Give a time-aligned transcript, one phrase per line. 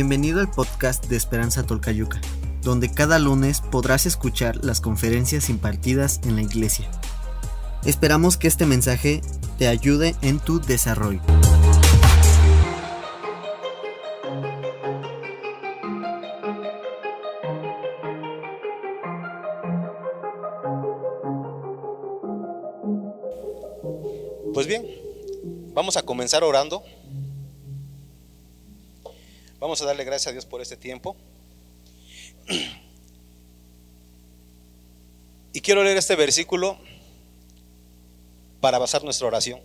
[0.00, 2.22] Bienvenido al podcast de Esperanza Tolcayuca,
[2.62, 6.90] donde cada lunes podrás escuchar las conferencias impartidas en la iglesia.
[7.84, 9.20] Esperamos que este mensaje
[9.58, 11.20] te ayude en tu desarrollo.
[24.54, 24.86] Pues bien,
[25.74, 26.82] vamos a comenzar orando.
[29.60, 31.14] Vamos a darle gracias a Dios por este tiempo.
[35.52, 36.78] Y quiero leer este versículo
[38.62, 39.60] para basar nuestra oración.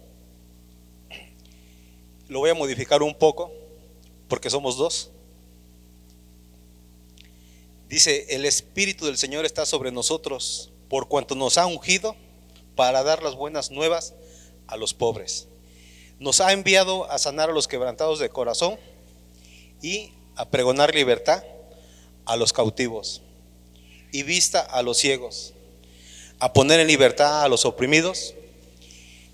[2.28, 3.54] Lo voy a modificar un poco
[4.28, 5.12] porque somos dos.
[7.88, 12.18] Dice, el Espíritu del Señor está sobre nosotros por cuanto nos ha ungido
[12.76, 14.14] para dar las buenas nuevas
[14.68, 15.48] a los pobres.
[16.20, 18.78] Nos ha enviado a sanar a los quebrantados de corazón
[19.82, 21.44] y a pregonar libertad
[22.26, 23.22] a los cautivos
[24.12, 25.54] y vista a los ciegos,
[26.40, 28.34] a poner en libertad a los oprimidos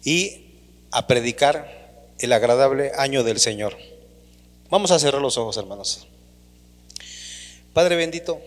[0.03, 0.45] y
[0.91, 3.77] a predicar el agradable año del Señor.
[4.69, 6.07] Vamos a cerrar los ojos, hermanos.
[7.73, 8.39] Padre bendito,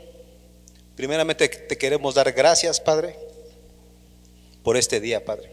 [0.96, 3.16] primeramente te queremos dar gracias, Padre,
[4.62, 5.50] por este día, Padre.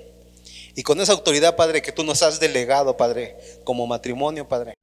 [0.76, 4.76] Y con esa autoridad, Padre, que tú nos has delegado, Padre, como matrimonio, Padre.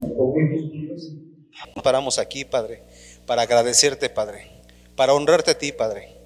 [1.83, 2.83] Paramos aquí, Padre,
[3.27, 4.51] para agradecerte, Padre,
[4.97, 6.17] para honrarte a ti, Padre,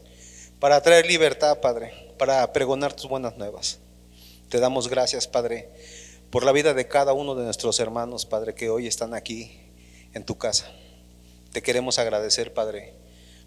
[0.60, 3.78] para traer libertad, Padre, para pregonar tus buenas nuevas.
[4.48, 5.70] Te damos gracias, Padre,
[6.30, 9.58] por la vida de cada uno de nuestros hermanos, Padre, que hoy están aquí
[10.14, 10.70] en tu casa.
[11.52, 12.94] Te queremos agradecer, Padre,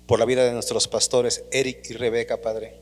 [0.08, 2.78] por la vida de nuestros pastores, Eric y Rebeca, Padre,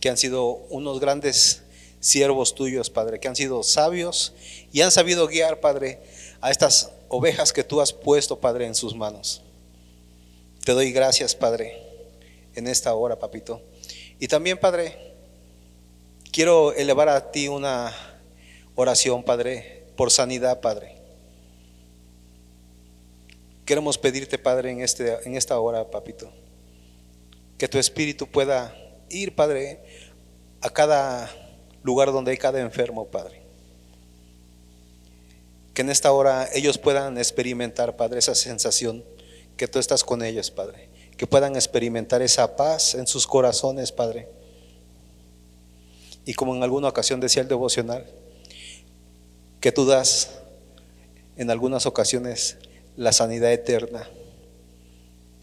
[0.00, 1.62] que han sido unos grandes
[2.00, 4.32] siervos tuyos, Padre, que han sido sabios
[4.72, 6.00] y han sabido guiar, Padre,
[6.40, 9.42] a estas ovejas que tú has puesto, Padre, en sus manos.
[10.64, 11.80] Te doy gracias, Padre,
[12.54, 13.60] en esta hora, papito.
[14.18, 15.08] Y también, Padre,
[16.30, 17.92] Quiero elevar a ti una
[18.74, 20.94] oración, Padre, por sanidad, Padre.
[23.64, 26.30] Queremos pedirte, Padre, en, este, en esta hora, papito,
[27.56, 28.74] que tu espíritu pueda
[29.08, 29.80] ir, Padre,
[30.60, 31.28] a cada
[31.82, 33.37] lugar donde hay cada enfermo, Padre.
[35.78, 39.04] Que en esta hora ellos puedan experimentar, Padre, esa sensación
[39.56, 40.88] que tú estás con ellos, Padre.
[41.16, 44.26] Que puedan experimentar esa paz en sus corazones, Padre
[46.28, 48.04] y como en alguna ocasión decía el devocional,
[49.60, 50.40] que tú das
[51.36, 52.58] en algunas ocasiones
[52.96, 54.10] la sanidad eterna.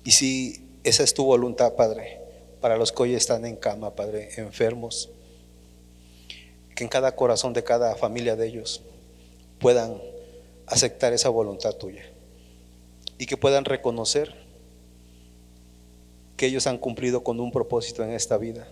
[0.04, 2.20] Y si esa es tu voluntad, Padre,
[2.60, 5.10] para los que hoy están en cama, Padre, enfermos,
[6.76, 8.84] que en cada corazón de cada familia de ellos
[9.60, 10.00] puedan
[10.68, 12.04] aceptar esa voluntad tuya
[13.18, 14.34] y que puedan reconocer
[16.38, 18.68] que ellos han cumplido con un propósito en esta vida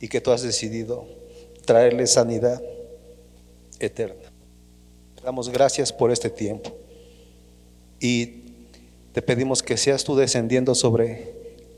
[0.00, 1.06] y que tú has decidido
[1.64, 2.62] traerle sanidad
[3.78, 4.30] eterna.
[5.22, 6.70] Damos gracias por este tiempo
[8.00, 8.42] y
[9.12, 11.32] te pedimos que seas tú descendiendo sobre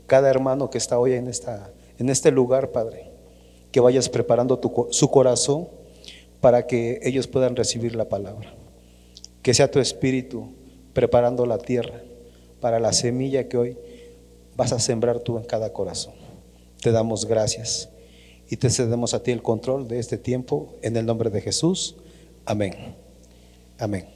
[0.07, 3.09] cada hermano que está hoy en, esta, en este lugar, Padre,
[3.71, 4.59] que vayas preparando
[4.91, 5.69] su corazón
[6.41, 8.53] para que ellos puedan recibir la palabra.
[9.47, 10.49] Que sea tu espíritu
[10.91, 12.01] preparando la tierra
[12.59, 13.77] para la semilla que hoy
[14.57, 16.15] vas a sembrar tú en cada corazón.
[16.81, 17.87] Te damos gracias
[18.49, 21.95] y te cedemos a ti el control de este tiempo en el nombre de Jesús.
[22.43, 22.93] Amén.
[23.79, 24.09] Amén.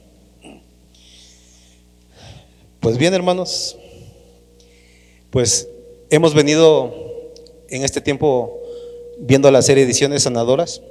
[2.80, 3.78] Pues bien, hermanos,
[5.30, 5.66] pues
[6.10, 6.92] hemos venido
[7.70, 8.60] en este tiempo
[9.18, 10.82] viendo la serie Ediciones Sanadoras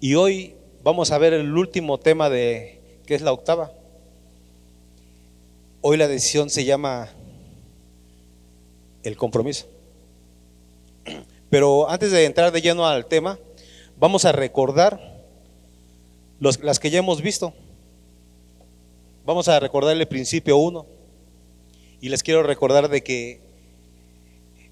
[0.00, 2.75] y hoy vamos a ver el último tema de
[3.06, 3.72] que es la octava.
[5.80, 7.08] Hoy la decisión se llama
[9.02, 9.66] el compromiso.
[11.48, 13.38] Pero antes de entrar de lleno al tema,
[13.96, 15.22] vamos a recordar
[16.40, 17.54] las que ya hemos visto.
[19.24, 20.86] Vamos a recordar el principio 1
[22.00, 23.40] y les quiero recordar de que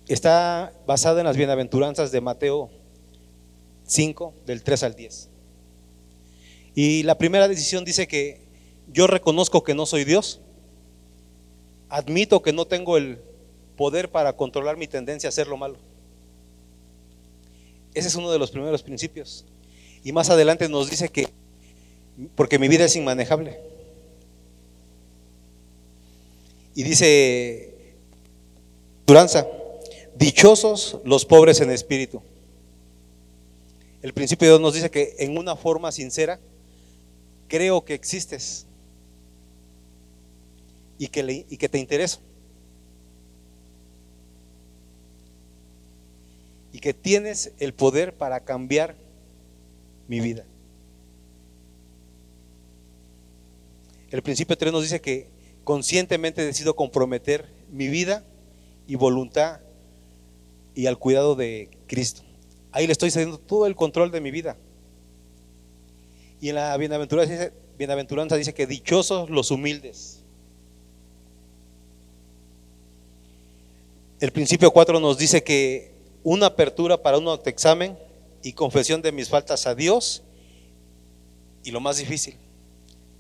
[0.08, 2.70] está basada en las bienaventuranzas de Mateo
[3.86, 5.31] 5, del 3 al 10.
[6.74, 8.40] Y la primera decisión dice que
[8.92, 10.40] yo reconozco que no soy Dios,
[11.88, 13.20] admito que no tengo el
[13.76, 15.78] poder para controlar mi tendencia a hacer lo malo
[17.94, 19.44] ese es uno de los primeros principios.
[20.02, 21.28] Y más adelante nos dice que,
[22.34, 23.58] porque mi vida es inmanejable.
[26.74, 27.72] Y dice,
[29.06, 29.46] Duranza,
[30.16, 32.20] dichosos los pobres en espíritu.
[34.02, 36.40] El principio de Dios nos dice que en una forma sincera,
[37.54, 38.66] creo que existes.
[40.98, 42.20] y que, le, y que te intereso.
[46.72, 48.96] Y que tienes el poder para cambiar
[50.08, 50.44] mi vida.
[54.10, 55.28] El principio 3 nos dice que
[55.62, 58.24] conscientemente decido comprometer mi vida
[58.88, 59.60] y voluntad
[60.74, 62.22] y al cuidado de Cristo.
[62.72, 64.56] Ahí le estoy cediendo todo el control de mi vida.
[66.44, 70.23] Y en la bienaventuranza dice, que dichosos los humildes.
[74.20, 77.99] El principio 4 nos dice que una apertura para un autoexamen
[78.43, 80.23] y confesión de mis faltas a Dios
[81.62, 82.37] y lo más difícil,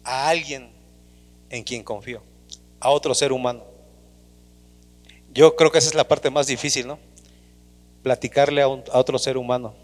[0.02, 0.70] a alguien
[1.48, 2.22] en quien confío,
[2.78, 3.64] a otro ser humano.
[5.32, 6.98] Yo creo que esa es la parte más difícil, ¿no?
[8.02, 9.83] Platicarle a otro ser humano.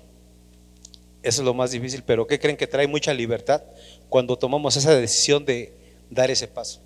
[1.23, 3.63] Eso es lo más difícil, pero ¿qué creen que trae mucha libertad
[4.09, 5.73] cuando tomamos esa decisión de
[6.09, 6.81] dar ese paso?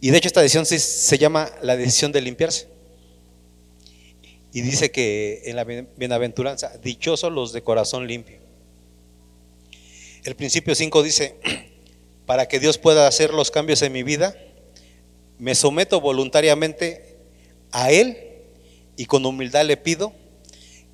[0.00, 2.68] Y de hecho esta decisión se, llama la decisión de limpiarse.
[4.52, 8.38] Y dice que en la bienaventuranza, dichosos los de corazón limpio.
[10.24, 11.36] El principio 5 dice,
[12.26, 14.36] para que Dios pueda hacer los cambios en mi vida,
[15.38, 17.16] me someto voluntariamente
[17.72, 18.16] a Él
[18.96, 20.12] y con humildad le pido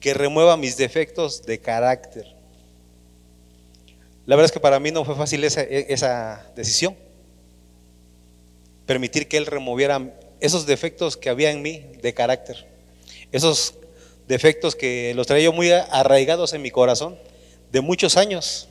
[0.00, 2.24] que remueva mis defectos de carácter.
[4.26, 6.94] La verdad es que para mí no fue fácil esa, esa decisión.
[8.86, 12.66] Permitir que Él removiera esos defectos que había en mí de carácter.
[13.32, 13.74] Esos
[14.28, 17.16] defectos que los traía yo muy arraigados en mi corazón
[17.72, 18.68] de muchos años.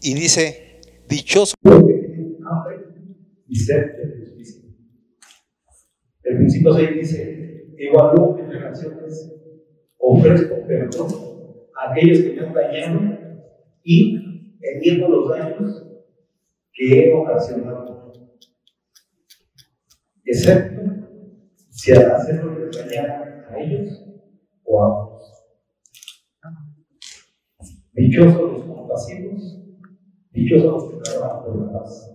[0.00, 1.54] Y dice, dichoso.
[6.22, 7.45] El principio 6 dice,
[7.78, 9.32] evalúo mis relaciones,
[9.98, 11.08] ofrezco perdón
[11.74, 13.00] a aquellos que me han dañado
[13.82, 15.86] y enmiendo los daños
[16.72, 18.12] que he ocasionado.
[20.24, 20.82] Excepto
[21.70, 24.02] si al hacerlo les dañara a ellos
[24.64, 25.32] o a otros.
[27.92, 29.62] Dichosos los compasivos,
[30.32, 32.12] dichosos los que trabajan por la paz.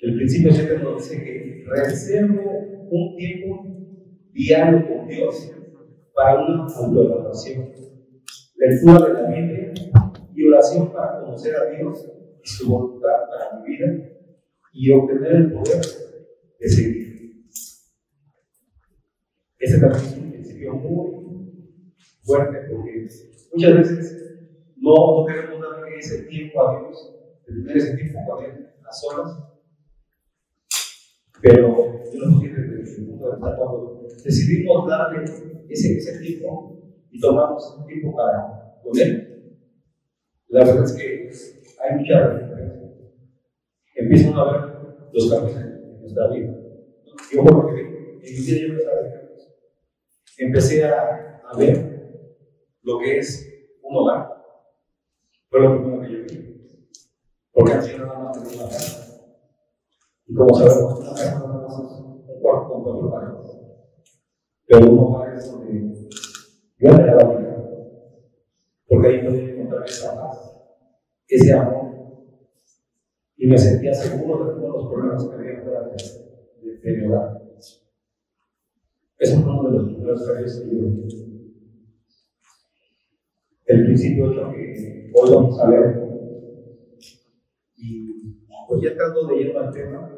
[0.00, 3.79] El principio siempre nos dice que reservo un tiempo
[4.32, 5.52] diario con Dios
[6.14, 7.72] para una autoevaluación,
[8.56, 9.72] lectura de la Biblia
[10.34, 12.06] y oración para conocer a Dios
[12.42, 13.86] y su voluntad para mi vida
[14.72, 15.80] y obtener el poder
[16.58, 17.44] de seguir.
[19.58, 23.08] Ese también es un principio muy fuerte porque
[23.52, 24.16] muchas veces
[24.76, 29.50] no, no queremos darle ese tiempo a Dios, tener ese tiempo con Él a solas
[31.42, 35.24] pero yo no entiendo desde el punto de vista cuando decidimos darle
[35.68, 36.78] ese, ese tiempo
[37.10, 39.54] y tomamos ese tiempo para él,
[40.48, 41.30] la verdad es que
[41.80, 42.90] hay mucha diferencia.
[43.94, 46.56] Empiezan a ver los cambios en nuestra vida.
[47.32, 49.20] Yo porque en mi vida yo empecé a ver
[50.38, 52.36] Empecé a, a ver
[52.82, 53.46] lo que es
[53.82, 54.28] un hogar.
[55.50, 56.76] Fue lo primero que yo vi.
[57.52, 59.10] Porque así nada más tenía una casa
[60.30, 63.29] y como sabemos, una casa no es un cuarto con cuatro paredes.
[64.70, 66.08] Pero un hogar es donde
[66.78, 67.56] yo me la vida.
[68.86, 70.54] Porque ahí podía encontrar esa paz,
[71.26, 71.90] ese amor.
[73.36, 77.42] Y me sentía seguro de todos los problemas que había fuera de, de, mi hogar.
[79.18, 80.86] Fue uno de los primeros cambios que yo
[83.66, 86.00] El principio 8 que hoy vamos a ver.
[87.76, 90.16] Y pues ya entrando de lleno al tema,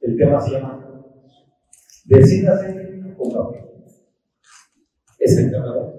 [0.00, 0.82] el tema se llama
[2.06, 2.95] Decídase
[5.18, 5.92] Es el tema.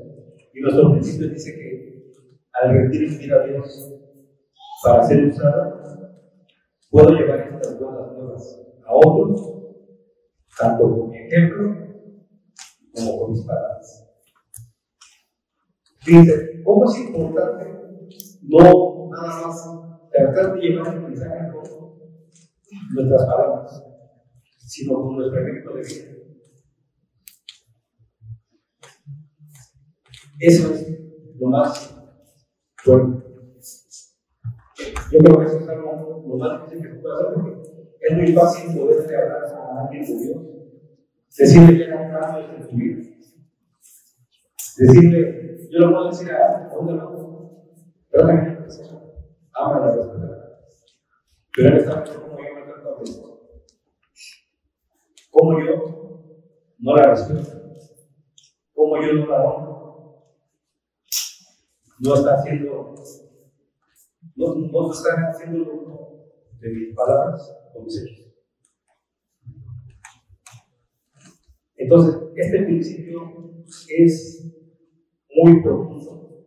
[0.54, 2.14] Y nuestro principio dice que
[2.54, 3.94] al rendir a Dios
[4.84, 6.22] para ser usada,
[6.90, 9.54] puedo llevar estas buenas nuevas a otros,
[10.58, 11.76] tanto con mi ejemplo
[12.94, 14.08] como con mis palabras.
[16.06, 17.78] Dice, ¿cómo es importante
[18.48, 19.70] no nada más
[20.12, 21.64] tratar de llevar el mensaje con
[22.94, 23.84] nuestras palabras,
[24.58, 26.27] sino con nuestro ejemplo de vida.
[30.40, 30.88] Eso es
[31.40, 31.96] lo más
[32.78, 33.24] fuerte.
[35.12, 37.62] Yo creo que eso es algo lo más difícil que se puede hacer porque
[38.02, 40.38] es muy fácil poder hablar a alguien de Dios,
[41.38, 43.04] decirle que hay un cambio en tu vida,
[44.78, 47.52] decirle, yo lo puedo decir a un hermano,
[48.12, 48.68] pero también
[49.54, 50.60] ama la respetar.
[51.56, 53.28] Pero él está como yo me trato a Dios
[55.38, 56.24] como yo
[56.80, 57.42] no la respeto,
[58.74, 59.87] como yo no la honro,
[62.00, 62.96] no está haciendo,
[64.36, 68.28] no, no está haciendo de mis palabras con mis hechos.
[71.76, 74.54] Entonces, este principio es
[75.36, 76.46] muy profundo,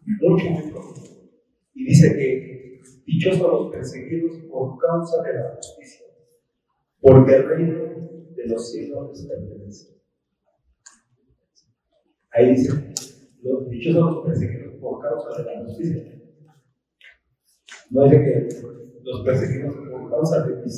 [0.00, 1.10] mucho, muy profundo.
[1.74, 6.06] Y dice que dichosos los perseguidos por causa de la justicia,
[7.00, 7.84] porque el reino
[8.34, 9.94] de los cielos les pertenece.
[12.30, 12.93] Ahí dice,
[13.44, 16.02] los dichosos los perseguidos por causa de la justicia.
[17.90, 18.48] No dice que
[19.02, 20.72] los perseguidos por causa de mi,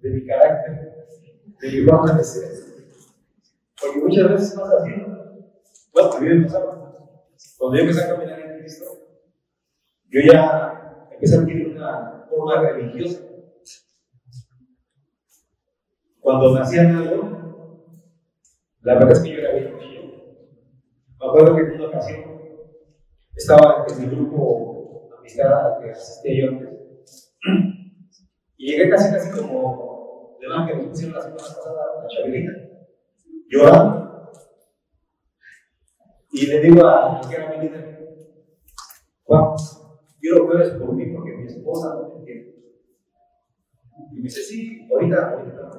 [0.00, 1.06] de mi carácter,
[1.60, 2.48] de mi forma de ser.
[3.80, 4.90] Porque muchas veces pasa así.
[5.92, 6.76] Bueno, a pasaba.
[7.58, 8.84] Cuando yo empecé a caminar en Cristo,
[10.08, 13.20] yo ya empecé a adquirir una forma religiosa.
[16.20, 17.36] Cuando me hacían algo,
[18.80, 20.02] la verdad es que yo era bien niño.
[21.18, 22.20] Me acuerdo que en una ocasión
[23.34, 27.36] estaba en mi grupo amistad al que asistía yo antes.
[28.56, 32.52] Y llegué casi, casi como de que nos pusieron la semana pasada, la chavelita,
[33.48, 34.32] llorando.
[36.32, 37.98] Y le digo a que era mi líder,
[39.24, 39.54] Juan,
[40.18, 42.54] quiero que por mí porque mi esposa no me entiende.
[44.12, 45.70] Y me dice, sí, ahorita, ahorita.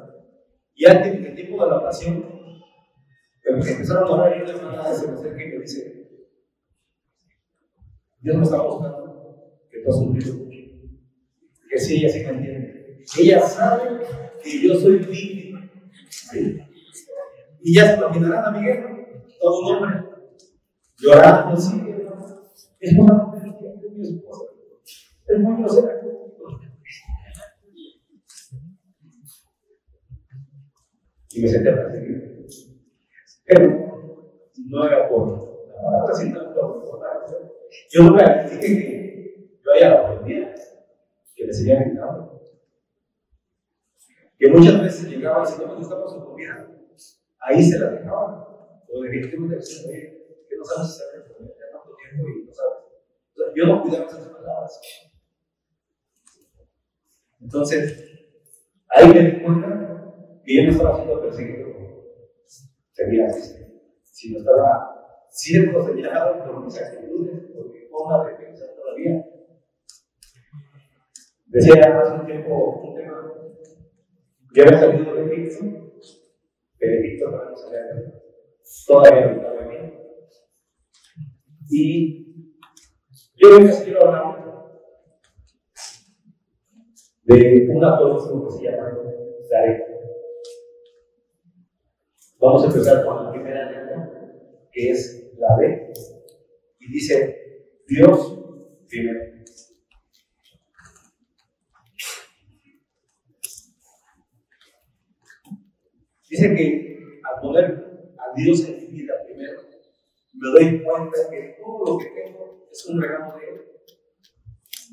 [0.75, 2.36] Y antes, en el tiempo de la oración,
[3.47, 6.07] empezaron a orar y una hermana se me acerca y me dice,
[8.19, 9.07] Dios me está mostrando
[9.69, 10.27] que tú has.
[11.69, 13.03] Que sí, ella sí me entiende.
[13.19, 13.99] Ella sabe
[14.43, 15.69] que yo soy víctima.
[16.09, 16.59] ¿sí?
[17.61, 18.83] Y ya se imaginarán a Miguel,
[19.39, 20.09] todo un hombre,
[20.97, 21.83] llorando así.
[22.79, 24.43] Es una mujer de mi esposa.
[25.27, 26.01] Es muy grosera.
[31.29, 32.26] Y me senté a perseguir.
[33.47, 34.27] Pero
[34.65, 37.25] no era por la sino por la
[37.89, 40.49] Yo nunca dije que yo haya aprendido,
[41.33, 42.41] que le seguía gritando.
[44.37, 46.67] Que muchas veces llegaba y si no me gustaba su comida,
[47.39, 48.83] ahí se la dejaba.
[48.89, 52.45] O de me decía, oye, que no sabes hacer de comer ya tanto tiempo y
[52.45, 52.83] no sabes.
[53.55, 54.81] Yo no cuidaba esas palabras.
[57.39, 58.29] Entonces,
[58.89, 60.13] ahí me di cuenta
[60.43, 61.76] que yo me estaba haciendo perseguido.
[63.27, 63.55] Así.
[64.03, 69.25] Si no estaba siendo señalado por mis actitudes, por mi forma de pensar todavía.
[71.45, 73.33] Decía hace un tiempo un tema,
[74.53, 75.91] yo había salido de Egipto,
[76.79, 78.17] de Egipto para no salir
[78.87, 79.93] todavía no estaba en mí.
[81.69, 82.53] Y
[83.35, 84.47] yo les quiero hablar
[87.23, 88.97] de un apóstol que se llama
[89.51, 89.96] Daret.
[92.47, 94.09] Vamos a empezar con la primera letra,
[94.71, 95.91] que es la D,
[96.79, 98.39] y dice Dios
[98.87, 99.19] primero.
[106.29, 107.65] Dice que al poner
[108.17, 109.63] a Dios en mi vida primero,
[110.33, 113.61] me doy cuenta que todo lo que tengo es un regalo de Él.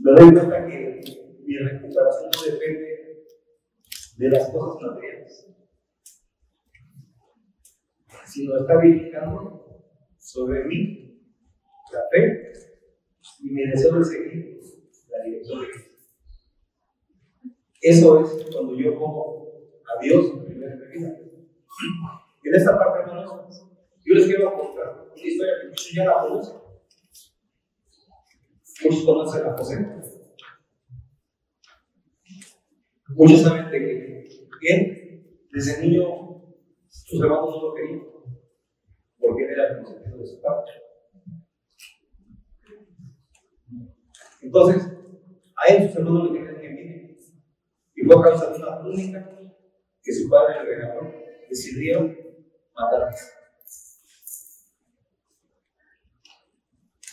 [0.03, 1.01] Me doy cuenta que
[1.45, 3.27] mi recuperación no depende
[4.17, 5.54] de las cosas materiales,
[8.25, 9.83] sino está edificando
[10.19, 11.04] sobre mí
[11.93, 12.52] la fe
[13.40, 14.61] y mi deseo de seguir
[15.11, 15.90] la dirección de Cristo.
[17.81, 19.52] Eso es cuando yo pongo
[19.85, 21.21] a Dios en mi vida.
[22.45, 23.69] En esta parte, hermanos,
[24.04, 26.57] yo les quiero contar una historia que muchos ya la conocen.
[28.85, 29.87] Muchos conocen a José.
[33.09, 36.54] Muchos saben de que él, desde niño,
[36.88, 38.13] sus hermanos no lo querían,
[39.28, 40.73] él era el consentido de su padre.
[44.43, 44.93] Entonces,
[45.57, 47.16] a él sus hermanos le querían envidia.
[47.95, 49.31] Y fue a causa de una túnica
[50.02, 51.12] que su padre le regaló,
[51.49, 52.16] decidieron
[52.75, 53.16] matarlo.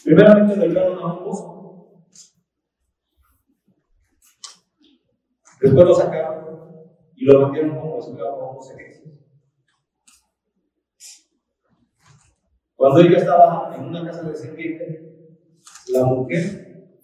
[0.04, 1.52] Primeramente le enviaron a un pozo.
[5.62, 6.42] Después lo sacaron
[7.16, 8.81] y lo vendieron como esclavo a egipcios.
[12.82, 15.38] Cuando ella estaba en una casa de serpiente,
[15.94, 16.98] la mujer,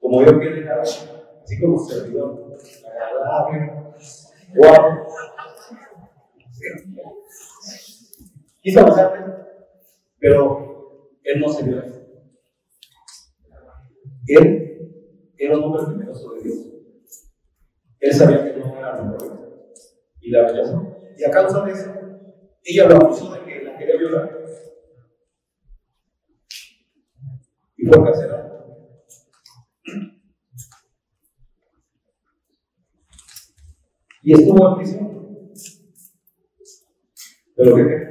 [0.00, 3.94] como vio que él era así como servidor, agradable,
[4.52, 5.06] guapo,
[8.60, 9.34] quiso besarle,
[10.18, 12.00] pero él no se eso.
[14.26, 16.58] Él era un hombre temeroso de Dios.
[18.00, 19.72] Él sabía que no era lo mejor
[20.20, 20.96] y la rechazó.
[21.16, 21.94] Y a causa de eso,
[22.64, 24.45] ella lo acusó de que la quería violar.
[34.22, 35.52] Y estuvo en prisión.
[37.54, 38.06] Pero ¿qué cree?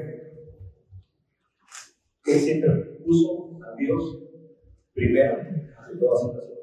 [2.28, 2.70] Él siempre
[3.06, 4.24] puso a Dios
[4.94, 6.60] primero ante toda situación.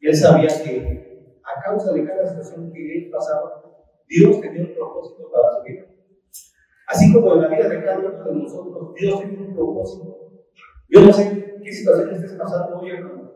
[0.00, 3.62] Él sabía que a causa de cada situación que él pasaba,
[4.08, 5.84] Dios tenía un propósito para su vida.
[6.86, 10.27] Así como en la vida de cada uno de nosotros, Dios tiene un propósito.
[10.88, 13.34] Yo no sé qué situación estés pasando hoy, hermano.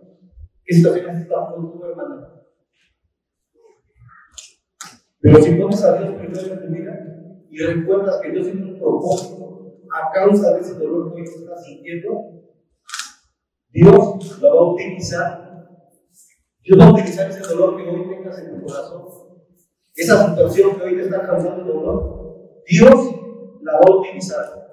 [0.65, 2.29] ¿Qué situación estás pasando tú, hermana?
[5.21, 8.79] Pero si pones a Dios primero en tu vida y recuerdas que Dios tiene un
[8.79, 12.43] propósito a causa de ese dolor que hoy estás sintiendo,
[13.71, 15.69] Dios lo va a utilizar.
[16.63, 19.03] Dios va a utilizar ese dolor que hoy tengas en tu corazón,
[19.95, 22.63] esa situación que hoy te está causando dolor.
[22.67, 23.15] Dios
[23.61, 24.72] la va a utilizar.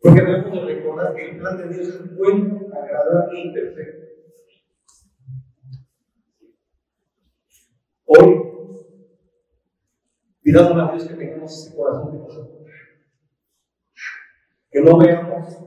[0.00, 4.06] Porque debemos de recordar que el plan de Dios es bueno, agradable y perfecto.
[8.06, 8.48] Hoy
[10.48, 12.70] Pidamos a Dios que tengamos ese corazón de nosotros.
[14.70, 15.58] Que no veamos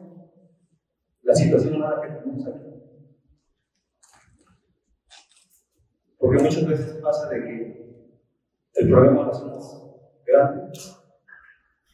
[1.22, 2.66] la situación mala que tenemos aquí.
[6.18, 8.06] Porque muchas veces pasa de que
[8.74, 10.72] el problema lo hacemos grande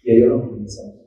[0.03, 1.06] y ellos lo minimizamos.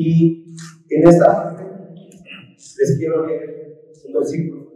[0.00, 0.54] Y
[0.90, 1.64] en esta parte
[2.78, 4.72] les quiero leer un versículo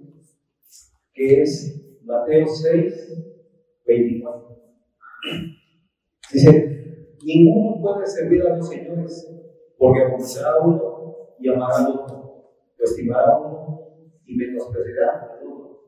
[1.14, 3.36] que es Mateo 6,
[3.86, 4.58] 24.
[6.32, 9.30] Dice, ninguno puede servir a dos señores,
[9.78, 13.80] porque aborrecerá a uno y amará al otro, o estimará a uno
[14.26, 15.82] y menospreciará al otro.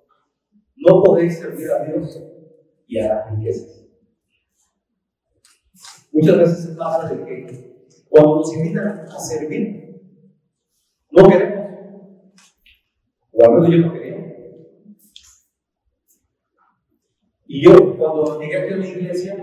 [0.76, 2.22] No podéis servir a Dios
[2.86, 3.84] y a las riquezas.
[6.12, 7.63] Muchas veces se pasa de que
[8.14, 10.00] cuando nos invitan a servir,
[11.10, 11.66] no queremos,
[13.32, 14.14] o al menos yo no quería
[17.46, 19.34] Y yo, cuando llegué aquí a la iglesia,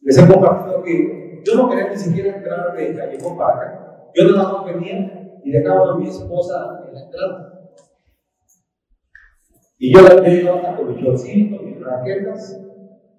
[0.00, 4.10] les he compartido que yo no quería ni siquiera entrar de callejón para acá.
[4.14, 7.70] Yo nada más venía y dejaba a mi esposa en la entrada.
[9.78, 12.58] Y yo la llevaba con mi chorcito, mis raquetas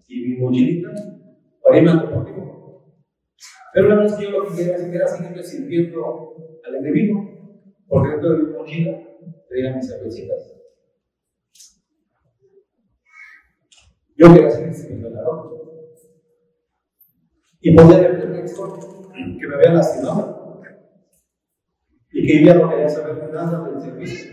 [0.08, 0.90] y mi mochilita
[1.64, 2.51] para irme al deportivo.
[3.74, 8.30] Pero la verdad que yo lo que quería era seguir sirviendo al enemigo, porque dentro
[8.32, 9.00] de mi mochila
[9.50, 10.62] tenía mis cervecitas.
[14.18, 15.58] Yo quería seguir sirviendo la otra.
[17.62, 20.42] Y ponía el pretexto que me había lastimado
[22.12, 24.32] y que ella no quería saber nada del servicio.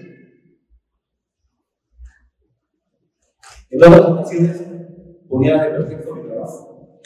[3.70, 4.62] En otras ocasiones
[5.28, 7.00] ponía de pretexto mi trabajo.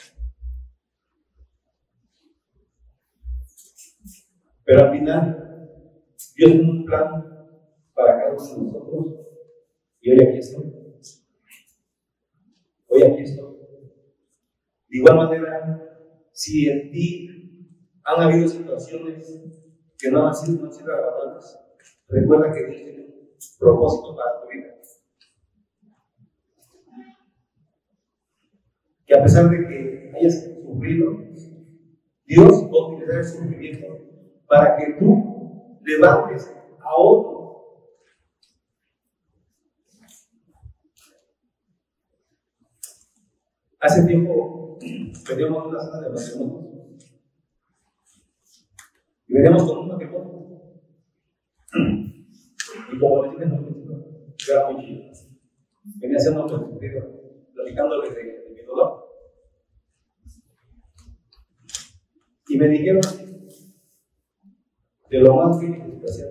[4.73, 5.69] Pero al final,
[6.35, 7.23] Dios tiene un plan
[7.93, 9.07] para cada uno de nosotros
[10.01, 10.73] y hoy aquí estoy.
[12.89, 13.55] Hoy aquí estoy.
[14.89, 15.99] De igual manera,
[16.33, 17.69] si en ti
[18.03, 19.43] han habido situaciones
[19.99, 21.59] que no han sido, no han sido agradables,
[22.09, 24.75] recuerda que Dios tiene un propósito para tu vida.
[29.07, 31.19] Que a pesar de que hayas sufrido,
[32.25, 34.12] Dios va a utilizar el sufrimiento
[34.53, 37.41] para que tú levantes a otro
[43.81, 44.79] Hace tiempo
[45.29, 46.99] veníamos una sala de matrimonio
[49.27, 50.73] y veníamos con un matrimonio.
[52.93, 55.03] Y como les dije en un yo era muy chido.
[55.97, 57.03] Venía haciendo sentido,
[57.55, 59.05] platicándoles de, de mi dolor.
[62.49, 63.32] Y me dijeron
[65.13, 66.25] de lo más difícil que hacía.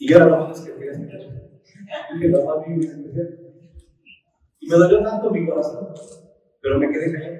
[0.00, 1.20] Y era lo más que quería escuchar.
[2.12, 3.24] Dije lo más difícil que hacía.
[4.58, 5.94] Y me dolió tanto mi corazón,
[6.60, 7.38] pero me quedé callado.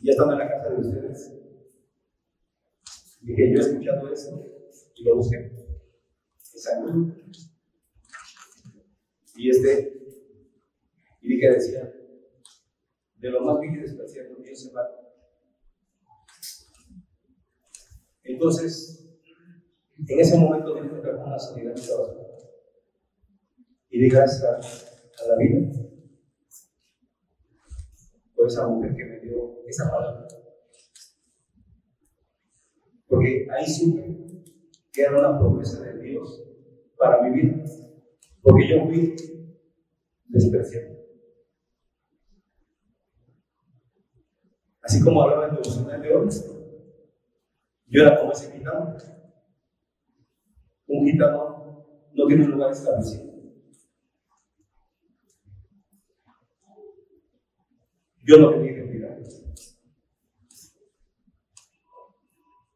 [0.00, 1.32] Y estando en la casa de ustedes,
[3.20, 4.44] dije, yo he escuchado eso
[4.94, 5.52] y lo busqué.
[6.54, 7.16] Exacto.
[9.34, 9.92] Y este,
[11.20, 12.01] y que decía,
[13.22, 14.82] de lo más vil y despreciado, Dios se va.
[18.24, 19.08] Entonces,
[20.08, 21.74] en ese momento me encontré con una sanidad
[23.90, 25.70] y di gracias a, la vida
[28.34, 30.26] por esa mujer que me dio esa palabra.
[33.06, 34.16] Porque ahí supe
[34.92, 36.42] que era una promesa de Dios
[36.98, 37.64] para mi vida.
[38.42, 39.14] Porque yo fui
[40.26, 41.01] despreciado.
[44.82, 46.28] Así como hablaba en devocional de hoy,
[47.86, 48.96] yo era como ese invitado
[50.86, 53.32] un gitano no tiene un lugar establecido.
[58.24, 59.18] Yo no tenía identidad.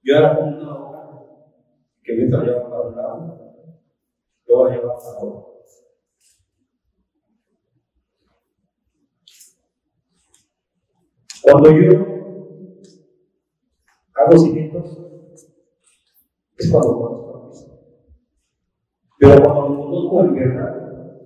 [0.02, 1.26] Yo era como una hoja
[2.02, 3.52] que me llevaba para un lado,
[4.46, 5.55] luego la llevaba para otro.
[11.48, 11.92] Cuando yo
[14.14, 14.98] hago cimientos,
[16.58, 17.72] es cuando conozco a Cristo.
[19.20, 21.22] Pero cuando lo conozco en verdad,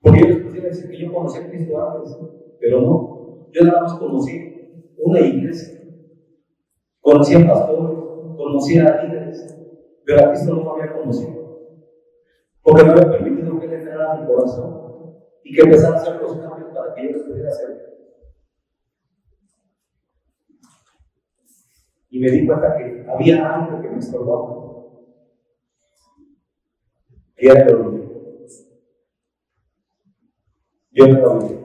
[0.00, 2.18] porque yo les pudiera decir que yo conocí a Cristo antes,
[2.58, 5.80] pero no, yo nada más conocí una iglesia,
[7.00, 7.98] conocí a pastores,
[8.36, 9.56] conocí a líderes,
[10.04, 11.60] pero a Cristo no lo había conocido,
[12.60, 16.20] porque me había permitido que Él entrara a mi corazón y que empezara a hacer
[16.20, 17.92] los cambios para que yo pudiera hacer.
[22.12, 24.84] Y me di cuenta que había algo que me estorbaba.
[27.38, 28.02] Y era el orgullo.
[30.90, 31.56] Yo no lo vi.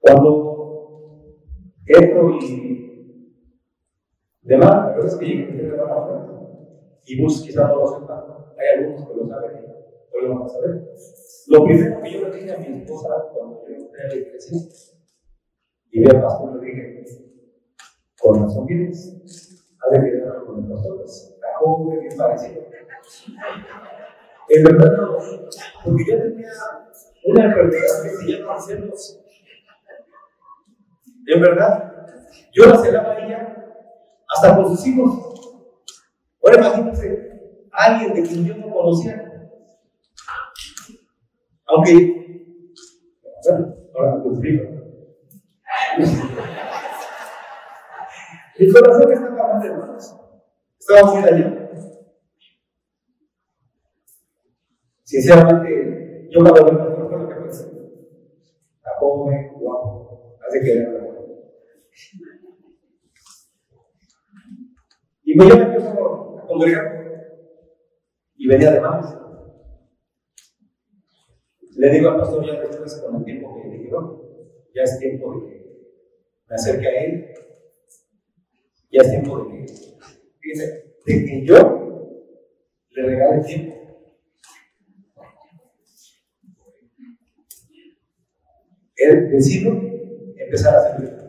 [0.00, 1.36] Cuando
[1.86, 3.38] entro y
[4.40, 6.32] demás, verdad es que llegué a la
[7.06, 9.82] y Bus quizás no lo sepa, hay algunos que lo saben
[10.14, 10.92] hoy lo van a saber.
[11.48, 13.81] Lo primero que yo le dije a mi esposa cuando yo
[15.90, 17.04] y vi al pastor, le dije,
[18.20, 22.62] con razón vienes, haz de quedar con nosotros, la joven bien parecido.
[24.48, 25.18] En verdad no,
[25.84, 26.50] porque yo tenía
[27.24, 29.20] una enfermedad que se llama celos.
[31.26, 32.06] En verdad,
[32.52, 33.64] yo la celaba ella
[34.28, 35.62] hasta con sus hijos.
[36.42, 37.32] Ahora imagínense,
[37.70, 39.50] alguien de quien yo no conocía.
[41.66, 42.44] Aunque,
[43.44, 44.64] bueno, ahora me explico.
[48.58, 50.16] Mi corazón estaba mal, hermanos.
[50.78, 51.62] Estaba muy dañado.
[55.04, 57.66] Sinceramente, yo cuando veo a fue lo que pensé.
[58.82, 61.02] La joven, guapo, hace que era
[65.24, 67.02] Y me empezó a congregar
[68.36, 69.16] y venía de más.
[71.76, 73.61] Le digo al pastor ya después con el tiempo que
[74.74, 75.62] ya es tiempo de que
[76.48, 77.26] me acerque a él,
[78.90, 79.72] ya es tiempo de que,
[80.40, 81.82] fíjense, de que yo
[82.90, 83.76] le regale tiempo.
[88.96, 89.72] Él decidió
[90.36, 91.22] empezar a servir.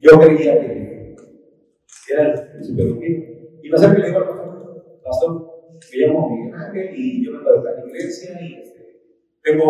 [0.00, 1.16] Yo creía que
[2.10, 3.34] era el superdominio.
[3.62, 5.54] Y me acerco y le digo al pastor, pastor,
[5.92, 8.73] me llamo Miguel Ángel y yo vengo de la iglesia y
[9.44, 9.68] tengo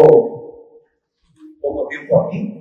[1.60, 2.60] poco tiempo aquí.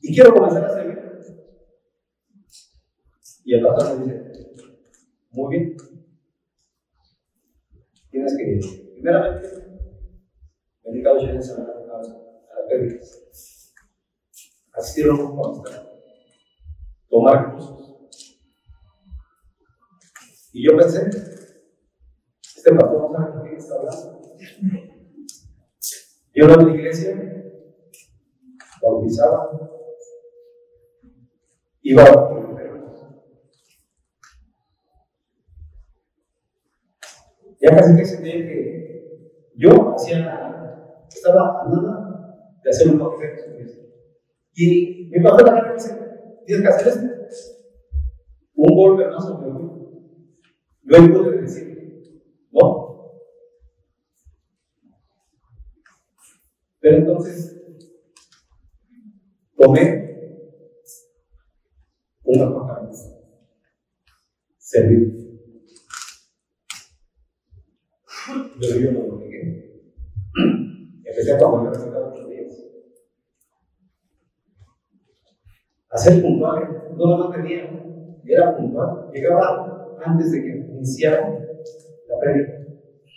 [0.00, 0.98] Y quiero comenzar a servir.
[3.44, 4.54] Y el pastor me dice,
[5.30, 5.76] muy bien,
[8.10, 8.60] tienes que,
[8.94, 9.48] primeramente,
[10.82, 11.62] venir a los a
[14.76, 15.36] las a un
[17.08, 17.96] tomar cursos.
[20.52, 21.08] Y yo pensé,
[22.56, 24.22] este pastor no sabe de qué está hablando.
[26.34, 27.16] Yo no en la iglesia,
[28.82, 29.50] bautizaba,
[31.82, 32.38] iba a
[37.60, 43.30] Ya casi que sentía que yo hacía, estaba a nada de hacer un papel
[44.54, 46.07] Y mi papá la me dice,
[46.48, 47.52] tienes que hacer esto.
[48.54, 49.72] Un golpe más o menos.
[50.82, 52.88] Luego pude decir, no.
[56.80, 57.60] Pero entonces,
[59.56, 60.08] tomé
[62.24, 62.90] una patada,
[64.56, 65.18] servir.
[68.60, 69.28] Yo vivo en lo que
[71.04, 72.52] Empecé a tomar cada ocho días.
[75.90, 77.70] A ser puntual, no más tenía,
[78.24, 79.10] era puntual.
[79.12, 82.66] Llegaba antes de que iniciara la previa.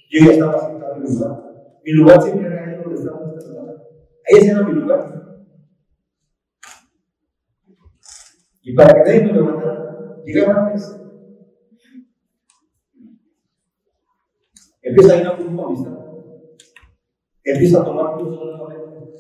[0.10, 1.52] Yo ya estaba sentado en mi lugar.
[1.84, 3.74] Mi lugar siempre era ahí donde estaba esta hermana.
[4.26, 5.22] Ahí era mi lugar.
[8.64, 10.98] Y para que nadie me levantara, llegaba antes.
[14.82, 15.98] Empieza a ir a un grupo amistad.
[17.44, 19.16] Empieza a tomar cursos nuevamente.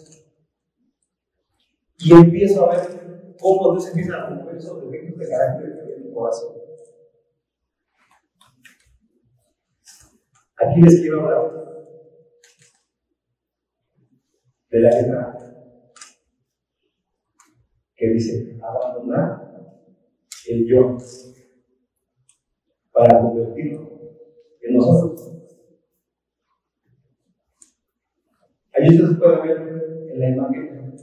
[1.99, 3.00] Y empiezo a ver
[3.41, 6.55] cómo Dios empieza a romper esos defectos de carácter que había en mi corazón.
[10.57, 11.51] Aquí les quiero hablar
[14.69, 15.37] de la letra
[17.95, 19.51] que dice abandonar
[20.47, 20.97] el yo
[22.91, 23.89] para convertirlo
[24.61, 25.31] en nosotros.
[28.73, 30.95] Ahí ustedes pueden ver en la imagen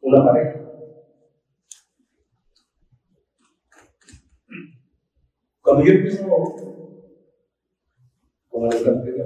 [0.00, 0.61] una pareja.
[5.72, 6.28] Cuando yo empiezo,
[8.50, 9.22] como les planteé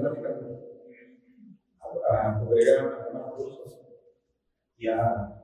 [2.09, 3.81] a congregar a cursos
[4.77, 5.43] y a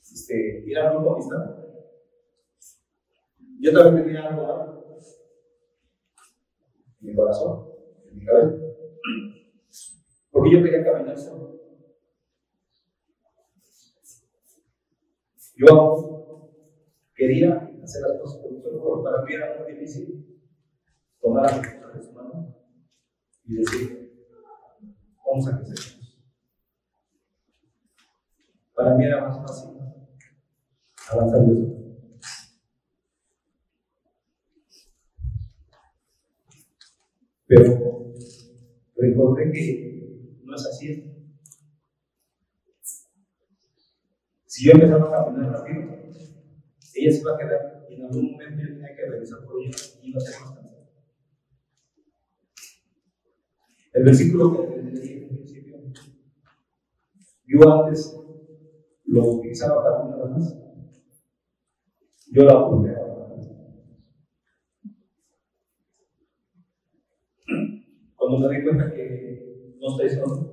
[0.00, 1.58] este, ir a grupo amistad,
[3.60, 4.96] yo también tenía algo
[7.02, 7.68] en mi corazón,
[8.08, 8.56] en mi cabeza,
[10.30, 11.60] porque yo quería caminar solo.
[15.54, 16.23] Yo
[17.14, 20.40] quería hacer las cosas por solo, para mí era muy difícil
[21.20, 22.54] tomar a de su mano
[23.44, 24.12] y decir,
[25.24, 26.00] vamos a crecer.
[28.74, 29.70] Para mí era más fácil
[31.10, 31.74] avanzar de eso.
[37.46, 38.14] Pero
[38.96, 41.10] recordé que no es así.
[44.46, 46.03] Si yo empezaba a caminar rápido,
[46.94, 49.76] ella se iba a quedar y en algún momento yo tenía que regresar por ella
[50.02, 50.74] y iba a ser más cansado.
[53.92, 55.76] El versículo que les dije en principio,
[57.46, 58.16] yo antes
[59.04, 60.56] lo utilizaba para una más,
[62.32, 62.90] yo la volví
[68.16, 70.50] Cuando me di cuenta que no estoy solo,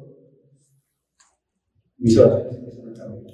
[1.98, 3.31] mis oraciones empiezan a cambiar.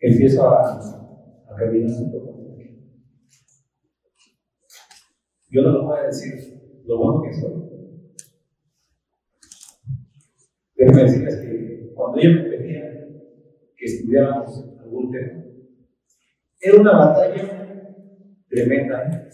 [0.00, 2.30] Empiezo a, a caminar un poco.
[5.52, 7.70] Yo no lo voy a decir lo bueno que soy.
[10.76, 13.08] Déjenme decirles que cuando yo me pedía
[13.76, 15.44] que estudiáramos algún tema,
[16.60, 17.96] era una batalla
[18.48, 19.02] tremenda.
[19.04, 19.30] ¿eh?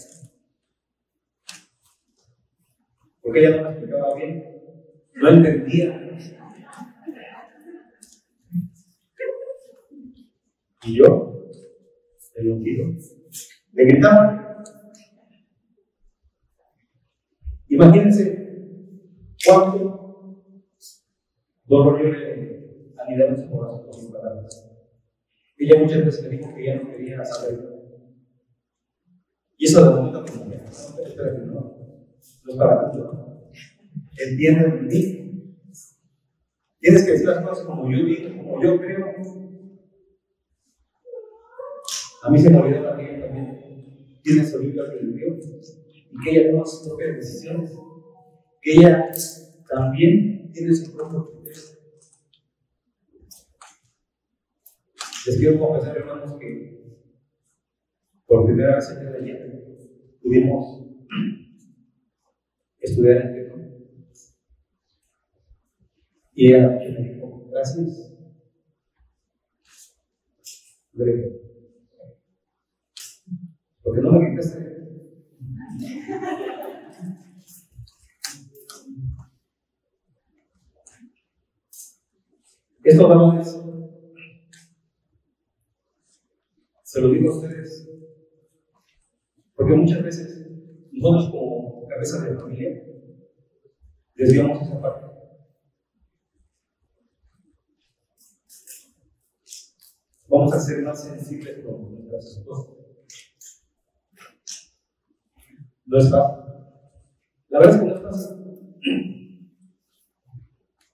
[3.26, 4.44] porque ella no me explicaba bien,
[5.14, 6.02] no entendía.
[10.86, 11.50] Y yo,
[12.36, 12.94] le un tiro,
[13.72, 14.62] le gritaba.
[17.68, 18.86] Imagínense
[19.44, 20.44] cuánto
[21.64, 24.80] dolor yo le anidaba en su corazón con mis palabras.
[25.58, 27.58] Ella muchas veces me dijo que ella no quería saber.
[29.56, 30.44] Y eso de momento que no,
[31.46, 31.76] no,
[32.44, 32.98] no es para ti.
[34.18, 35.56] Entienden mí.
[36.78, 39.45] Tienes que decir las cosas como yo digo, como yo creo.
[42.22, 46.50] A mí se me olvidaba que ella también tiene su Biblia que y que ella
[46.50, 47.72] toma sus propias decisiones.
[48.60, 49.10] Que ella
[49.68, 51.62] también tiene su propio criterio.
[55.26, 56.76] Les quiero confesar, hermanos, que
[58.26, 59.36] por primera vez en el día
[60.22, 60.86] pudimos
[62.80, 63.36] estudiar en
[66.38, 68.12] y ella me dijo, gracias.
[70.92, 71.45] Breve.
[73.86, 74.66] Porque no me quitaste.
[82.82, 83.60] Esto, varones,
[86.82, 87.88] se lo digo a ustedes,
[89.54, 90.48] porque muchas veces
[90.90, 92.82] nosotros como cabeza de familia
[94.16, 95.06] desviamos esa parte.
[100.28, 102.75] Vamos a ser más sensibles con nuestras esposas.
[105.86, 106.44] No es fácil.
[107.48, 108.36] La verdad es que no es fácil.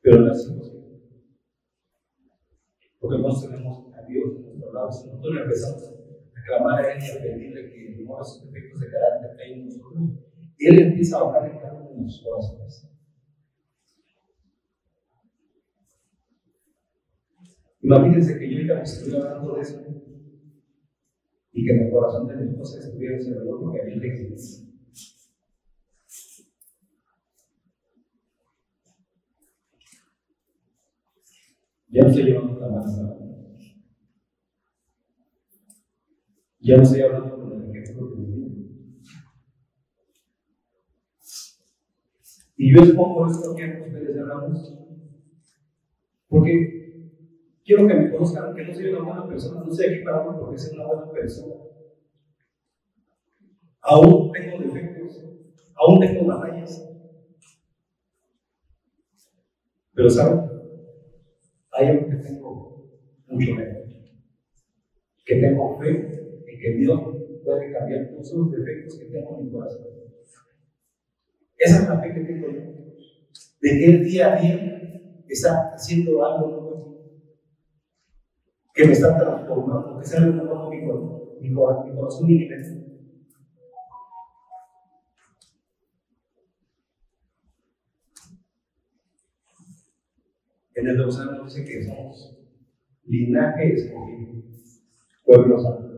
[0.03, 0.83] Pero no es imposible.
[3.01, 4.93] Porque nosotros tenemos a Dios en nuestro lado.
[4.93, 5.83] Si nosotros empezamos
[6.37, 9.53] a clamar a Él y a pedirle que remova esos efectos de carácter que hay
[9.53, 10.11] en nosotros,
[10.59, 12.89] Él empieza a bajar en cada uno de nuestros corazones.
[17.81, 19.81] Imagínense que yo ahorita me estuviera hablando de eso
[21.53, 24.72] y que mi corazón de mi esposa estuviera reloj porque había le
[31.93, 33.19] Ya no estoy llevando la mano.
[36.61, 38.33] Ya no estoy hablando con el ejemplo que me
[42.57, 44.79] Y yo expongo esto que ustedes hablamos
[46.29, 46.83] porque
[47.65, 50.05] Quiero que me conozcan, que no soy una buena persona, no soy aquí
[50.41, 51.55] porque soy una buena persona.
[53.83, 55.23] Aún tengo defectos,
[55.75, 56.89] aún tengo batallas.
[59.95, 60.52] Pero ¿saben?
[61.73, 62.91] Hay que tengo
[63.27, 63.83] mucho menos.
[65.25, 67.01] Que tengo fe en que Dios
[67.45, 69.87] puede cambiar todos los defectos que tengo en mi corazón.
[71.59, 72.61] Esa es la fe que tengo yo.
[73.61, 76.83] De que el día a día está haciendo algo nuevo.
[78.75, 82.92] Que me está transformando, que está renovando mi, mi, mi corazón y mi mente.
[90.75, 92.39] En el Deuteronomio dice que somos
[93.05, 94.43] linaje escogido,
[95.25, 95.93] pueblo santo.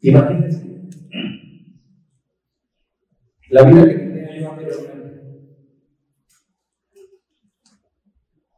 [0.00, 0.64] Imagínense
[3.48, 5.04] la vida que tenía yo anteriormente.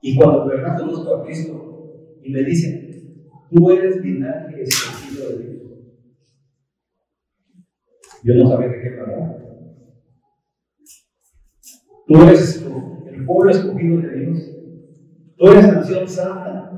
[0.00, 5.44] Y cuando de verdad conozco a Cristo y me dicen, tú eres linaje escogido de
[5.44, 5.56] Dios.
[8.24, 9.45] Yo no sabía de qué hablar.
[12.06, 14.38] Tú eres el pueblo escogido de Dios.
[15.36, 16.72] Tú eres nación santa.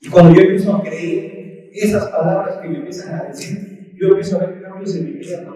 [0.00, 4.36] Y cuando yo empiezo a creer esas palabras que me empiezan a decir, yo empiezo
[4.36, 5.48] a ver cambios en mi vida.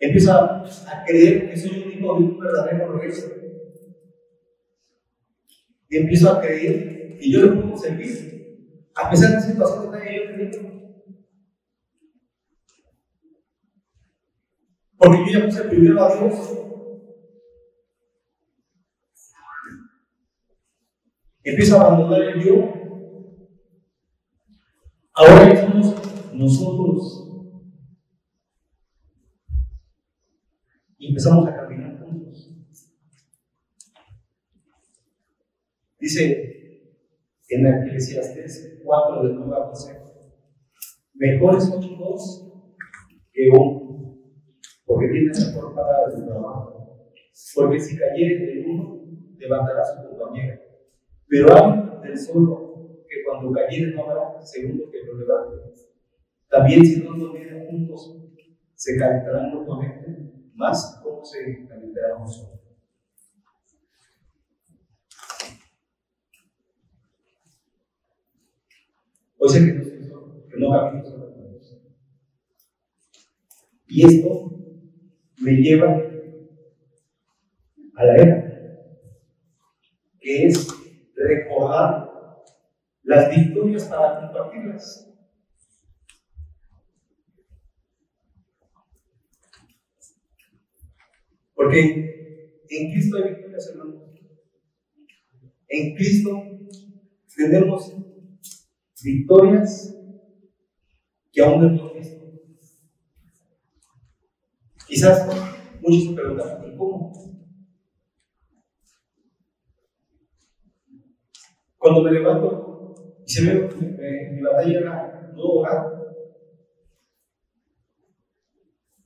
[0.00, 0.64] Empiezo a,
[1.06, 3.12] creer que soy un hijo de un verdadero rey.
[5.90, 8.30] Empiezo a creer que yo le puedo servir
[8.94, 10.69] a pesar de las situaciones que yo tenido.
[15.00, 16.58] Porque yo ya puse primero a Dios.
[21.42, 22.70] Empiezo a abandonar el yo.
[25.14, 27.26] Ahora somos nosotros.
[30.98, 32.50] Y empezamos a caminar juntos.
[35.98, 36.50] Dice
[37.48, 39.98] en la Eclesiastes 4 de 9 a 12.
[41.14, 42.52] Mejores son dos
[43.32, 43.89] que uno,
[44.90, 47.06] porque tienen mejor paga su trabajo.
[47.54, 49.00] Porque si cayere el uno,
[49.38, 50.60] levantará su compañero.
[51.28, 55.74] Pero hay del solo que cuando cayere no habrá segundo que lo levante.
[56.48, 58.16] También si no dormieran juntos,
[58.74, 62.58] se calentarán mutuamente, más como se calentarán nosotros.
[69.38, 71.80] Hoy sé que no, camino sobre todos.
[73.86, 74.59] Y esto
[75.40, 75.88] me lleva
[77.96, 78.50] a la era,
[80.20, 80.68] que es
[81.16, 82.10] recordar
[83.02, 85.06] las victorias para compartirlas.
[91.54, 94.02] Porque en Cristo hay victorias, hermanos.
[95.68, 96.42] En Cristo
[97.36, 97.94] tenemos
[99.02, 99.96] victorias
[101.32, 102.19] que aún no hemos visto.
[104.90, 105.24] Quizás
[105.80, 107.12] muchos se preguntan, ¿y cómo?
[111.78, 115.86] Cuando me levanto y se ve que mi batalla era no orar,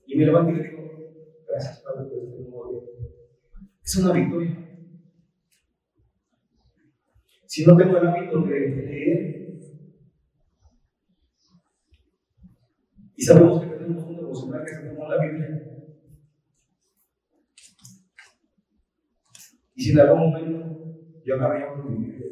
[0.06, 0.82] y me levanto y le digo,
[1.46, 3.08] gracias Padre por este nuevo día.
[3.84, 4.68] Es una victoria.
[7.44, 9.34] Si no tengo el hábito de leer,
[13.16, 15.63] Y sabemos que tenemos un devocional que se llama la Biblia.
[19.74, 22.26] Y si en algún momento yo agarré a mi Biblia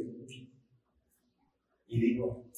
[1.87, 2.51] y digo,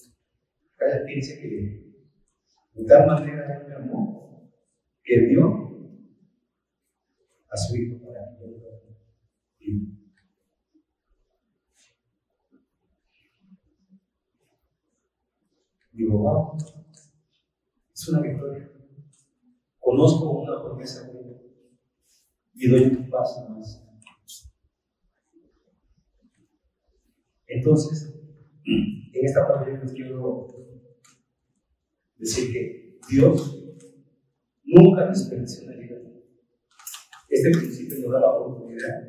[0.76, 4.50] cállate, dice que de tal manera me amó
[5.02, 6.00] que dio
[7.50, 8.46] a su hijo para yo
[15.92, 16.58] Digo, wow
[18.04, 18.70] es una victoria.
[19.78, 21.08] Conozco una promesa
[22.54, 23.83] y doy un paso más.
[27.54, 28.12] Entonces,
[28.66, 30.48] en esta parte les quiero
[32.18, 33.64] decir que Dios
[34.64, 35.08] nunca
[35.76, 36.00] vida.
[37.28, 39.02] Este principio nos da la oportunidad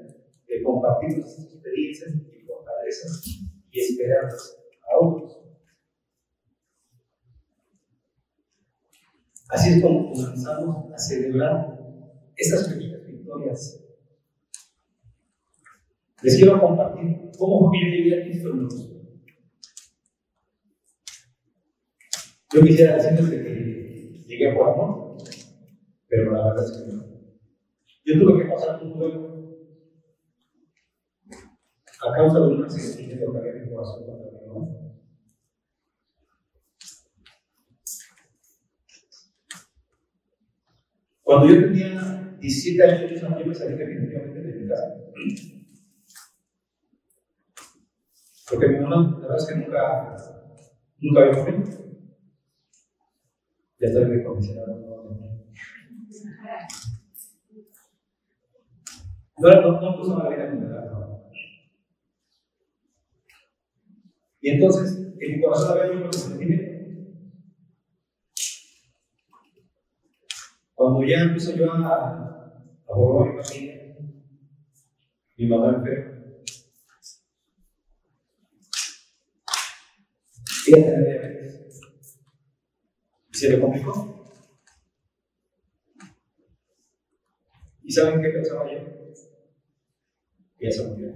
[0.47, 3.25] de compartir nuestras experiencias y fortalezas
[3.71, 5.41] y esperanzas a otros.
[9.49, 11.79] Así es como comenzamos a celebrar
[12.35, 13.81] estas pequeñas victorias.
[16.21, 18.91] Les quiero compartir cómo yo llegué a Cristo, hermanos.
[22.53, 25.17] Yo quisiera decirles que llegué por amor,
[26.07, 27.05] pero la verdad es que no.
[28.05, 29.35] Yo tuve que pasar un duelo
[32.01, 34.85] a causa de una sentimiento que había mi corazón contra mi.
[41.23, 44.95] Cuando yo tenía 17 años, yo me salí definitivamente de mi casa.
[48.49, 50.15] Porque mi mamá, la verdad es que nunca,
[50.99, 51.85] nunca había morido.
[53.79, 55.45] Ya recondicionado nuevamente.
[59.37, 61.05] No, no, no puso la vida en no.
[64.41, 66.75] Y entonces, en mi corazón había un sentimiento.
[70.75, 72.53] Cuando ya empiezo yo a,
[72.87, 73.97] a mi familia,
[75.37, 76.14] mi mamá enferma,
[80.67, 81.81] ella tenía diabetes.
[83.31, 84.15] ¿Y se le complicó?
[87.83, 88.79] ¿Y saben qué pensaba yo?
[90.57, 91.13] Que ella se murió.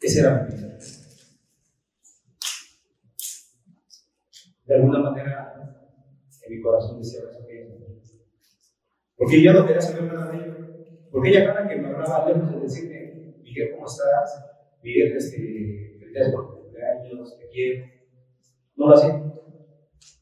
[0.00, 0.78] Ese era mi vida.
[4.64, 5.52] De alguna manera,
[6.44, 7.74] en mi corazón decía eso que ella
[9.16, 10.56] Porque yo no quería saber nada de ella.
[11.10, 14.44] Porque ella cada que me hablaba lejos de decirme, Miguel, ¿cómo estás?
[14.82, 16.51] Miguel, este, felicidades por
[16.82, 17.86] cumpleaños, te quiero.
[18.76, 19.32] No lo hacía.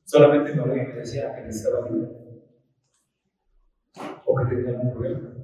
[0.05, 2.11] Solamente me hablaba y me decía que necesitaba ayuda.
[4.25, 5.37] O que tenía algún problema.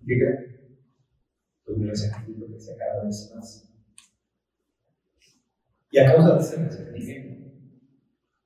[0.00, 0.26] Diga,
[1.64, 3.70] pues me resentimiento sea cada vez más.
[5.90, 7.52] Y a causa de ese resentimiento,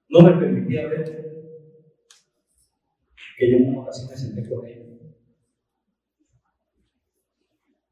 [0.09, 1.32] no me permitía ver
[3.37, 4.83] que yo en una ocasión me senté con ella.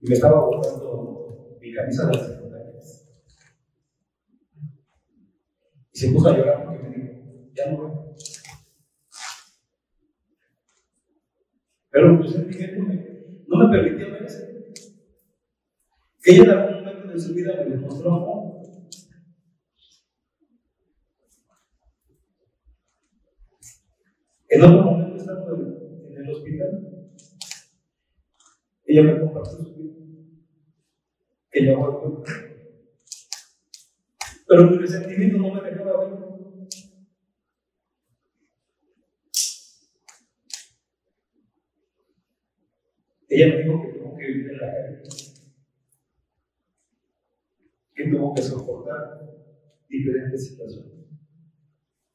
[0.00, 2.72] Y me estaba botando mi camisa de la secundaria.
[5.92, 7.90] Y se puso a llorar porque me dijo, ya no voy.
[11.90, 12.94] Pero sentimiento me,
[13.46, 14.44] no me permitía ver eso.
[16.24, 18.39] Ella en algún momento de su vida me demostró amor.
[24.52, 27.14] En otro momento, estando en el hospital,
[28.84, 29.94] ella me compartió su vida.
[31.52, 32.24] Que volvió.
[34.48, 36.18] Pero mi resentimiento no me dejaba ver.
[43.28, 45.02] Ella me dijo que tuvo que vivir en la calle,
[47.94, 49.20] que tuvo que soportar
[49.88, 51.06] diferentes situaciones,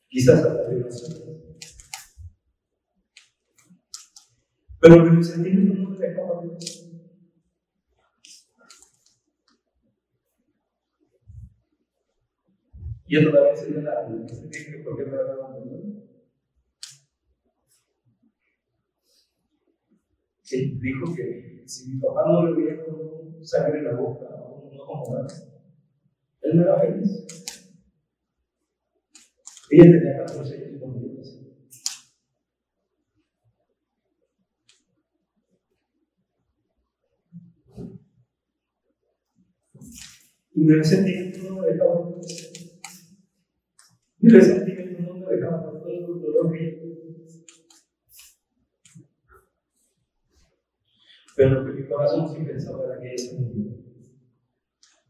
[0.09, 1.44] quizás hasta violaciones.
[4.87, 6.57] Pero mi resentimiento no me dejaba ver.
[13.07, 15.81] Y yo todavía sería la por qué me abandonado.
[20.51, 22.83] Él dijo que si mi papá no le hubiera
[23.41, 27.25] sangre en la boca o no como él no era feliz.
[29.71, 31.45] Ella tenía 14 años cuando yo nací.
[40.55, 42.15] Y mi resentimiento no me dejaba
[44.19, 46.85] Mi resentimiento no me dejaba por todo el dolor que
[51.35, 53.73] Pero lo que mi corazón sí pensaba era que ella se murió.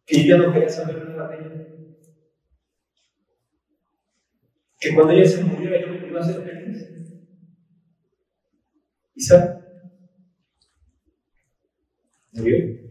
[0.07, 1.67] Que ya no quería saber nada de ella.
[4.79, 6.89] Que cuando ella se muriera yo iba a ser feliz.
[9.13, 9.59] ¿Y sabe?
[12.33, 12.84] Murió.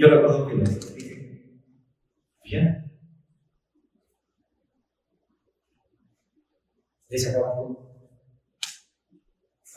[0.00, 1.60] Yo recuerdo que le dije,
[2.42, 2.90] bien.
[7.10, 7.92] Ahí se acaba todo.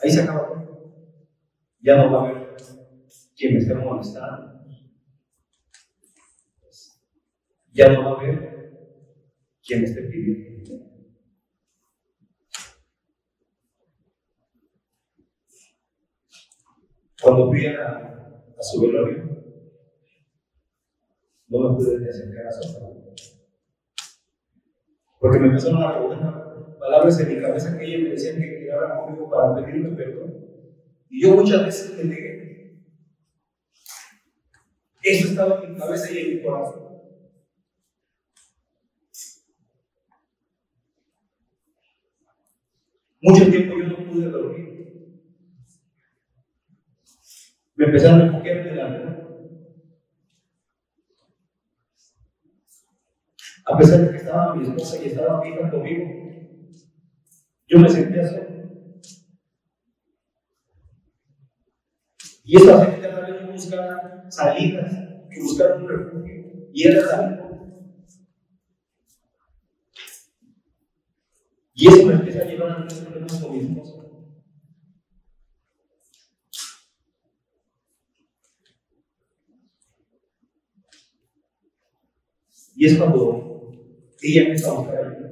[0.00, 0.96] Ahí se acaba todo.
[1.82, 2.56] Ya no va a haber
[3.36, 4.64] quien me esté molestando.
[7.74, 8.78] Ya no va a haber
[9.62, 10.72] quien me esté pidiendo.
[17.20, 17.98] Cuando fui a,
[18.58, 19.33] a su velorio,
[21.48, 23.14] no me pude ni acercar a su
[25.20, 29.04] Porque me empezaron a preguntar palabras en mi cabeza que ella me decían que quedaran
[29.04, 30.34] conmigo para pedirme perdón.
[31.08, 32.82] Y yo muchas veces me negué.
[35.02, 36.84] Eso estaba en mi cabeza y en mi corazón.
[43.20, 44.64] Mucho tiempo yo no pude dormir.
[47.76, 49.14] Me empezaron a refugiar de la
[53.66, 56.04] A pesar de que estaba mi esposa y estaba mi hija conmigo,
[57.66, 58.44] yo me sentía solo.
[62.44, 63.70] Y eso hace que cada vez
[64.28, 64.92] salidas,
[65.30, 66.68] que buscara un refugio.
[66.72, 67.44] Y era la
[71.76, 74.04] Y eso me empieza a llevar a tener problemas con mi esposa.
[82.76, 83.53] Y es cuando
[84.24, 85.30] ella a buscar ayuda.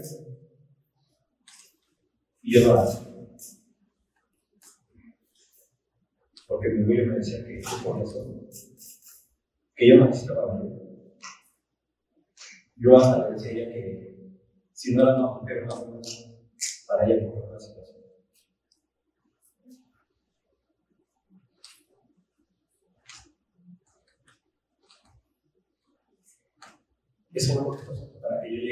[2.42, 3.12] Y yo no la hago.
[6.46, 8.26] Porque mi abuelo me decía que por eso,
[9.74, 10.82] que yo no necesitaba ayuda.
[12.76, 14.02] Yo hasta le decía ella que
[14.72, 16.02] si no era una mujer, una mujer,
[16.86, 18.02] para ella por la situación.
[27.32, 28.11] Eso fue lo para que
[28.52, 28.62] yo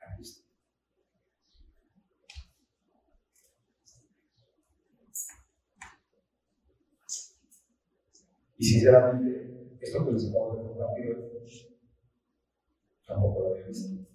[0.00, 0.44] a Cristo.
[8.58, 11.32] Y sinceramente, esto que les acabo de compartir
[13.06, 14.06] tampoco lo había visto.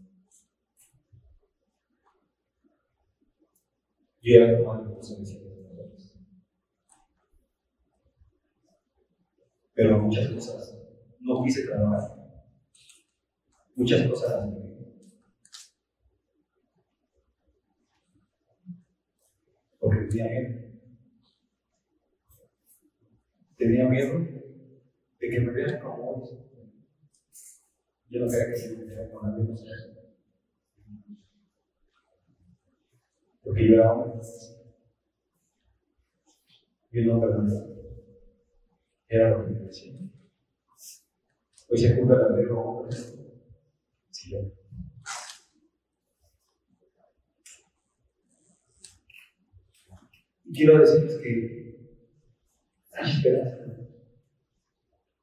[4.58, 5.48] Tomado el curso de nosotros.
[9.74, 10.76] Pero muchas cosas
[11.20, 12.17] no quise trabajar.
[13.78, 14.50] Muchas cosas.
[19.80, 20.68] Porque tenía miedo.
[23.56, 24.20] Tenía miedo
[25.20, 26.40] de que me vieran como hoy.
[28.10, 29.64] Yo no quería que se me viera con alguien más.
[33.44, 34.28] Porque yo era hombre.
[36.90, 37.30] Y un hombre
[39.08, 39.94] Era lo que me decía.
[41.70, 43.17] Hoy se cumple el verdadero hombre.
[50.46, 51.30] Y quiero decirles que
[52.94, 53.66] hay esperanza.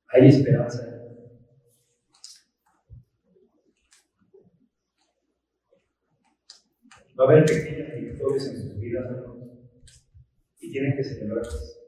[0.09, 0.95] Hay esperanza
[7.19, 9.49] Va a haber pequeñas victorias en sus vidas, hermanos,
[10.59, 11.81] y tienen que celebrarlas.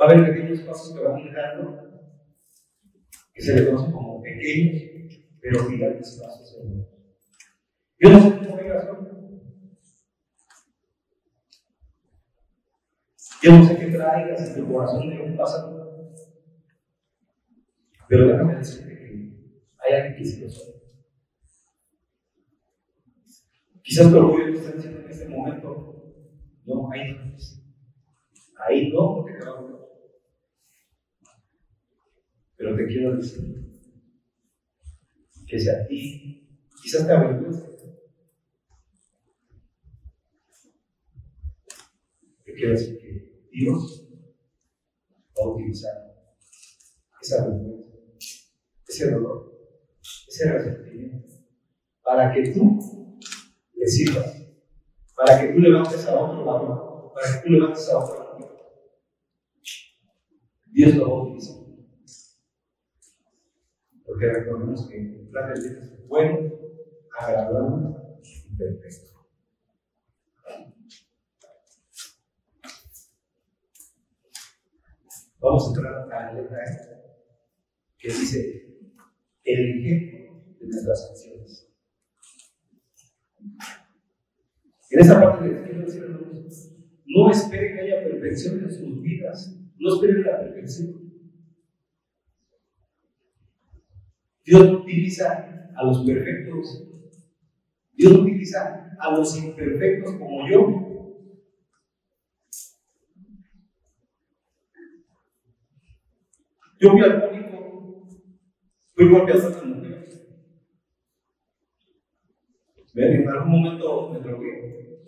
[0.00, 2.10] Va a haber pequeños pasos que van dando,
[3.32, 4.95] que se les conocen como pequeños,
[5.48, 6.88] pero gigantes pasos, hermanos.
[8.00, 9.06] Yo no cómo vengas hoy.
[13.42, 16.12] Yo no sé qué traigas en tu corazón de un pasado.
[18.08, 20.82] Pero déjame decirte que hay alguien que sí lo sabe.
[23.84, 26.12] Quizás tu orgullo te está diciendo en este momento,
[26.64, 27.36] no, ahí no
[28.66, 29.64] Ahí no, porque te va a
[32.56, 33.65] Pero te quiero decir
[35.46, 36.48] que si a ti
[36.82, 37.66] quizás te avergüenza,
[42.44, 44.08] te quiero decir que Dios
[45.38, 45.92] va a utilizar
[47.20, 47.96] esa vergüenza,
[48.88, 49.52] ese dolor,
[50.28, 51.34] ese resentimiento,
[52.02, 53.18] para que tú
[53.74, 54.24] le sirva,
[55.14, 58.26] para que tú levantes a otro lado, para que tú levantes a otro lado.
[60.72, 61.55] Dios lo va a utilizar.
[64.16, 66.50] Porque recordemos que el plan de Dios es bueno,
[67.20, 69.28] agradable y perfecto.
[75.38, 76.76] Vamos a entrar a la letra E,
[77.98, 78.66] que dice
[79.44, 81.68] el ejemplo de nuestras acciones.
[84.92, 86.06] En esa parte les quiero decir,
[87.04, 90.95] no espere que haya perfección en sus vidas, no espere la perfección.
[94.46, 96.84] Dios utiliza a los perfectos,
[97.92, 100.82] Dios utiliza a los imperfectos como yo.
[106.78, 108.06] Yo fui alcohólico,
[108.94, 110.28] fui golpeado con mujeres.
[112.94, 115.02] En algún momento me drogué.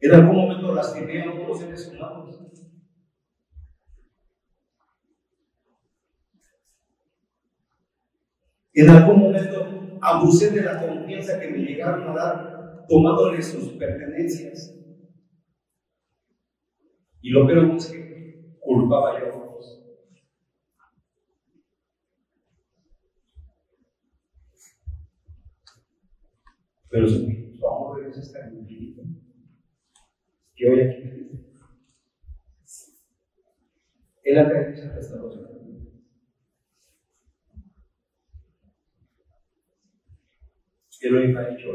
[0.00, 2.43] En algún momento lastimé a otros seres humanos.
[8.74, 14.74] En algún momento abusé de la confianza que me llegaron a dar, tomándoles sus pertenencias.
[17.22, 19.44] Y lo peor es que culpaba yo a.
[26.90, 27.26] Pero su,
[27.58, 29.02] su amor de Dios está infinito
[30.54, 31.14] que hoy aquí
[34.22, 35.43] Él ha traído esa restauración.
[41.04, 41.68] Él hoy ha hecho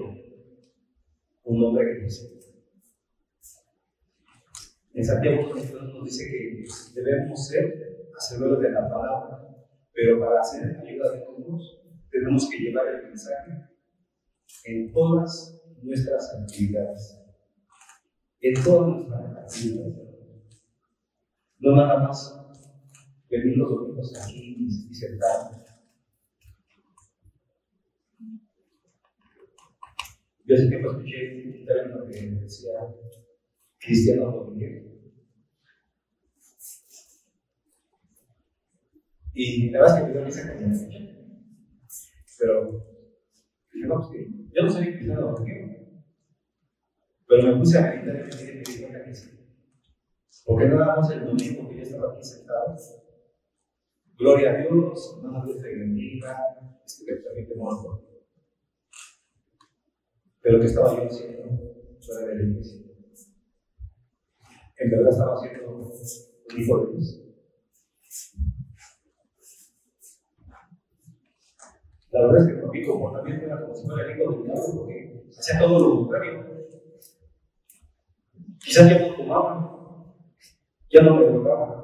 [1.44, 2.40] un hombre que dice.
[4.96, 6.66] En Santiago nos dice que
[7.00, 9.48] debemos ser hacedores de la palabra,
[9.94, 13.52] pero para hacer ayuda de todos tenemos que llevar el mensaje
[14.66, 17.22] en todas nuestras actividades.
[18.42, 20.10] En todas nuestras actividades.
[21.60, 22.36] No nada más
[23.30, 25.69] venir los domingos aquí y, sentarnos.
[30.50, 32.72] Yo hace tiempo escuché un término que decía
[33.78, 34.90] cristiano dominguero.
[39.32, 41.16] Y la verdad es que dio risa cuando me escuché.
[42.40, 42.84] Pero
[43.72, 45.68] dije, no, pues que yo no soy cristiano dominguero.
[47.28, 49.30] Pero me puse a meditar y me dije, me que sí.
[50.46, 52.76] Porque nada más el domingo que yo estaba aquí sentado,
[54.18, 56.36] gloria a Dios, nada más te bendiga,
[57.06, 58.09] que también te.
[60.42, 61.44] Pero ¿qué estaba yo haciendo
[62.02, 62.82] fuera de la iglesia?
[64.78, 65.90] En verdad estaba haciendo un
[66.58, 67.26] Dios.
[72.12, 74.64] La verdad es que con mi comportamiento era como si fuera el hijo del diablo,
[74.78, 76.46] porque hacía todo lo contrario.
[78.64, 80.16] Quizás ya no tomaba,
[80.90, 81.80] ya no me drogaba.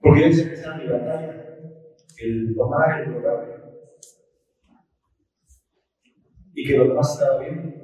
[0.00, 1.58] Porque yo que esa mi batalla,
[2.18, 3.59] el tomar, el drogarme.
[6.60, 7.74] Y que lo demás estaba bien.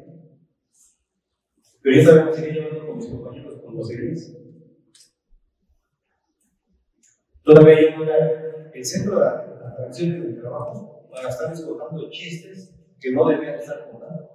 [1.80, 4.38] Pero también me seguía llevando con mis compañeros con los iglesia.
[7.42, 13.26] Todavía yo era el centro de atracción del trabajo para estar contando chistes que no
[13.30, 14.28] debían estar contando.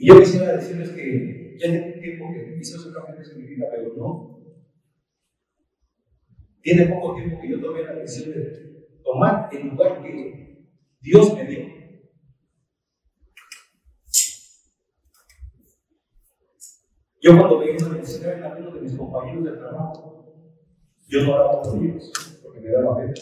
[0.00, 3.68] Y yo quisiera decirles que ya tiene tiempo que hizo esos cambios en mi vida,
[3.70, 4.40] pero no.
[6.62, 8.65] Tiene poco tiempo que yo tomé la decisión de
[9.06, 10.66] tomar el lugar que
[11.00, 11.76] Dios me dio.
[17.22, 20.34] Yo cuando veía esa necesidad en algunos de mis compañeros de trabajo,
[21.08, 23.14] yo no hablaba con ellos, porque me daba pena.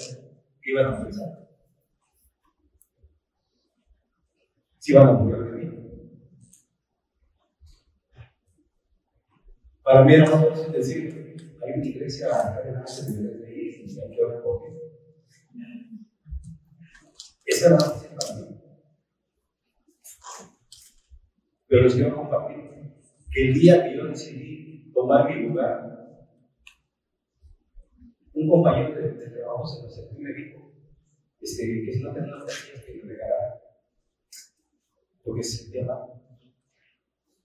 [0.60, 1.48] ¿Qué iban a pensar?
[4.78, 5.64] Si iban a morir de mí.
[9.82, 14.16] Para mí era más fácil decir, hay una iglesia acá delante de ir y hay
[14.16, 14.73] que orar por
[17.44, 18.56] Esa era la mí.
[21.66, 22.56] Pero les quiero compartir
[23.30, 26.28] que el día que yo decidí tomar mi lugar,
[28.32, 30.64] un compañero de, de trabajo se acercó y me dijo
[31.44, 33.60] este, que si no tenía las que me regalara,
[35.22, 36.00] porque se sentía mal.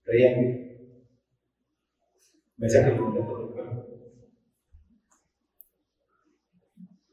[0.03, 0.69] Creía en mí.
[2.57, 3.98] Me decía que me dolía todo el cuerpo.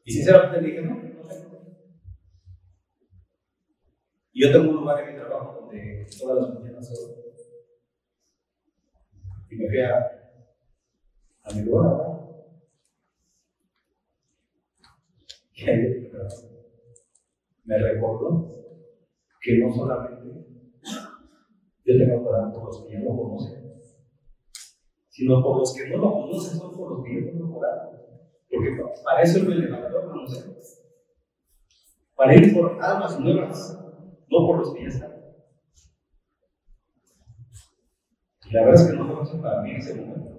[0.07, 1.61] Y sinceramente dije, no, no tengo.
[4.33, 7.27] Y yo tengo un lugar en mi trabajo donde todas las mañanas solo
[9.51, 9.97] y me fui a,
[11.43, 12.17] a mi lugar.
[15.55, 16.13] Y ahí
[17.65, 18.55] me recordó
[19.41, 20.47] que no solamente
[21.85, 23.81] yo tengo que por los que ya lo conocen,
[25.09, 27.96] sino por los que no lo conocen, son por los que yo tengo que orar.
[28.51, 30.57] Porque para eso me levantó a conocer.
[32.15, 33.79] Para ir por almas nuevas,
[34.29, 35.17] no por los que ya están.
[38.51, 40.37] la verdad es que no fue para mí ese momento.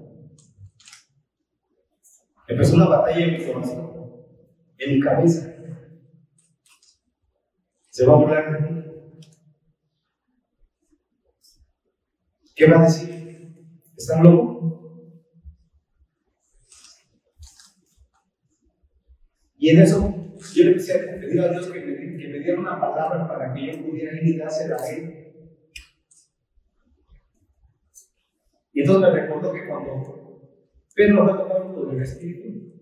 [2.48, 4.26] Empezó una batalla en mi corazón,
[4.78, 5.54] en mi cabeza.
[7.90, 8.84] Se va a burlar de mí.
[12.56, 13.10] ¿Qué va a decir?
[13.98, 14.58] ¿Están locos?
[19.68, 20.16] Y en eso
[20.56, 23.84] yo le empecé a pedir a Dios que me, diera una palabra para que yo
[23.84, 25.34] pudiera ir y dársela a Él.
[28.72, 30.42] Y entonces me recuerdo que cuando
[30.96, 32.78] Pedro fue tomado por el Espíritu,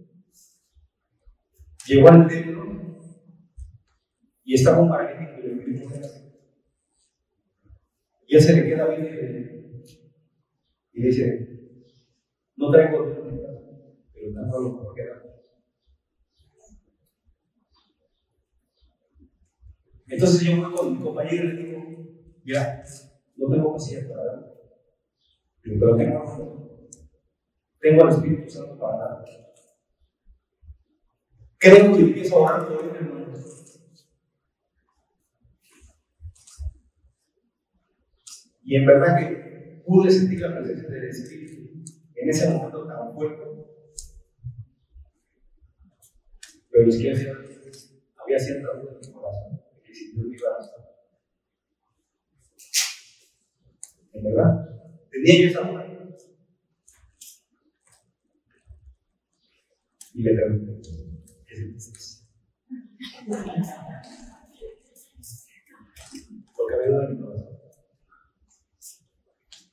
[1.88, 2.66] llegó al templo
[4.44, 5.90] y estaba un paralítico y pidió
[8.28, 9.82] Y él se le queda bien
[10.94, 11.50] y dice,
[12.58, 13.60] no traigo dinero,
[14.14, 15.25] pero tanto lo queda.
[20.08, 21.84] Entonces yo voy con mi compañero y le digo,
[22.44, 22.84] mira,
[23.38, 24.56] no tengo paciencia para dar
[25.66, 26.80] pero tengo,
[27.80, 29.26] tengo al Espíritu Santo para dar.
[31.58, 33.34] Creo que empiezo a orar por él, hermano.
[38.64, 41.84] Y en verdad que pude sentir la presencia del Espíritu
[42.16, 43.44] en ese momento tan fuerte.
[46.70, 47.32] Pero quiero decir,
[48.24, 49.65] había cierta duda en mi corazón
[49.96, 50.96] de que si Dios me iba a rescatar.
[54.14, 54.52] ¿En verdad?
[55.12, 55.86] Tenía yo esa duda.
[60.14, 60.82] Y le pregunté,
[61.46, 62.26] ¿qué sentiste?
[66.56, 67.60] Porque había duda en mi corazón.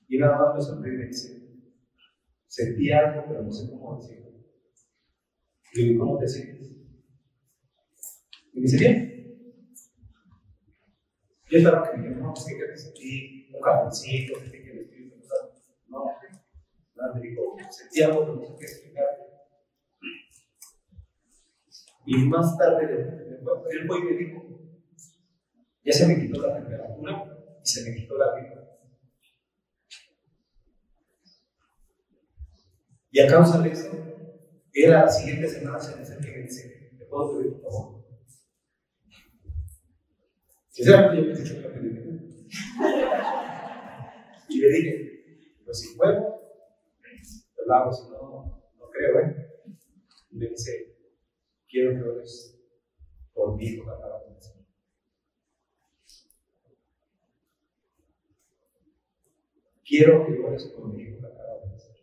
[0.09, 1.29] Y nada más me sonríe y me dice,
[2.49, 4.31] sentí algo, pero no sé cómo decirlo.
[5.75, 6.71] Y le digo, ¿cómo te sientes?
[8.53, 9.12] Y me dice, bien.
[11.53, 13.93] Yo estaba que me no, es que te sentí un
[14.41, 15.51] sentí que espíritu no estaba.
[15.89, 16.07] No,
[16.97, 19.23] nada, me dijo, sentí algo, pero no sé qué explicarte.
[22.07, 23.39] Y más tarde,
[23.71, 24.43] él fue y me dijo,
[25.85, 28.63] ya se me quitó la temperatura y se me quitó la gripa.
[33.11, 33.91] Y a causa de eso,
[34.73, 38.02] era la siguiente semana se me acerca y me dice, ¿te puedo pedir por favor?
[40.73, 41.93] Sinceramente yo me pedir.
[44.49, 46.41] Y le dije, pues si puedo,
[47.67, 49.37] lo hago, si no, no creo, ¿eh?
[50.31, 50.97] Y me dice,
[51.69, 52.59] quiero que ores
[53.35, 54.57] por mi hijo que acaba de nacer.
[59.85, 61.97] Quiero que ores por mi hijo que acaba de nacer.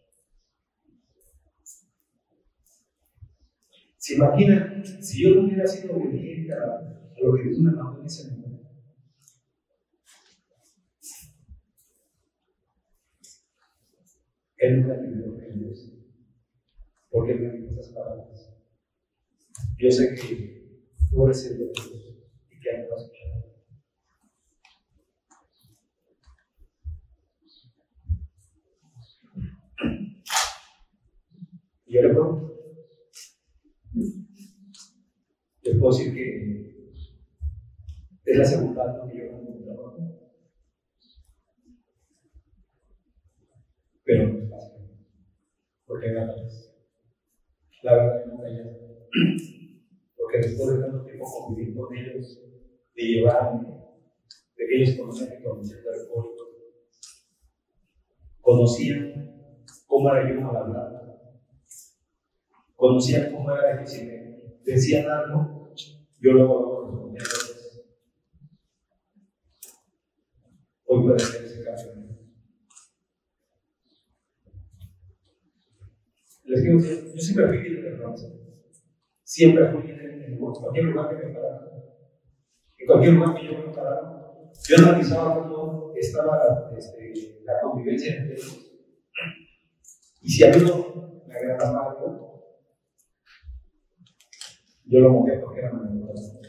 [3.98, 8.06] ¿Se imaginan si yo no hubiera sido obediente a lo que Dios me mandó en
[8.06, 8.50] ese momento?
[14.60, 15.90] Él nunca pidió que Dios,
[17.10, 18.54] porque me dijo esas palabras.
[19.78, 21.72] Yo sé que tú eres el Dios
[22.50, 23.40] y que no escuchado.
[31.86, 32.54] Y yo le pregunto,
[35.64, 36.50] les puedo decir que
[38.26, 40.20] es la segunda que yo hago un trabajo.
[44.10, 44.26] Pero.
[45.86, 46.74] Porque ganas.
[47.84, 48.38] La verdad no.
[50.18, 52.42] Porque después de tanto tiempo convivir con ellos,
[52.96, 53.68] de llevarme,
[54.58, 56.44] de que ellos conocían mi conocimiento alcohólico,
[58.42, 59.54] conocían
[59.86, 61.20] cómo era yo mal hablado,
[62.76, 65.72] conocían cómo era de que si me decían algo,
[66.20, 67.86] yo luego lo respondía a ellos.
[70.86, 71.94] Hoy puede ser ese cambio.
[71.94, 72.10] en mí.
[76.60, 78.28] Les digo, yo siempre fui líder de bronce.
[79.24, 81.72] Siempre fui líder en cualquier lugar que me parara.
[82.78, 84.32] En cualquier lugar que yo me parara.
[84.68, 88.72] Yo analizaba cómo estaba este, la convivencia entre ellos.
[90.22, 92.44] Y si a mí no me agradaba algo,
[94.86, 96.42] yo lo movía porque era manipulado.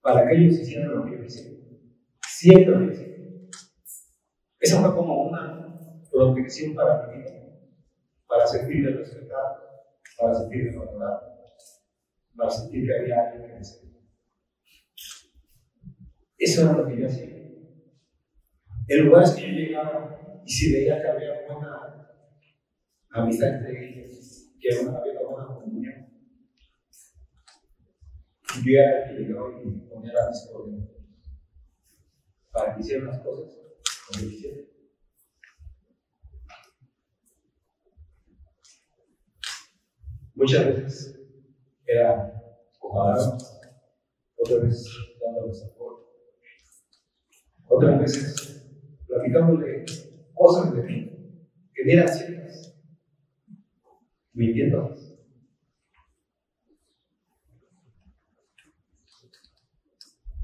[0.00, 1.52] Para que ellos hicieran lo que yo hacía.
[2.26, 3.50] Siempre lo hicieron.
[4.58, 7.41] Esa fue como una protección para mi vida
[8.32, 9.62] para sentirme respetado,
[10.18, 11.20] para sentirme valorado,
[12.34, 14.00] para sentir que había alguien que me seguía.
[16.38, 17.26] Eso era lo que yo hacía.
[18.88, 22.08] En lugares que yo llegaba y si veía que había buena
[23.10, 25.94] amistad entre ellos, que había una buena comunión,
[28.64, 30.88] yo era el que llegaba y ponía la discordia
[32.50, 33.58] para que hicieran las cosas
[34.08, 34.71] como yo
[40.42, 41.20] Muchas veces
[41.86, 42.34] era
[42.80, 43.60] compararnos,
[44.34, 44.88] otras veces
[45.20, 46.04] dándoles apoyo,
[47.68, 48.66] otras veces
[49.06, 49.84] platicándole
[50.34, 52.76] cosas de mí que ni eran ciertas,
[54.32, 55.16] mintiéndolas.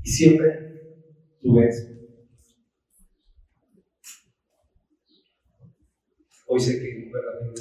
[0.04, 1.08] Y siempre
[1.40, 1.88] tuve eso.
[6.46, 7.52] Hoy sé que un verdadero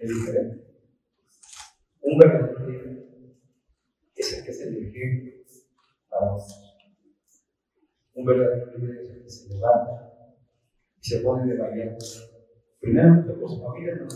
[0.00, 0.67] es diferente.
[2.10, 3.04] Un verdadero líder
[4.16, 5.44] es el que el ejemplo
[6.08, 6.74] para otros.
[8.14, 10.34] Un verdadero líder es el que se levanta
[11.02, 11.98] y se pone de bailar.
[12.80, 14.08] Primero por su familia, ¿no?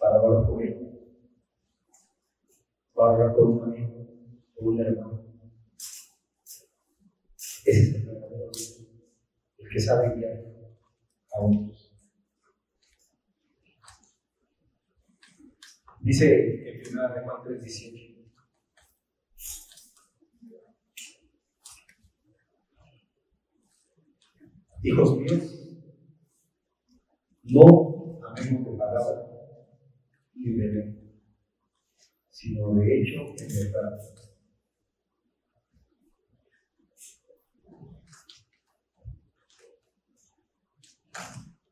[0.00, 0.98] para orar por él,
[2.94, 4.06] para orar por un amigo,
[4.54, 5.26] por un hermano.
[7.66, 8.86] Ese es el verdadero líder,
[9.58, 10.42] el que sabe guiar
[11.34, 11.83] a otros.
[16.04, 18.14] Dice en primera de Juan 3:18.
[24.82, 25.42] Hijos míos,
[27.44, 29.22] no amemos de palabra
[30.34, 31.02] ni de lengua,
[32.28, 33.98] sino de hecho en verdad.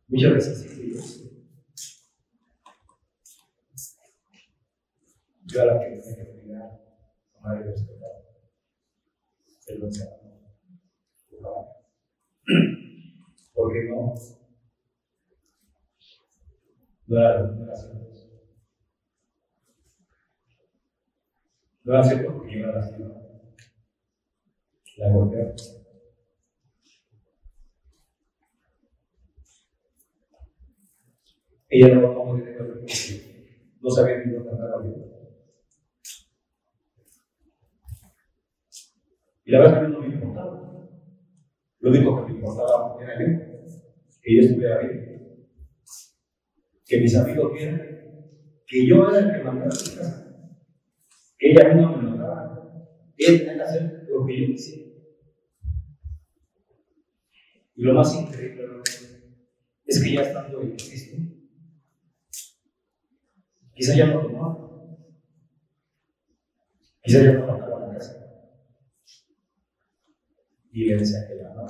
[0.09, 1.22] Muchas veces sí, Dios.
[5.53, 6.55] Yo a la que tiene que
[7.37, 8.11] amar y respetar.
[9.67, 9.89] El lo
[13.53, 14.15] ¿Por qué no?
[17.07, 17.73] No no.
[21.85, 23.23] No era cierto porque yo la ciudad.
[24.97, 25.53] La golpeaba.
[31.69, 32.01] Ella no
[32.37, 32.87] de porque
[33.83, 34.91] no sabía ni dónde andaba yo.
[34.91, 35.12] Y
[39.53, 40.89] la verdad que no me importaba.
[41.81, 43.27] Lo único que me importaba era yo,
[44.23, 45.47] que yo estuviera bien,
[46.87, 47.93] que mis amigos vieran
[48.67, 50.57] que yo era el que mandaba mi casa,
[51.39, 52.87] que ella no me mandaba,
[53.19, 54.91] ella tenía que hacer lo que yo quisiera.
[57.75, 58.65] Y lo más increíble
[59.85, 61.19] es que ya estando en Cristo,
[63.75, 64.71] Quizá ya no tomaba.
[67.03, 68.22] Quizá ya no faltaba la casa.
[70.73, 71.69] Y le que amaba.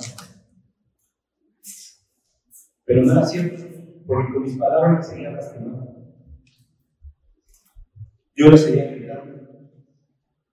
[2.85, 3.65] Pero no era cierto,
[4.07, 5.93] porque con mis palabras me seguía lastimando.
[8.35, 9.71] Yo le seguía gritando,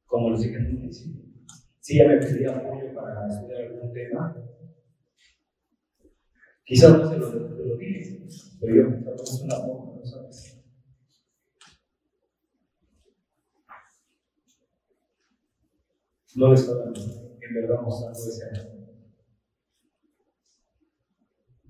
[0.06, 1.24] como les dije en un principio.
[1.80, 4.36] Si ella me pedía apoyo para estudiar algún tema,
[6.66, 8.28] quizás no se lo, lo dije,
[8.60, 10.56] pero yo me es una forma, no sabes.
[16.36, 16.94] no le estaban
[17.50, 18.80] en verdad mostrando ese amor.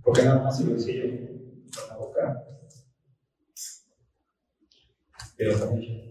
[0.03, 1.27] Porque nada más se lo decía yo
[1.75, 2.45] con la boca,
[5.37, 6.05] pero ella.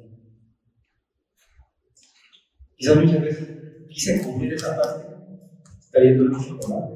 [2.77, 3.49] Quizás muchas veces
[3.89, 5.09] quise cubrir esa parte,
[5.91, 6.95] trayendo un chocolate,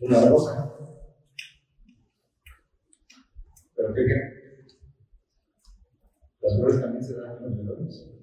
[0.00, 0.74] una rosa.
[3.74, 4.66] Pero ¿qué creen?
[6.40, 8.19] Las flores también se dan en los velones.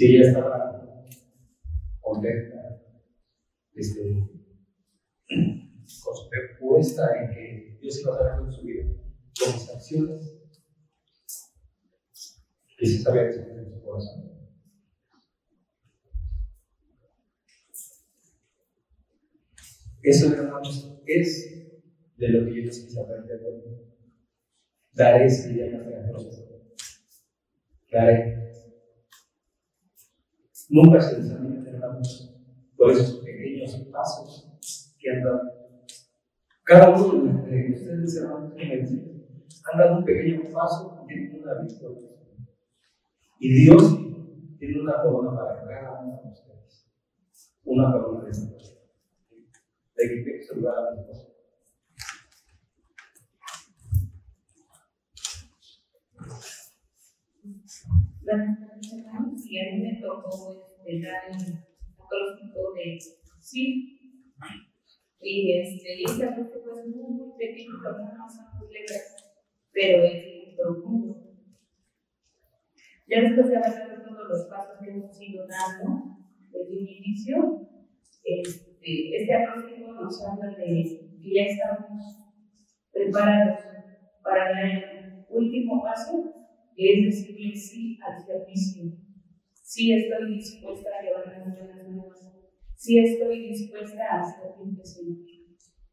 [0.00, 1.04] Si ella estaba
[2.00, 2.82] contenta,
[3.74, 4.00] este,
[5.28, 8.84] con su fe puesta en que Dios iba a hacer con su vida,
[9.38, 10.40] con mis acciones,
[12.78, 14.30] y se sabía que se en su corazón.
[20.00, 21.76] Eso, hermanos, es
[22.16, 23.38] de lo que yo les quise aprender.
[24.94, 25.84] Daré si ya no
[27.92, 28.49] Daré.
[30.70, 32.32] Nunca se desanime, hermanos,
[32.76, 34.48] por esos pequeños pasos
[34.96, 35.40] que han dado.
[36.62, 42.10] Cada uno de ustedes, hermanos, han dado un pequeño paso y tienen una victoria.
[43.40, 43.98] Y Dios
[44.60, 46.88] tiene una corona para cada uno de ustedes.
[47.64, 48.80] Una corona de victoria.
[49.96, 51.04] De que saludar a mi
[58.30, 59.42] Buenas tardes, hermanos.
[59.44, 62.96] Y a mí me tocó este, el acróstico de
[63.40, 63.98] sí.
[65.20, 69.16] Y este, este acróstico es muy, muy pequeño, son muy letras,
[69.72, 71.16] pero es muy profundo.
[73.08, 76.16] Ya después de haber todos los pasos que hemos ido dando
[76.52, 77.68] desde un inicio,
[78.22, 82.30] este, este acróstico nos habla de que ya estamos
[82.92, 83.58] preparados
[84.22, 86.39] para dar el último paso
[86.88, 88.84] es decirle sí al servicio.
[89.52, 92.32] Sí estoy dispuesta a llevar las buenas nuevas.
[92.76, 95.18] Sí estoy dispuesta a servirte, Señor.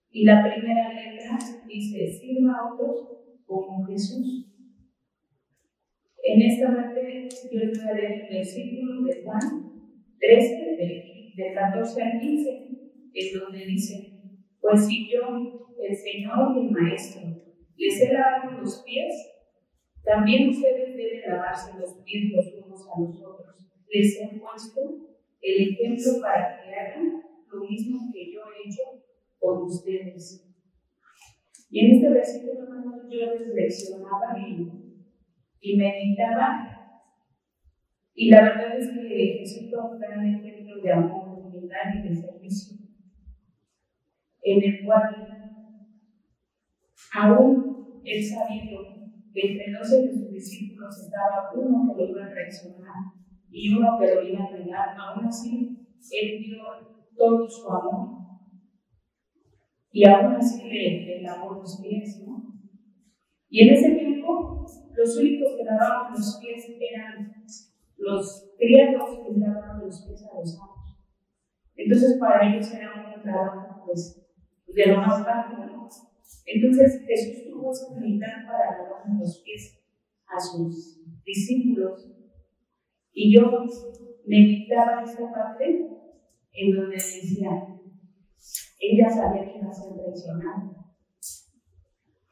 [0.09, 4.47] Y la primera letra dice, sirva a otros como Jesús.
[6.23, 9.39] En esta parte yo les voy a leer el versículo de Juan
[10.19, 12.49] 13, de 14 al 15,
[13.13, 14.13] en donde dice,
[14.59, 17.21] pues si yo, el Señor y el Maestro,
[17.77, 19.36] les he lavado los pies,
[20.07, 23.67] también ustedes deben lavarse los pies los unos a los otros.
[23.91, 24.81] Les he puesto
[25.41, 29.03] el ejemplo para que hagan lo mismo que yo he hecho
[29.37, 30.45] con ustedes.
[31.69, 34.69] Y en este versículo, hermanos, yo reflexionaba y,
[35.59, 37.03] y meditaba.
[38.13, 42.07] Y la verdad es que Jesús fue un gran ejemplo de amor, de humildad y
[42.07, 42.77] de servicio,
[44.41, 45.27] en el cual
[47.13, 48.96] aún él sabiendo
[49.41, 53.13] entre dos de sus discípulos estaba uno que lo iba a traicionar
[53.49, 54.97] y uno que lo iba a negar.
[54.97, 56.63] Aún así, él dio
[57.15, 58.17] todo su amor.
[59.91, 62.37] y aún así le, le lavó los pies, ¿no?
[63.49, 64.65] Y en ese tiempo,
[64.95, 67.33] los únicos que lavaban los pies eran
[67.97, 70.77] los criados que lavaban los pies a los amos.
[71.75, 74.27] Entonces, para ellos era un trabajo, pues,
[74.67, 75.87] de lo más bajo, ¿no?
[76.45, 79.79] Entonces, Jesús tuvo esa humildad para lavar los pies
[80.27, 82.09] a sus discípulos.
[83.13, 83.51] Y yo
[84.25, 85.87] me invitaba a esta parte
[86.53, 87.49] en donde decía,
[88.79, 90.85] ella sabía que iba a ser traicionada.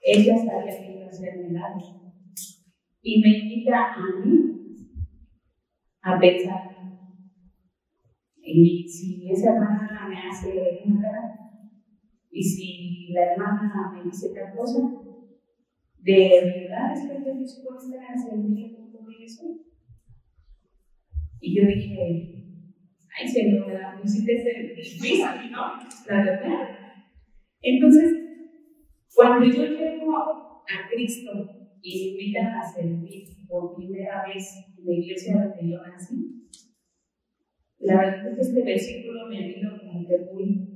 [0.01, 1.75] Ella sabía que iba a ser negada.
[3.01, 4.45] Y me invita a mí
[6.01, 6.75] a pensar.
[8.37, 11.44] Y si esa hermana me hace una
[12.35, 14.79] y si la hermana me dice otra cosa,
[15.99, 19.43] ¿de verdad es que yo dispuesta a servir con eso?
[21.39, 22.43] Y yo dije,
[23.17, 24.33] ay Señor, me pusiste
[24.75, 25.79] difícil, ¿no?
[26.09, 26.77] La verdad.
[27.61, 28.11] Entonces,
[29.13, 31.31] cuando yo llego a Cristo
[31.81, 36.49] y me invitan a servir por primera vez en la iglesia donde yo nací,
[37.79, 40.74] la verdad es que este versículo me vino como que muy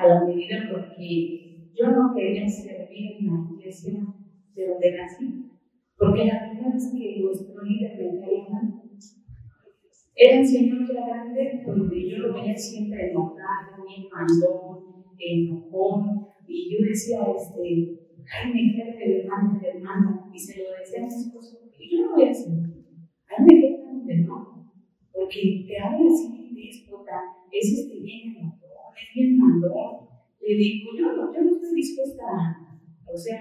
[0.00, 4.00] a la medida porque yo no quería servir en la iglesia
[4.54, 5.50] de donde nací,
[5.96, 8.80] porque la verdad es que nuestro líder me caía mal
[10.22, 16.26] era el Señor que era grande, donde yo lo veía siempre enojado, bien mandón, enojón,
[16.46, 17.96] y yo decía, este,
[18.28, 22.04] ay, mi jefe, el hermano, hermano, y se lo decía a mi esposo, y yo
[22.04, 24.70] no voy a hacer, ay, me jefe, no,
[25.10, 28.59] porque te habla así, déspota, es este bien enojón,
[29.10, 30.08] es bien mandón,
[30.40, 32.80] le digo, yo no, yo no estoy dispuesta a,
[33.12, 33.40] o sea,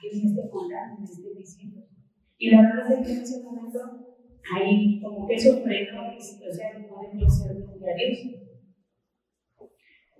[0.00, 1.82] que me esté contando, me esté diciendo,
[2.36, 3.78] y la verdad es que en ese momento
[4.54, 8.18] ahí como que eso frenó, o sea, no podemos ser diarios.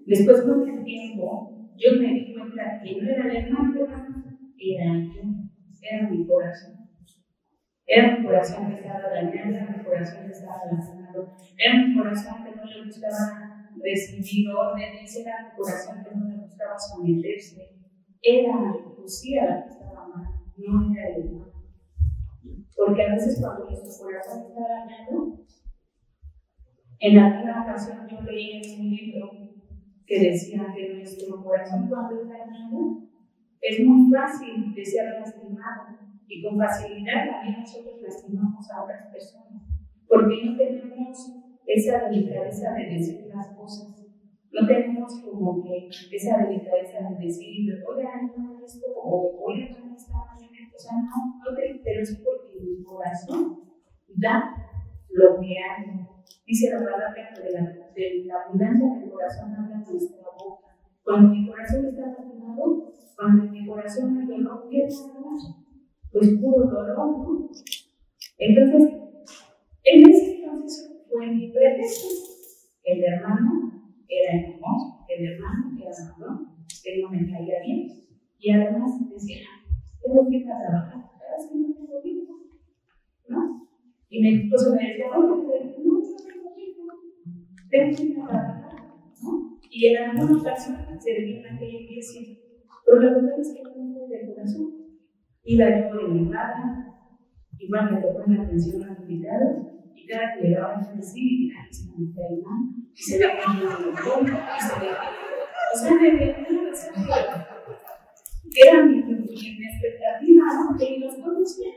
[0.06, 3.80] Después con el tiempo, yo me di cuenta que no era el hermano,
[4.58, 5.22] era yo,
[5.82, 6.88] era mi corazón.
[7.86, 12.44] Era mi corazón que estaba dañado, era mi corazón que estaba lastimado, era mi corazón
[12.44, 17.76] que no le gustaba recibir órdenes, era mi corazón que no le gustaba someterse.
[18.22, 20.26] Era Lucía la que estaba mal,
[20.56, 21.52] no era el hermano.
[22.76, 25.38] Porque a veces cuando nuestro corazón está dañado,
[27.00, 29.30] en alguna ocasión yo leí en un libro
[30.06, 33.08] que decía que nuestro corazón cuando está dañado
[33.60, 39.62] es muy fácil de ser lastimado y con facilidad también nosotros lastimamos a otras personas
[40.08, 44.04] porque no tenemos esa delicadeza de decir las cosas.
[44.50, 50.14] No tenemos como que esa delicadeza de decir, oiga, no esto, o oiga, no está
[50.78, 53.58] o sea, no, no te, es porque mi corazón
[54.14, 54.54] da
[55.10, 56.06] lo que hay.
[56.46, 57.62] Dice la palabra de la,
[57.94, 60.68] de la abundancia del corazón habla nuestra boca.
[61.02, 65.04] Cuando mi corazón está lastimado, cuando mi corazón hay dolor, ¿qué es
[66.12, 67.50] Pues puro dolor, ¿no?
[68.38, 69.00] Entonces,
[69.82, 72.08] en ese entonces fue mi pretexto.
[72.84, 73.72] El hermano
[74.08, 77.88] era hermoso, el hermano era marrón, él no me caía bien.
[78.38, 79.46] Y además decía,
[80.02, 82.34] tengo que ir a trabajar, es que no tengo tiempo,
[83.28, 83.68] ¿no?
[84.08, 86.14] Y mi esposo me decía, no, no tengo tiempo,
[87.70, 88.92] tengo que ir a trabajar,
[89.22, 89.58] ¿no?
[89.70, 92.38] Y en alguna ocasión serví en aquella iglesia,
[92.86, 94.74] pero la verdad es que no tengo de corazón.
[95.44, 96.94] Iba yo de mi casa,
[97.58, 101.52] igual me tocó en atención a los invitados, cada que llegaba a decir,
[102.94, 104.90] y se le mal el y se le
[105.74, 107.58] O sea, me veía una persona
[108.54, 110.76] era mi, expectativa, ¿no?
[110.78, 111.68] Que los conocía,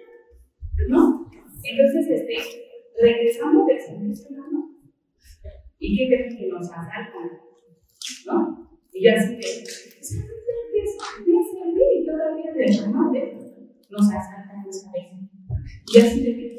[0.90, 1.30] ¿no?
[1.64, 2.36] Entonces, este,
[3.00, 4.76] regresamos del servicio, ¿no?
[5.80, 7.32] ¿Y qué creen que nos asaltan?
[8.26, 8.70] ¿No?
[8.94, 9.42] Y ya así de,
[11.26, 13.12] voy a servir y todavía de normal,
[13.90, 15.08] nos asaltan esa vez.
[15.94, 16.52] Y así de, ¿qué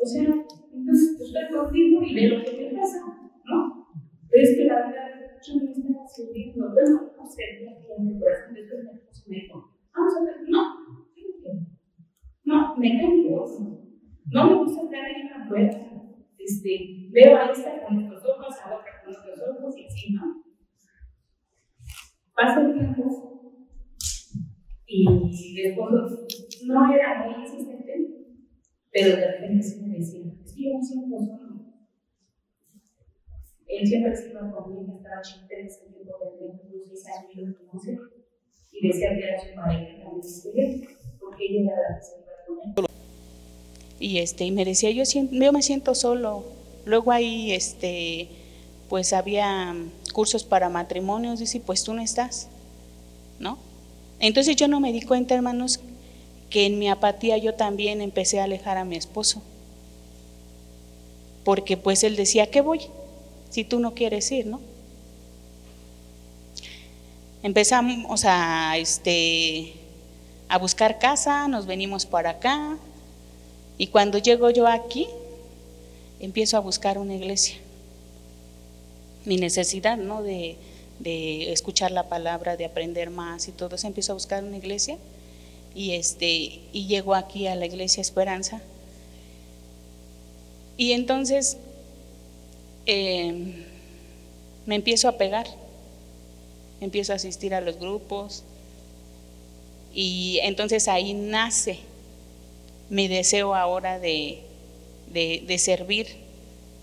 [0.00, 3.04] O sea, entonces pues, estoy contigo y ve lo que te pasa,
[3.44, 3.86] ¿no?
[4.30, 5.10] Pero es que la verdad
[5.42, 7.10] yo no estaba sirviendo, yo no,
[7.96, 8.54] en mi corazón.
[8.54, 10.62] Después me esposo me dijo, vamos a ver, no,
[12.44, 13.80] no, me cae gordo.
[14.32, 15.78] No me gusta estar ahí en la puerta.
[16.38, 20.42] Este, veo a esta con estos ojos, a otra con otros ojos y así, ¿no?
[22.34, 23.30] Pasa el tiempo
[24.86, 28.19] y después no era muy insistente,
[28.92, 31.50] pero de repente sí me decía, es que yo no siento solo
[33.70, 37.90] él siempre estuvo conmigo, estaba en ese tiempo de unos 10 años, yo lo conocí,
[38.72, 40.88] y decía que era su pareja también
[41.20, 42.32] porque ella era la que se iba
[42.74, 42.90] con él.
[44.00, 46.44] Y, este, y me decía, yo, yo me siento solo.
[46.86, 48.28] Luego ahí, este,
[48.88, 49.74] pues había
[50.14, 52.48] cursos para matrimonios, dice, pues tú no estás,
[53.38, 53.58] ¿no?
[54.18, 55.80] Entonces yo no me di cuenta, hermanos,
[56.50, 59.40] que en mi apatía yo también empecé a alejar a mi esposo.
[61.44, 62.80] Porque pues él decía, ¿qué voy?
[63.48, 64.60] Si tú no quieres ir, ¿no?
[67.42, 69.72] Empezamos a, este,
[70.48, 72.76] a buscar casa, nos venimos para acá.
[73.78, 75.06] Y cuando llego yo aquí,
[76.18, 77.56] empiezo a buscar una iglesia.
[79.24, 80.22] Mi necesidad, ¿no?
[80.22, 80.56] De,
[80.98, 84.98] de escuchar la palabra, de aprender más y todo eso, empiezo a buscar una iglesia
[85.74, 88.60] y este y llego aquí a la iglesia Esperanza
[90.76, 91.56] y entonces
[92.86, 93.64] em,
[94.66, 95.46] me empiezo a pegar
[96.80, 98.44] empiezo a asistir a los grupos
[99.92, 101.78] y entonces ahí nace
[102.88, 104.40] mi deseo ahora de,
[105.12, 106.08] de, servir,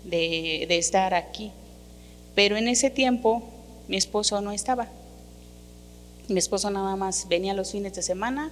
[0.04, 1.52] de, de estar aquí.
[2.34, 3.42] Pero en ese tiempo
[3.88, 4.88] mi esposo no estaba.
[6.28, 8.50] Mi esposo nada más venía los fines de semana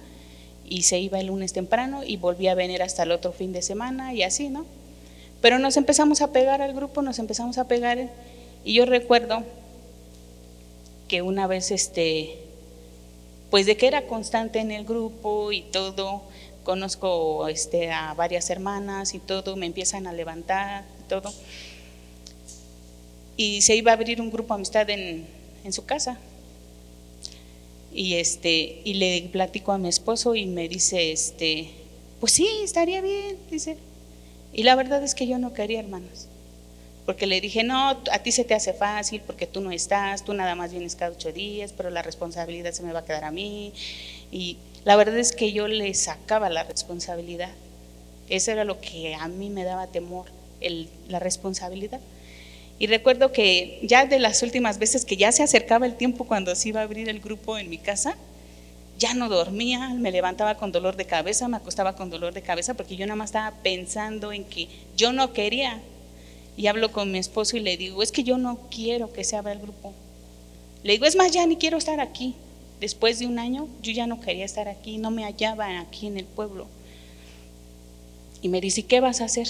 [0.67, 3.61] y se iba el lunes temprano y volvía a venir hasta el otro fin de
[3.61, 4.65] semana y así, ¿no?
[5.41, 8.09] Pero nos empezamos a pegar al grupo, nos empezamos a pegar
[8.63, 9.43] y yo recuerdo
[11.07, 12.37] que una vez, este,
[13.49, 16.23] pues de que era constante en el grupo y todo,
[16.63, 21.33] conozco este, a varias hermanas y todo, me empiezan a levantar y todo.
[23.37, 25.25] Y se iba a abrir un grupo amistad en,
[25.63, 26.17] en su casa.
[27.97, 31.71] Y, este, y le platico a mi esposo y me dice, este,
[32.19, 33.77] pues sí, estaría bien, dice.
[34.53, 36.27] Y la verdad es que yo no quería, hermanos
[37.07, 40.33] porque le dije, no, a ti se te hace fácil porque tú no estás, tú
[40.33, 43.31] nada más vienes cada ocho días, pero la responsabilidad se me va a quedar a
[43.31, 43.71] mí.
[44.29, 47.51] Y la verdad es que yo le sacaba la responsabilidad.
[48.27, 50.25] Eso era lo que a mí me daba temor,
[50.59, 52.01] el, la responsabilidad.
[52.79, 56.53] Y recuerdo que ya de las últimas veces que ya se acercaba el tiempo cuando
[56.55, 58.15] se iba a abrir el grupo en mi casa,
[58.99, 62.73] ya no dormía, me levantaba con dolor de cabeza, me acostaba con dolor de cabeza
[62.73, 65.81] porque yo nada más estaba pensando en que yo no quería
[66.55, 69.35] y hablo con mi esposo y le digo, es que yo no quiero que se
[69.35, 69.93] abra el grupo.
[70.83, 72.33] Le digo, es más, ya ni quiero estar aquí.
[72.79, 76.17] Después de un año, yo ya no quería estar aquí, no me hallaba aquí en
[76.17, 76.67] el pueblo.
[78.41, 79.47] Y me dice, ¿qué vas a hacer?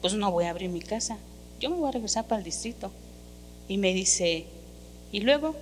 [0.00, 1.18] Pues no voy a abrir mi casa,
[1.60, 2.90] yo me voy a regresar para el distrito.
[3.68, 4.46] Y me dice,
[5.12, 5.54] ¿y luego?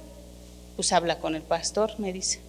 [0.76, 2.40] Pues habla con el pastor, me dice.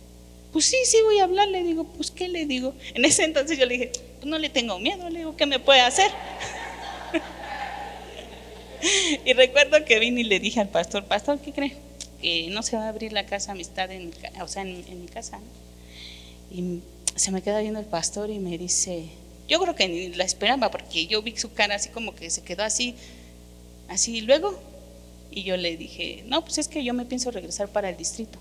[0.52, 2.74] Pues sí, sí voy a hablar, le digo, pues ¿qué le digo?
[2.94, 5.60] En ese entonces yo le dije, pues no le tengo miedo, le digo, ¿qué me
[5.60, 6.10] puede hacer?
[9.26, 11.74] y recuerdo que vine y le dije al pastor, pastor, ¿qué cree?
[12.22, 15.40] Que no se va a abrir la casa amistad en, o sea, en, mi casa.
[16.52, 16.80] Y
[17.16, 19.10] se me queda viendo el pastor y me dice,
[19.48, 22.44] yo creo que ni la esperaba porque yo vi su cara así como que se
[22.44, 22.96] quedó así,
[23.90, 24.58] así luego.
[25.32, 28.40] Y yo le dije, no, pues es que yo me pienso regresar para el distrito.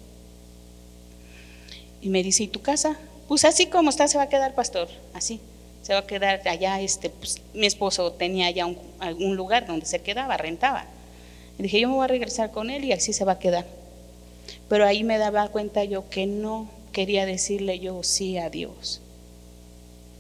[2.01, 2.97] Y me dice, ¿y tu casa?
[3.29, 5.41] Pues así como está se va a quedar pastor, así
[5.87, 9.87] se va a quedar allá, este, pues, mi esposo tenía ya un, algún lugar donde
[9.87, 10.85] se quedaba, rentaba.
[11.61, 13.65] Y dije, yo me voy a regresar con él y así se va a quedar.
[14.69, 19.01] Pero ahí me daba cuenta yo que no quería decirle yo sí a Dios.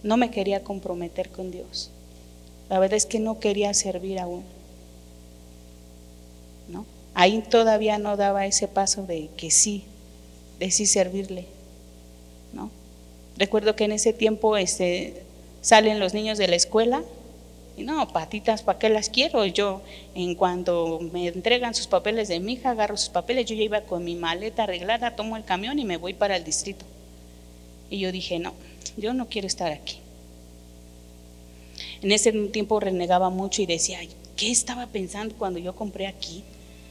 [0.04, 1.90] No me quería comprometer con Dios.
[2.68, 4.44] La verdad es que no quería servir aún.
[7.18, 9.84] Ahí todavía no daba ese paso de que sí,
[10.58, 11.46] de sí servirle.
[12.52, 12.70] ¿No?
[13.38, 15.22] Recuerdo que en ese tiempo este,
[15.62, 17.02] salen los niños de la escuela
[17.74, 19.46] y no, patitas, ¿para qué las quiero?
[19.46, 19.80] Yo,
[20.14, 23.80] en cuanto me entregan sus papeles de mi hija, agarro sus papeles, yo ya iba
[23.80, 26.84] con mi maleta arreglada, tomo el camión y me voy para el distrito.
[27.88, 28.52] Y yo dije, no,
[28.98, 30.00] yo no quiero estar aquí.
[32.02, 34.00] En ese tiempo renegaba mucho y decía,
[34.36, 36.44] ¿qué estaba pensando cuando yo compré aquí?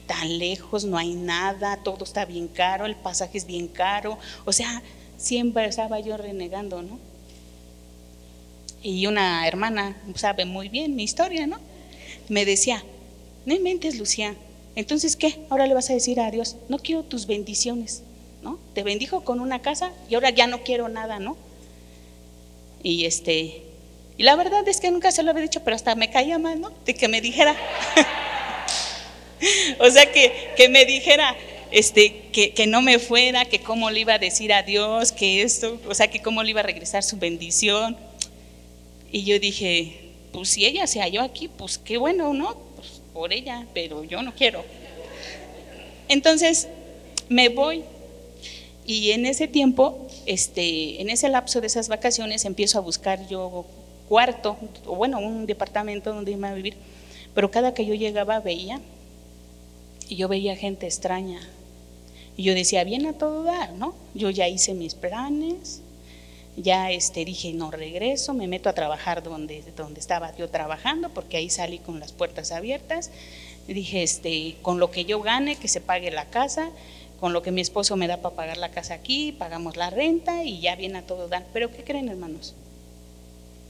[0.06, 4.18] Tan lejos, no hay nada, todo está bien caro, el pasaje es bien caro.
[4.44, 4.82] O sea,
[5.16, 6.98] siempre estaba yo renegando, ¿no?
[8.86, 11.58] y una hermana sabe muy bien mi historia, ¿no?
[12.28, 12.84] Me decía,
[13.44, 14.36] no inventes, Lucía,
[14.76, 15.40] entonces ¿qué?
[15.50, 18.04] Ahora le vas a decir a Dios, no quiero tus bendiciones,
[18.42, 18.60] ¿no?
[18.74, 21.36] Te bendijo con una casa y ahora ya no quiero nada, ¿no?
[22.80, 23.64] Y este,
[24.16, 26.60] y la verdad es que nunca se lo había dicho, pero hasta me caía mal,
[26.60, 26.70] ¿no?
[26.84, 27.56] De que me dijera,
[29.78, 31.36] o sea, que, que me dijera,
[31.70, 35.42] este, que, que, no me fuera, que cómo le iba a decir a Dios, que
[35.42, 37.96] esto, o sea, que cómo le iba a regresar su bendición.
[39.10, 42.56] Y yo dije, pues si ella se halló aquí, pues qué bueno, ¿no?
[42.76, 44.64] Pues por ella, pero yo no quiero.
[46.08, 46.68] Entonces
[47.28, 47.82] me voy
[48.86, 53.66] y en ese tiempo, este, en ese lapso de esas vacaciones, empiezo a buscar yo
[54.08, 54.56] cuarto,
[54.86, 56.76] o bueno, un departamento donde irme a vivir.
[57.34, 58.80] Pero cada que yo llegaba veía
[60.08, 61.40] Y yo veía gente extraña.
[62.36, 63.94] Y yo decía, bien a todo dar, ¿no?
[64.14, 65.80] Yo ya hice mis planes,
[66.56, 71.36] ya este, dije, no regreso, me meto a trabajar donde, donde estaba yo trabajando, porque
[71.36, 73.10] ahí salí con las puertas abiertas.
[73.66, 76.70] Dije, este, con lo que yo gane, que se pague la casa,
[77.20, 80.44] con lo que mi esposo me da para pagar la casa aquí, pagamos la renta
[80.44, 81.46] y ya viene a todo dar.
[81.52, 82.54] Pero ¿qué creen, hermanos?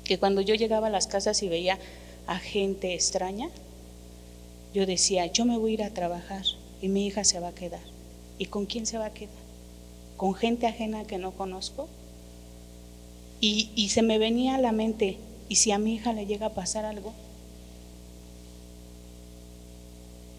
[0.04, 1.78] Que cuando yo llegaba a las casas y veía
[2.26, 3.48] a gente extraña,
[4.76, 6.44] yo decía, yo me voy a ir a trabajar
[6.82, 7.80] y mi hija se va a quedar.
[8.36, 9.32] ¿Y con quién se va a quedar?
[10.18, 11.88] ¿Con gente ajena que no conozco?
[13.40, 15.16] Y, se me venía a la mente,
[15.48, 17.14] ¿y si a mi hija le llega a pasar algo?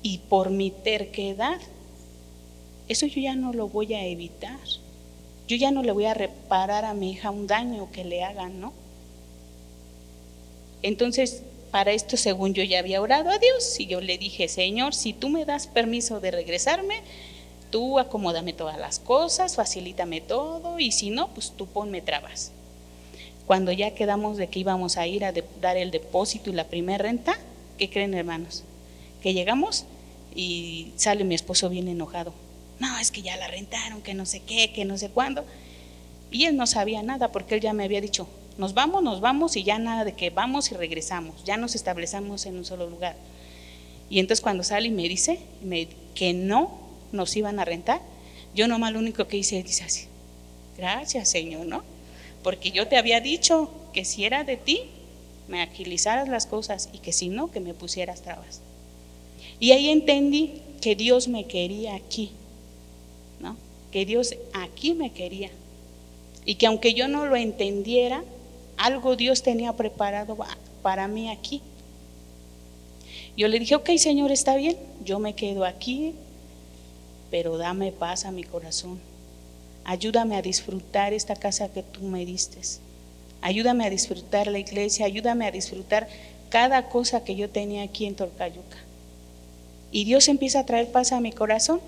[0.03, 1.59] Y por mi terquedad,
[2.89, 4.59] eso yo ya no lo voy a evitar.
[5.47, 8.61] Yo ya no le voy a reparar a mi hija un daño que le hagan,
[8.61, 8.71] ¿no?
[10.83, 11.41] Entonces,
[11.77, 15.13] para esto, según yo ya había orado a Dios, y yo le dije, Señor, si
[15.13, 17.03] tú me das permiso de regresarme,
[17.69, 22.51] tú acomódame todas las cosas, facilítame todo, y si no, pues tú ponme trabas.
[23.45, 25.31] Cuando ya quedamos de que íbamos a ir a
[25.61, 27.37] dar el depósito y la primera renta,
[27.77, 28.63] ¿qué creen hermanos?
[29.21, 29.85] Que llegamos
[30.33, 32.33] y sale mi esposo bien enojado.
[32.79, 35.45] No, es que ya la rentaron, que no sé qué, que no sé cuándo.
[36.31, 38.27] Y él no sabía nada porque él ya me había dicho,
[38.57, 42.45] nos vamos, nos vamos y ya nada de que vamos y regresamos, ya nos establecemos
[42.45, 43.15] en un solo lugar.
[44.09, 45.39] Y entonces cuando sale y me dice
[46.15, 46.79] que no
[47.11, 48.01] nos iban a rentar,
[48.55, 50.07] yo nomás lo único que hice es dice así,
[50.77, 51.83] gracias Señor, ¿no?
[52.47, 54.83] porque yo te había dicho que si era de ti,
[55.49, 58.61] me agilizaras las cosas y que si no, que me pusieras trabas.
[59.59, 62.31] Y ahí entendí que Dios me quería aquí,
[63.41, 63.57] ¿no?
[63.91, 65.49] Que Dios aquí me quería.
[66.45, 68.23] Y que aunque yo no lo entendiera,
[68.77, 70.37] algo Dios tenía preparado
[70.81, 71.61] para mí aquí.
[73.35, 76.15] Yo le dije, ok, Señor, está bien, yo me quedo aquí,
[77.29, 78.99] pero dame paz a mi corazón.
[79.83, 82.59] Ayúdame a disfrutar esta casa que tú me diste.
[83.41, 86.07] Ayúdame a disfrutar la iglesia, ayúdame a disfrutar
[86.49, 88.77] cada cosa que yo tenía aquí en Torcayuca.
[89.91, 91.79] Y Dios empieza a traer paz a mi corazón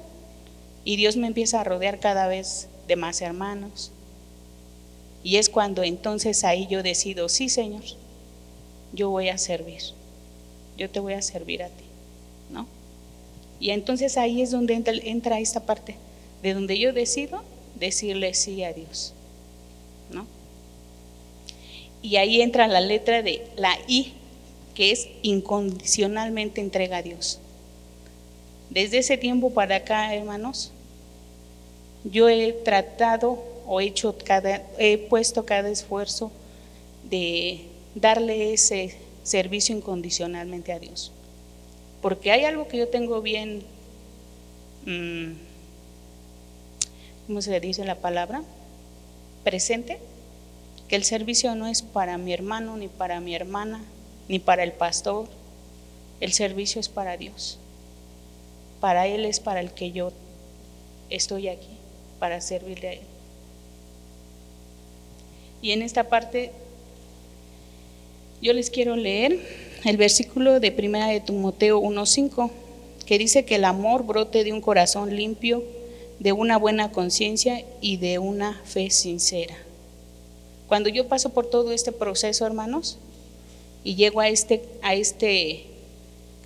[0.85, 3.91] y Dios me empieza a rodear cada vez de más hermanos.
[5.23, 7.83] Y es cuando entonces ahí yo decido, sí Señor,
[8.93, 9.81] yo voy a servir,
[10.77, 11.83] yo te voy a servir a ti,
[12.51, 12.67] ¿no?
[13.59, 15.95] Y entonces ahí es donde entra, entra esta parte,
[16.41, 17.43] de donde yo decido
[17.79, 19.13] decirle sí a Dios.
[20.11, 20.25] ¿no?
[22.01, 24.13] Y ahí entra la letra de la I,
[24.73, 27.39] que es incondicionalmente entrega a Dios.
[28.69, 30.71] Desde ese tiempo para acá, hermanos,
[32.03, 36.31] yo he tratado o hecho cada, he puesto cada esfuerzo
[37.03, 41.11] de darle ese servicio incondicionalmente a Dios.
[42.01, 43.61] Porque hay algo que yo tengo bien
[44.87, 45.33] mm,
[47.29, 48.41] ¿cómo se dice la palabra?
[49.43, 49.99] Presente,
[50.87, 53.83] que el servicio no es para mi hermano, ni para mi hermana,
[54.27, 55.27] ni para el pastor,
[56.21, 57.59] el servicio es para Dios.
[58.81, 60.11] Para Él es para el que yo
[61.11, 61.69] estoy aquí,
[62.17, 63.08] para servirle a Él.
[65.61, 66.51] Y en esta parte
[68.41, 69.39] yo les quiero leer
[69.83, 72.51] el versículo de primera de Timoteo 1.5,
[73.05, 75.63] que dice que el amor brote de un corazón limpio
[76.19, 79.55] de una buena conciencia y de una fe sincera.
[80.67, 82.97] Cuando yo paso por todo este proceso, hermanos,
[83.83, 85.65] y llego a este, a este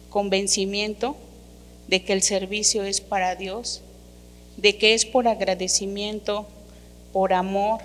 [0.09, 1.15] convencimiento
[1.87, 3.81] de que el servicio es para Dios,
[4.57, 6.45] de que es por agradecimiento,
[7.11, 7.81] por amor,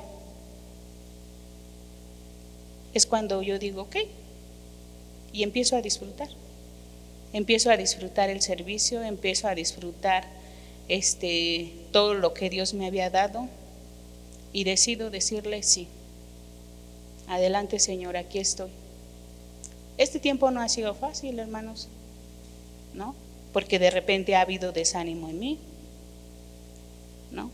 [2.99, 3.97] es cuando yo digo, ok,
[5.33, 6.29] y empiezo a disfrutar.
[7.33, 10.25] Empiezo a disfrutar el servicio, empiezo a disfrutar
[10.89, 13.49] este, todo lo que Dios me había dado
[14.53, 15.89] y decido decirle sí.
[17.29, 18.71] Adelante Señor, aquí estoy.
[19.99, 21.89] Este tiempo no ha sido fácil, hermanos,
[22.95, 23.15] ¿no?
[23.53, 25.59] Porque de repente ha habido desánimo en mí,
[27.31, 27.51] ¿no?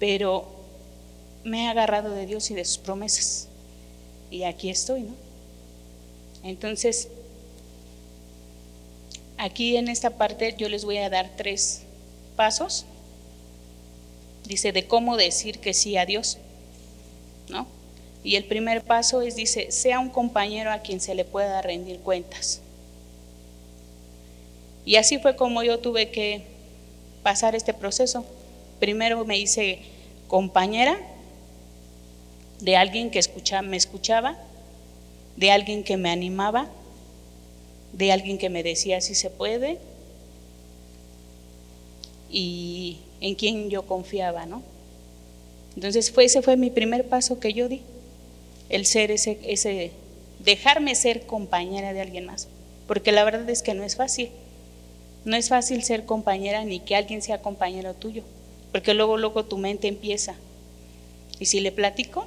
[0.00, 0.48] Pero
[1.44, 3.48] me he agarrado de Dios y de sus promesas.
[4.34, 5.14] Y aquí estoy, ¿no?
[6.42, 7.06] Entonces,
[9.38, 11.82] aquí en esta parte yo les voy a dar tres
[12.34, 12.84] pasos,
[14.44, 16.38] dice, de cómo decir que sí a Dios,
[17.48, 17.68] ¿no?
[18.24, 22.00] Y el primer paso es, dice, sea un compañero a quien se le pueda rendir
[22.00, 22.60] cuentas.
[24.84, 26.42] Y así fue como yo tuve que
[27.22, 28.26] pasar este proceso.
[28.80, 29.78] Primero me hice
[30.26, 30.98] compañera
[32.64, 33.20] de alguien que
[33.62, 34.38] me escuchaba,
[35.36, 36.66] de alguien que me animaba,
[37.92, 39.78] de alguien que me decía si se puede,
[42.30, 44.62] y en quién yo confiaba, ¿no?
[45.76, 47.82] Entonces fue, ese fue mi primer paso que yo di,
[48.70, 49.90] el ser ese, ese,
[50.38, 52.48] dejarme ser compañera de alguien más,
[52.88, 54.30] porque la verdad es que no es fácil,
[55.26, 58.22] no es fácil ser compañera ni que alguien sea compañero tuyo,
[58.72, 60.34] porque luego, luego tu mente empieza,
[61.38, 62.26] y si le platico,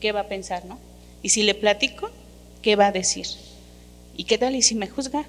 [0.00, 0.78] ¿qué va a pensar, no?
[1.22, 2.10] Y si le platico,
[2.62, 3.26] ¿qué va a decir?
[4.16, 5.24] ¿Y qué tal y si me juzga?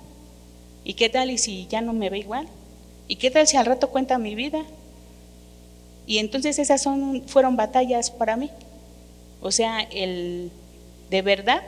[0.84, 2.48] ¿Y qué tal y si ya no me ve igual?
[3.08, 4.64] ¿Y qué tal si al rato cuenta mi vida?
[6.06, 8.50] Y entonces esas son, fueron batallas para mí.
[9.42, 10.52] O sea, el
[11.10, 11.62] de verdad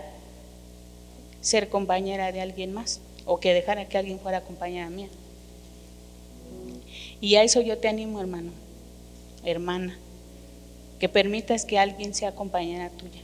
[1.42, 5.10] ser compañera de alguien más o que dejara que alguien fuera compañera mía.
[7.20, 8.52] Y a eso yo te animo, hermano,
[9.44, 9.98] hermana,
[11.02, 13.24] que permitas que alguien sea compañera tuya.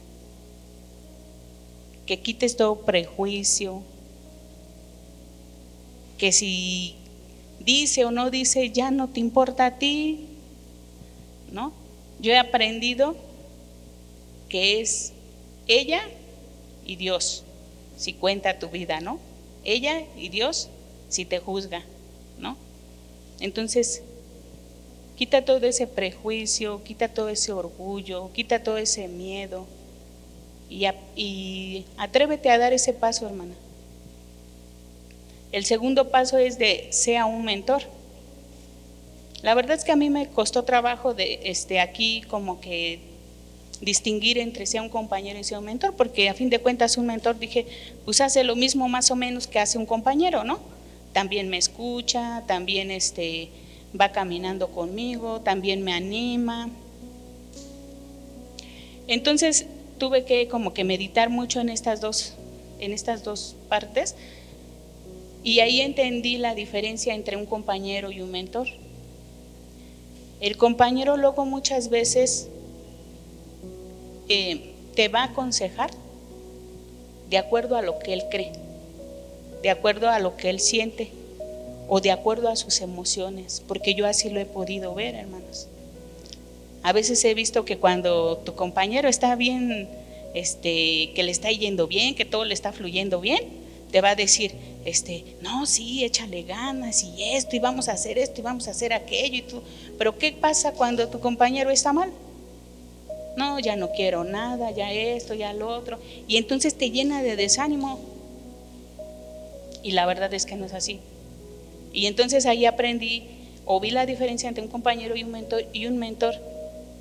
[2.08, 3.84] Que quites todo prejuicio,
[6.18, 6.95] que si
[7.60, 10.26] dice o no dice, ya no te importa a ti,
[11.52, 11.72] ¿no?
[12.20, 13.16] Yo he aprendido
[14.49, 15.14] que es
[15.68, 16.02] ella
[16.84, 17.44] y Dios,
[17.95, 19.20] si cuenta tu vida, ¿no?
[19.64, 20.70] Ella y Dios,
[21.10, 21.84] si te juzga,
[22.40, 22.58] ¿no?
[23.40, 24.02] Entonces,
[25.18, 29.65] quita todo ese prejuicio, quita todo ese orgullo, quita todo ese miedo
[30.69, 33.56] y, atrévete a dar ese paso, hermana.
[35.52, 37.81] El segundo paso es de sea un mentor.
[39.41, 42.99] La verdad es que a mí me costó trabajo de este aquí como que
[43.81, 47.07] distinguir entre sea un compañero y sea un mentor, porque a fin de cuentas un
[47.07, 47.65] mentor dije,
[48.06, 50.60] pues hace lo mismo más o menos que hace un compañero, ¿no?
[51.14, 53.49] También me escucha, también este
[53.99, 56.69] va caminando conmigo, también me anima.
[59.07, 59.65] Entonces
[59.98, 62.34] tuve que como que meditar mucho en estas dos
[62.80, 64.15] en estas dos partes
[65.44, 68.68] y ahí entendí la diferencia entre un compañero y un mentor.
[70.40, 72.49] El compañero luego muchas veces
[74.30, 75.90] eh, te va a aconsejar
[77.30, 78.52] de acuerdo a lo que él cree,
[79.64, 81.10] de acuerdo a lo que él siente
[81.88, 85.68] o de acuerdo a sus emociones, porque yo así lo he podido ver, hermanos.
[86.84, 89.90] A veces he visto que cuando tu compañero está bien,
[90.34, 93.42] este, que le está yendo bien, que todo le está fluyendo bien,
[93.92, 94.54] te va a decir,
[94.86, 98.72] este, no, sí, échale ganas y esto, y vamos a hacer esto, y vamos a
[98.72, 99.62] hacer aquello, y tú,
[99.98, 102.12] pero ¿qué pasa cuando tu compañero está mal?
[103.38, 107.36] No, ya no quiero nada, ya esto, ya lo otro, y entonces te llena de
[107.36, 108.00] desánimo.
[109.84, 111.00] Y la verdad es que no es así.
[111.98, 113.24] Y entonces ahí aprendí
[113.65, 115.65] o vi la diferencia entre un compañero y un mentor.
[115.74, 116.36] Y un mentor,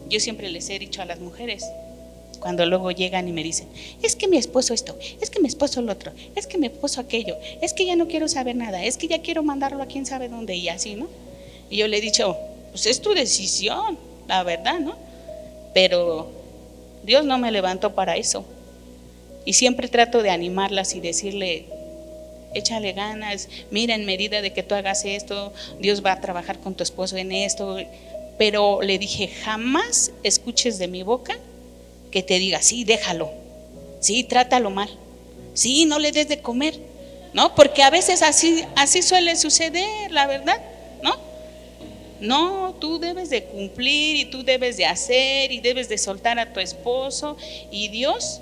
[0.08, 1.66] yo siempre les he dicho a las mujeres,
[2.40, 3.68] cuando luego llegan y me dicen,
[4.02, 7.02] es que mi esposo esto, es que mi esposo el otro, es que mi esposo
[7.02, 10.06] aquello, es que ya no quiero saber nada, es que ya quiero mandarlo a quién
[10.06, 11.08] sabe dónde y así, ¿no?
[11.68, 12.34] Y yo le he dicho,
[12.70, 14.96] pues es tu decisión, la verdad, ¿no?
[15.74, 16.30] Pero
[17.04, 18.46] Dios no me levantó para eso.
[19.44, 21.66] Y siempre trato de animarlas y decirle,
[22.56, 26.74] échale ganas, mira, en medida de que tú hagas esto, Dios va a trabajar con
[26.74, 27.78] tu esposo en esto.
[28.38, 31.38] Pero le dije, jamás escuches de mi boca
[32.10, 33.30] que te diga, sí, déjalo,
[34.00, 34.90] sí, trátalo mal,
[35.54, 36.78] sí, no le des de comer,
[37.32, 37.54] ¿no?
[37.54, 40.60] Porque a veces así, así suele suceder, la verdad,
[41.02, 41.16] ¿no?
[42.20, 46.52] No, tú debes de cumplir y tú debes de hacer y debes de soltar a
[46.52, 47.36] tu esposo
[47.70, 48.40] y Dios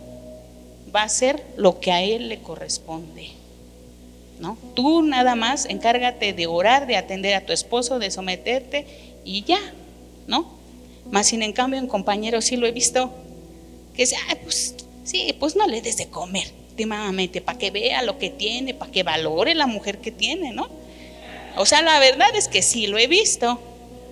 [0.94, 3.30] va a hacer lo que a él le corresponde.
[4.38, 4.58] ¿No?
[4.74, 8.86] Tú nada más encárgate de orar, de atender a tu esposo, de someterte
[9.24, 9.60] y ya,
[10.26, 10.58] ¿no?
[11.10, 13.12] Más sin en cambio en compañeros sí lo he visto
[13.94, 14.74] que dice, pues
[15.04, 18.90] sí, pues no le des de comer, últimamente, para que vea lo que tiene, para
[18.90, 20.68] que valore la mujer que tiene, ¿no?
[21.56, 23.60] O sea, la verdad es que sí, lo he visto,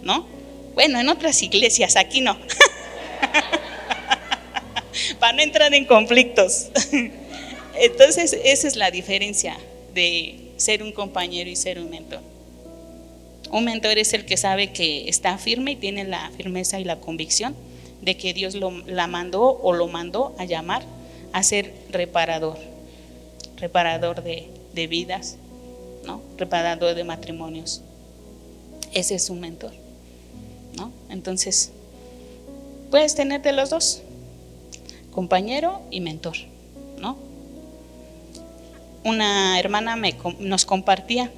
[0.03, 0.27] ¿no?
[0.75, 2.39] Bueno, en otras iglesias, aquí no.
[5.19, 6.69] para no entrar en conflictos.
[7.75, 9.57] Entonces, esa es la diferencia
[9.95, 12.21] de ser un compañero y ser un mentor.
[13.51, 17.01] Un mentor es el que sabe que está firme y tiene la firmeza y la
[17.01, 17.55] convicción
[18.01, 20.83] de que Dios lo, la mandó o lo mandó a llamar
[21.33, 22.59] a ser reparador,
[23.57, 25.37] reparador de, de vidas,
[26.05, 26.23] ¿no?
[26.37, 27.83] reparador de matrimonios.
[28.93, 29.73] Ese es un mentor.
[30.77, 30.91] ¿no?
[31.11, 31.73] Entonces,
[32.91, 34.03] puedes tener de los dos,
[35.13, 36.37] compañero y mentor.
[36.99, 37.17] ¿no?
[39.05, 41.31] Una hermana me, nos compartía,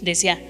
[0.00, 0.40] decía,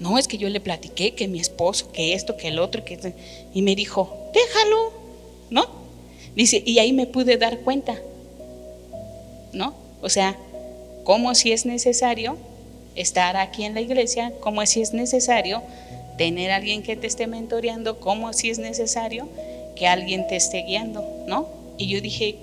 [0.00, 3.14] no, es que yo le platiqué que mi esposo, que esto, que el otro, que
[3.54, 4.92] y me dijo, déjalo,
[5.50, 5.66] ¿no?
[6.34, 7.98] Dice, y ahí me pude dar cuenta,
[9.52, 9.74] ¿no?
[10.00, 10.36] O sea,
[11.04, 12.36] como si es necesario
[12.94, 15.62] estar aquí en la iglesia, como si es necesario
[16.18, 19.28] tener alguien que te esté mentoreando, como si es necesario
[19.76, 21.48] que alguien te esté guiando, ¿no?
[21.78, 22.36] Y yo dije,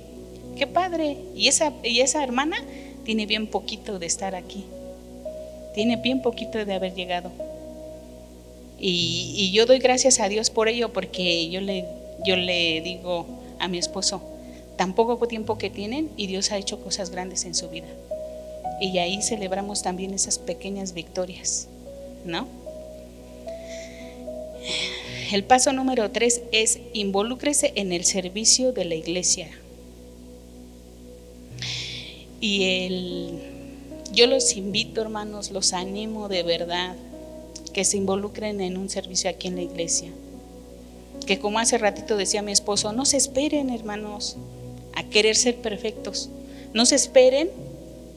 [0.57, 1.17] qué padre.
[1.35, 2.57] Y esa, y esa hermana
[3.03, 4.65] tiene bien poquito de estar aquí.
[5.73, 7.31] Tiene bien poquito de haber llegado.
[8.79, 11.85] Y, yo doy gracias a Dios por ello, porque yo le,
[12.25, 13.25] yo le digo
[13.59, 14.21] a mi esposo,
[14.77, 17.87] tan poco tiempo que tienen y Dios ha hecho cosas grandes en su vida.
[18.79, 21.67] Y ahí celebramos también esas pequeñas victorias,
[22.23, 22.47] ¿no?
[25.31, 29.49] El paso número tres es involúcrese en el servicio de la iglesia.
[32.41, 33.39] Y el,
[34.13, 36.95] yo los invito, hermanos, los animo de verdad
[37.73, 40.09] que se involucren en un servicio aquí en la iglesia.
[41.25, 44.37] Que como hace ratito decía mi esposo, no se esperen, hermanos,
[44.95, 46.29] a querer ser perfectos.
[46.73, 47.49] No se esperen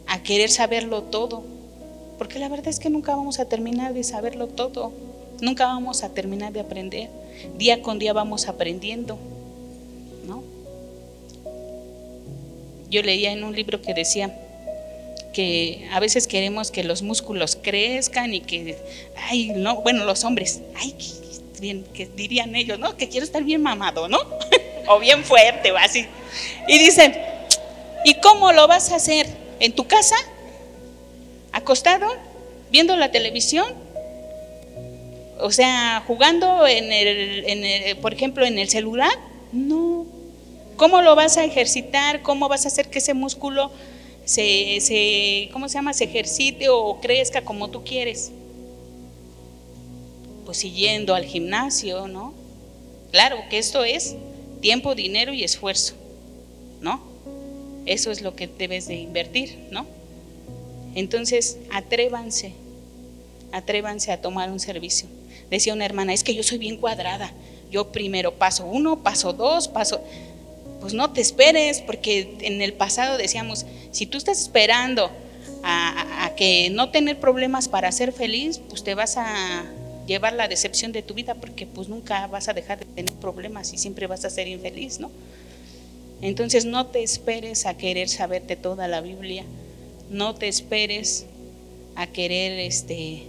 [0.06, 1.42] a querer saberlo todo.
[2.18, 4.92] Porque la verdad es que nunca vamos a terminar de saberlo todo.
[5.40, 7.10] Nunca vamos a terminar de aprender.
[7.58, 9.18] Día con día vamos aprendiendo.
[12.92, 14.36] Yo leía en un libro que decía
[15.32, 18.76] que a veces queremos que los músculos crezcan y que,
[19.16, 20.94] ay, no, bueno, los hombres, ay,
[21.58, 22.94] bien, que dirían ellos, ¿no?
[22.98, 24.18] Que quiero estar bien mamado, ¿no?
[24.88, 26.06] o bien fuerte o así.
[26.68, 27.16] Y dicen,
[28.04, 29.26] ¿y cómo lo vas a hacer?
[29.58, 30.16] ¿En tu casa?
[31.52, 32.06] ¿Acostado?
[32.70, 33.64] ¿Viendo la televisión?
[35.40, 39.12] O sea, jugando en el, por ejemplo, en el celular.
[39.50, 40.01] No.
[40.82, 42.22] ¿Cómo lo vas a ejercitar?
[42.22, 43.70] ¿Cómo vas a hacer que ese músculo
[44.24, 45.92] se, se, ¿cómo se llama?
[45.92, 48.32] Se ejercite o crezca como tú quieres.
[50.44, 52.34] Pues siguiendo al gimnasio, ¿no?
[53.12, 54.16] Claro que esto es
[54.60, 55.94] tiempo, dinero y esfuerzo,
[56.80, 57.00] ¿no?
[57.86, 59.86] Eso es lo que debes de invertir, ¿no?
[60.96, 62.54] Entonces, atrévanse,
[63.52, 65.06] atrévanse a tomar un servicio.
[65.48, 67.30] Decía una hermana, es que yo soy bien cuadrada.
[67.70, 70.02] Yo primero paso uno, paso dos, paso...
[70.82, 75.10] Pues no te esperes, porque en el pasado decíamos, si tú estás esperando
[75.62, 79.64] a, a que no tener problemas para ser feliz, pues te vas a
[80.06, 83.72] llevar la decepción de tu vida, porque pues nunca vas a dejar de tener problemas
[83.72, 85.10] y siempre vas a ser infeliz, ¿no?
[86.20, 89.44] Entonces no te esperes a querer saberte toda la Biblia,
[90.10, 91.26] no te esperes
[91.94, 93.24] a querer este,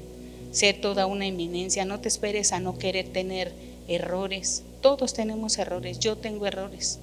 [0.51, 3.51] ser toda una eminencia, no te esperes a no querer tener
[3.87, 4.63] errores.
[4.81, 6.99] Todos tenemos errores, yo tengo errores.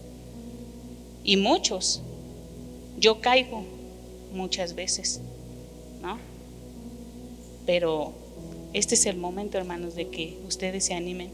[1.24, 2.00] Y muchos.
[2.98, 3.64] Yo caigo
[4.34, 5.20] muchas veces,
[6.02, 6.18] ¿no?
[7.66, 8.12] Pero
[8.72, 11.30] este es el momento, hermanos, de que ustedes se animen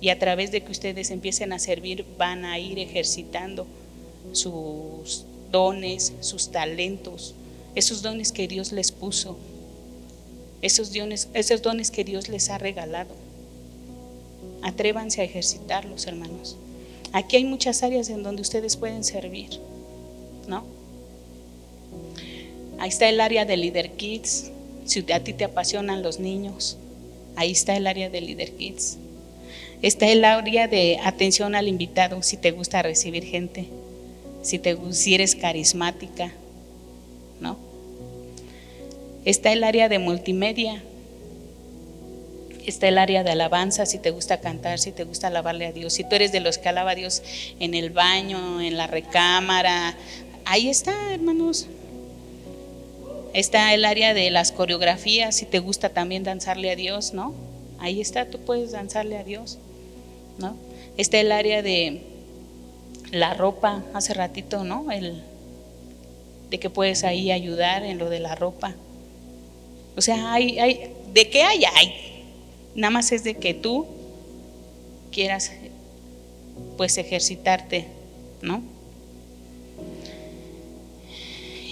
[0.00, 3.66] y a través de que ustedes empiecen a servir van a ir ejercitando
[4.32, 7.34] sus dones, sus talentos,
[7.74, 9.36] esos dones que Dios les puso
[10.64, 13.14] esos dones, esos dones que Dios les ha regalado.
[14.62, 16.56] Atrévanse a ejercitarlos, hermanos.
[17.14, 19.60] Aquí hay muchas áreas en donde ustedes pueden servir,
[20.48, 20.64] ¿no?
[22.80, 24.50] Ahí está el área de Leader Kids,
[24.84, 26.76] si a ti te apasionan los niños,
[27.36, 28.98] ahí está el área de Leader Kids.
[29.80, 33.66] Está el área de atención al invitado, si te gusta recibir gente,
[34.42, 36.32] si, te, si eres carismática,
[37.40, 37.56] ¿no?
[39.24, 40.82] Está el área de multimedia.
[42.66, 45.92] Está el área de alabanza, si te gusta cantar, si te gusta alabarle a Dios.
[45.92, 47.22] Si tú eres de los que alaba a Dios
[47.60, 49.94] en el baño, en la recámara.
[50.44, 51.66] Ahí está, hermanos.
[53.34, 57.34] Está el área de las coreografías, si te gusta también danzarle a Dios, ¿no?
[57.80, 59.58] Ahí está, tú puedes danzarle a Dios,
[60.38, 60.56] ¿no?
[60.96, 62.02] Está el área de
[63.10, 64.90] la ropa, hace ratito, ¿no?
[64.92, 65.22] El,
[66.48, 68.74] de que puedes ahí ayudar en lo de la ropa.
[69.96, 71.64] O sea, hay, hay, ¿de qué hay?
[71.64, 72.13] Hay.
[72.74, 73.86] Nada más es de que tú
[75.12, 75.52] quieras
[76.76, 77.86] pues ejercitarte,
[78.42, 78.62] ¿no?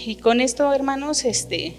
[0.05, 1.73] Y con esto, hermanos, este,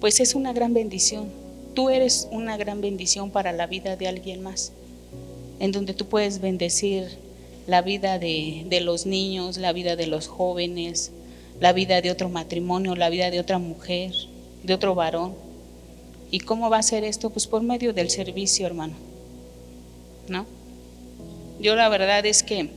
[0.00, 1.28] pues es una gran bendición.
[1.74, 4.72] Tú eres una gran bendición para la vida de alguien más,
[5.60, 7.08] en donde tú puedes bendecir
[7.66, 11.12] la vida de, de los niños, la vida de los jóvenes,
[11.60, 14.12] la vida de otro matrimonio, la vida de otra mujer,
[14.62, 15.34] de otro varón.
[16.34, 17.30] ¿Y cómo va a ser esto?
[17.30, 18.94] Pues por medio del servicio, hermano.
[20.26, 20.46] ¿No?
[21.60, 22.70] Yo la verdad es que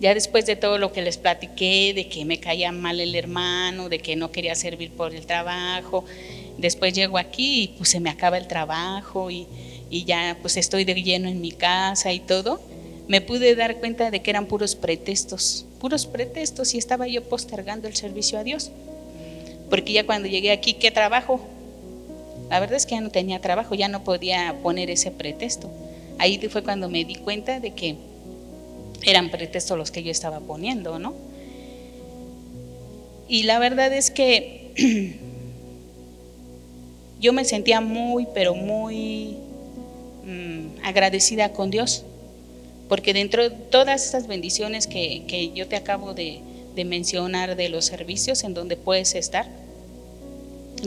[0.00, 3.90] ya después de todo lo que les platiqué, de que me caía mal el hermano,
[3.90, 6.06] de que no quería servir por el trabajo,
[6.56, 9.46] después llego aquí y pues se me acaba el trabajo y,
[9.90, 12.58] y ya pues estoy de lleno en mi casa y todo,
[13.06, 17.86] me pude dar cuenta de que eran puros pretextos, puros pretextos y estaba yo postergando
[17.86, 18.70] el servicio a Dios
[19.68, 21.46] Porque ya cuando llegué aquí, ¿qué trabajo?
[22.48, 25.70] La verdad es que ya no tenía trabajo, ya no podía poner ese pretexto.
[26.18, 27.96] Ahí fue cuando me di cuenta de que
[29.02, 31.14] eran pretextos los que yo estaba poniendo, ¿no?
[33.28, 34.72] Y la verdad es que
[37.20, 39.36] yo me sentía muy, pero muy
[40.24, 42.04] mm, agradecida con Dios,
[42.88, 46.40] porque dentro de todas estas bendiciones que, yo te acabo de
[46.84, 49.46] mencionar de los servicios en donde puedes estar,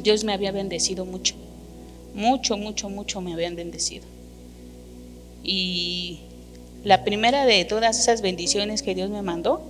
[0.01, 1.35] Dios me había bendecido mucho,
[2.13, 4.05] mucho, mucho, mucho me habían bendecido.
[5.43, 6.19] Y
[6.83, 9.61] la primera de todas esas bendiciones que Dios me mandó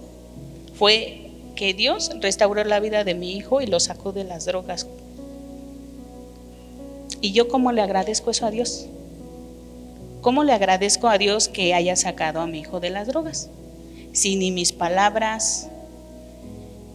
[0.74, 4.88] fue que Dios restauró la vida de mi hijo y lo sacó de las drogas.
[7.22, 8.88] Y yo cómo le agradezco eso a Dios.
[10.22, 13.49] ¿Cómo le agradezco a Dios que haya sacado a mi hijo de las drogas?
[14.11, 15.70] Si ni mis palabras,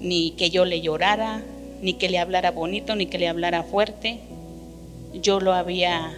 [0.00, 1.42] ni que yo le llorara,
[1.80, 4.20] ni que le hablara bonito, ni que le hablara fuerte,
[5.20, 6.12] yo lo había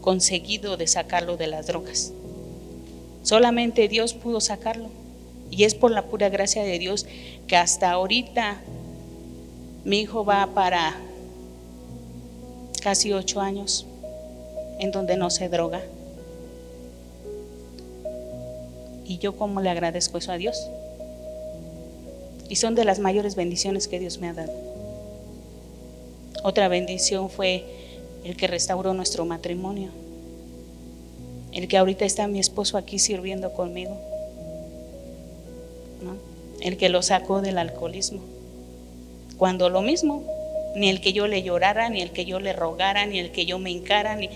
[0.00, 2.12] conseguido de sacarlo de las drogas.
[3.22, 4.88] Solamente Dios pudo sacarlo.
[5.50, 7.06] Y es por la pura gracia de Dios
[7.46, 8.60] que hasta ahorita
[9.84, 10.96] mi hijo va para
[12.82, 13.86] casi ocho años
[14.78, 15.82] en donde no se droga.
[19.04, 20.68] Y yo como le agradezco eso a Dios.
[22.48, 24.52] Y son de las mayores bendiciones que Dios me ha dado.
[26.42, 27.64] Otra bendición fue
[28.24, 29.90] el que restauró nuestro matrimonio.
[31.52, 33.96] El que ahorita está mi esposo aquí sirviendo conmigo
[36.60, 38.20] el que lo sacó del alcoholismo.
[39.36, 40.24] Cuando lo mismo,
[40.74, 43.46] ni el que yo le llorara, ni el que yo le rogara, ni el que
[43.46, 44.28] yo me encara, ni...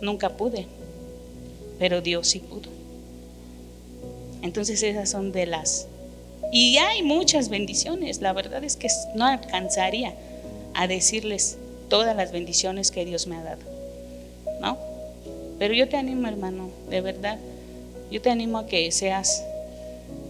[0.00, 0.66] Nunca pude,
[1.78, 2.70] pero Dios sí pudo.
[4.42, 5.88] Entonces esas son de las...
[6.52, 10.14] Y hay muchas bendiciones, la verdad es que no alcanzaría
[10.74, 11.58] a decirles
[11.92, 13.60] todas las bendiciones que Dios me ha dado,
[14.62, 14.78] ¿no?
[15.58, 17.38] Pero yo te animo, hermano, de verdad,
[18.10, 19.44] yo te animo a que seas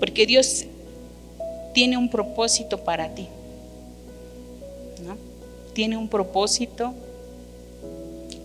[0.01, 0.65] porque Dios
[1.73, 3.29] tiene un propósito para ti.
[5.07, 5.17] ¿no?
[5.73, 6.95] Tiene un propósito.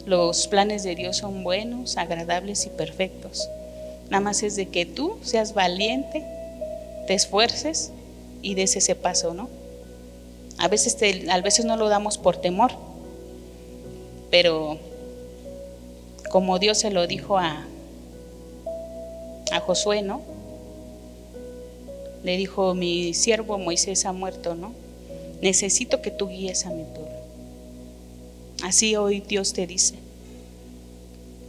[0.06, 3.50] Los planes de Dios son buenos, agradables y perfectos.
[4.12, 6.24] Nada más es de que tú seas valiente,
[7.08, 7.92] te esfuerces
[8.44, 9.50] y des ese paso, ¿no?
[10.60, 10.96] A veces,
[11.32, 12.86] a veces no lo damos por temor,
[14.30, 14.78] pero
[16.30, 17.66] como Dios se lo dijo a,
[19.52, 20.22] a Josué, ¿no?
[22.28, 24.74] le dijo, mi siervo Moisés ha muerto, ¿no?
[25.42, 27.18] Necesito que tú guíes a mi pueblo.
[28.64, 29.96] Así hoy Dios te dice,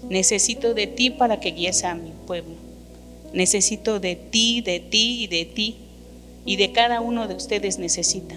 [0.09, 2.55] necesito de ti para que guíes a mi pueblo.
[3.32, 5.76] Necesito de ti, de ti y de ti.
[6.44, 8.36] Y de cada uno de ustedes necesita.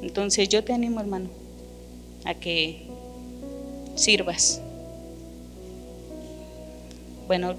[0.00, 1.28] Entonces yo te animo, hermano,
[2.24, 2.86] a que
[3.96, 4.60] sirvas.
[7.26, 7.56] Bueno,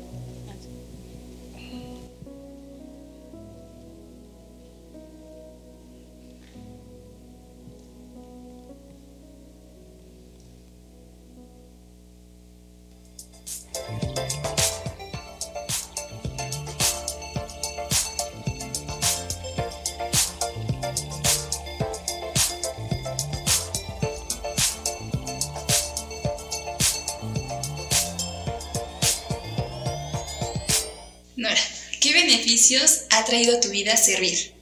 [33.12, 34.54] ha traído tu vida servir?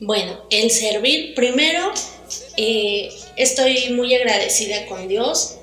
[0.00, 1.92] Bueno, el servir, primero,
[2.56, 5.56] eh, estoy muy agradecida con Dios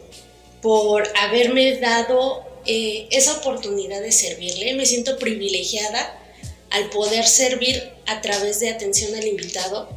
[0.62, 4.74] por haberme dado eh, esa oportunidad de servirle.
[4.74, 6.20] Me siento privilegiada
[6.72, 9.90] al poder servir a través de atención al invitado.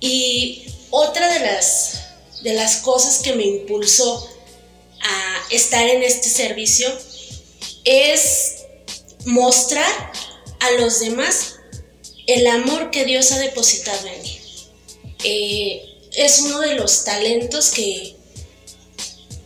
[0.00, 2.00] Y otra de las,
[2.42, 4.28] de las cosas que me impulsó
[5.00, 6.88] a estar en este servicio
[7.84, 8.53] es
[9.24, 10.12] mostrar
[10.60, 11.56] a los demás
[12.26, 14.40] el amor que Dios ha depositado en mí.
[15.24, 15.82] Eh,
[16.12, 18.16] es uno de los talentos que,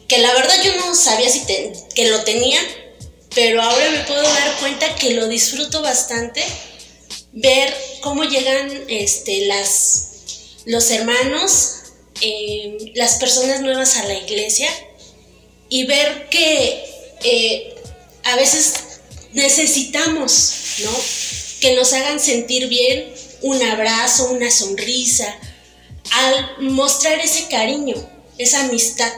[0.07, 1.45] que la verdad yo no sabía si
[1.95, 2.61] que lo tenía,
[3.35, 6.43] pero ahora me puedo dar cuenta que lo disfruto bastante,
[7.33, 10.09] ver cómo llegan este, las,
[10.67, 11.75] los hermanos,
[12.21, 14.69] eh, las personas nuevas a la iglesia
[15.69, 16.85] y ver que
[17.23, 17.75] eh,
[18.25, 18.75] a veces
[19.39, 20.53] necesitamos,
[20.85, 20.91] ¿no?
[21.61, 25.39] Que nos hagan sentir bien, un abrazo, una sonrisa,
[26.11, 27.95] al mostrar ese cariño,
[28.37, 29.13] esa amistad.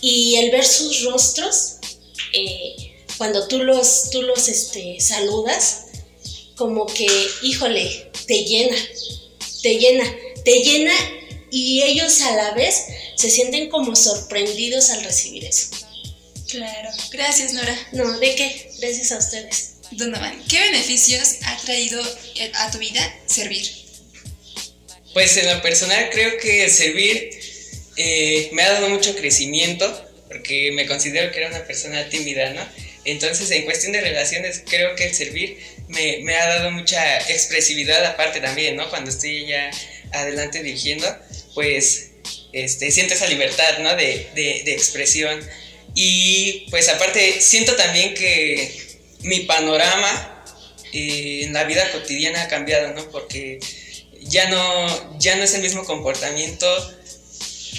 [0.00, 1.76] Y el ver sus rostros,
[2.32, 5.86] eh, cuando tú los, tú los este, saludas,
[6.56, 7.06] como que,
[7.42, 8.76] híjole, te llena,
[9.62, 10.04] te llena,
[10.44, 10.94] te llena
[11.50, 12.84] y ellos a la vez
[13.16, 15.68] se sienten como sorprendidos al recibir eso.
[16.54, 16.88] Claro.
[17.10, 17.76] Gracias, Nora.
[17.90, 18.70] No, ¿de qué?
[18.78, 19.72] Gracias a ustedes.
[19.90, 22.00] Donovan, ¿qué beneficios ha traído
[22.54, 23.68] a tu vida servir?
[25.12, 27.30] Pues en lo personal creo que servir
[27.96, 32.64] eh, me ha dado mucho crecimiento porque me considero que era una persona tímida, ¿no?
[33.04, 35.58] Entonces en cuestión de relaciones creo que el servir
[35.88, 38.88] me, me ha dado mucha expresividad aparte también, ¿no?
[38.90, 39.70] Cuando estoy ya
[40.12, 41.06] adelante dirigiendo,
[41.52, 42.10] pues
[42.52, 43.96] este, siento esa libertad, ¿no?
[43.96, 45.44] De, de, de expresión.
[45.94, 50.44] Y pues aparte siento también que mi panorama
[50.92, 53.10] eh, en la vida cotidiana ha cambiado, ¿no?
[53.10, 53.60] Porque
[54.22, 56.66] ya no, ya no es el mismo comportamiento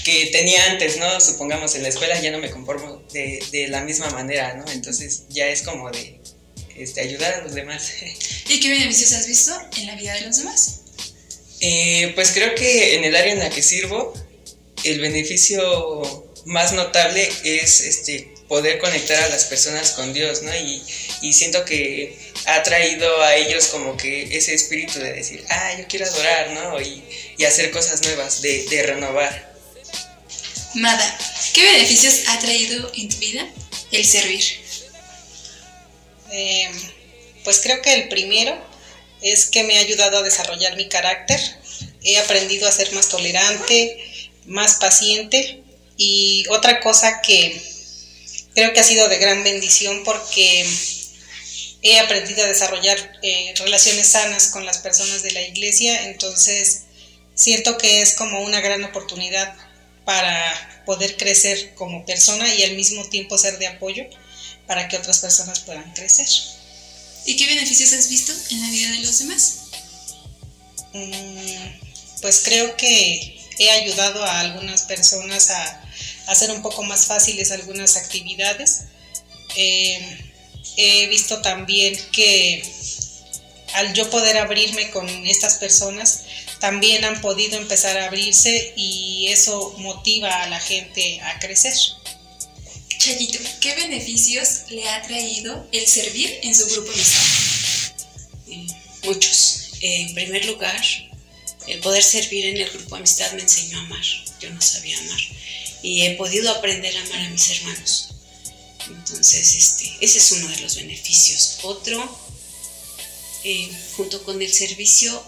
[0.04, 1.20] que tenía antes, ¿no?
[1.20, 4.72] Supongamos en la escuela ya no me conformo de, de la misma manera, ¿no?
[4.72, 6.20] Entonces ya es como de
[6.78, 7.92] este, ayudar a los demás.
[8.50, 10.82] ¿Y qué beneficios has visto en la vida de los demás?
[11.62, 14.14] Eh, pues creo que en el área en la que sirvo,
[14.84, 20.56] el beneficio más notable es este, poder conectar a las personas con Dios, ¿no?
[20.56, 20.82] Y,
[21.22, 25.86] y, siento que ha traído a ellos como que ese espíritu de decir, ah, yo
[25.88, 26.80] quiero adorar, ¿no?
[26.80, 27.04] Y,
[27.38, 29.56] y hacer cosas nuevas, de, de, renovar.
[30.76, 31.20] Mada,
[31.54, 33.48] ¿qué beneficios ha traído en tu vida
[33.92, 34.44] el servir?
[36.32, 36.70] Eh,
[37.44, 38.56] pues creo que el primero
[39.22, 41.40] es que me ha ayudado a desarrollar mi carácter.
[42.04, 43.98] He aprendido a ser más tolerante,
[44.46, 45.64] más paciente.
[45.98, 47.62] Y otra cosa que
[48.54, 50.66] creo que ha sido de gran bendición porque
[51.82, 56.84] he aprendido a desarrollar eh, relaciones sanas con las personas de la iglesia, entonces
[57.36, 59.56] siento que es como una gran oportunidad
[60.04, 64.06] para poder crecer como persona y al mismo tiempo ser de apoyo
[64.68, 66.28] para que otras personas puedan crecer.
[67.26, 69.60] ¿Y qué beneficios has visto en la vida de los demás?
[70.94, 75.85] Mm, pues creo que he ayudado a algunas personas a
[76.28, 78.84] hacer un poco más fáciles algunas actividades.
[79.56, 80.32] Eh,
[80.78, 82.64] he visto también que
[83.74, 86.24] al yo poder abrirme con estas personas,
[86.60, 91.74] también han podido empezar a abrirse y eso motiva a la gente a crecer.
[92.98, 97.22] Chayito, ¿qué beneficios le ha traído el servir en su grupo amistad?
[98.48, 98.68] Eh,
[99.04, 99.62] muchos.
[99.82, 100.82] Eh, en primer lugar,
[101.68, 104.06] el poder servir en el grupo amistad me enseñó a amar.
[104.40, 105.20] Yo no sabía amar
[105.86, 108.08] y he podido aprender a amar a mis hermanos.
[108.88, 111.60] Entonces, este, ese es uno de los beneficios.
[111.62, 112.20] Otro,
[113.44, 115.24] eh, junto con el servicio,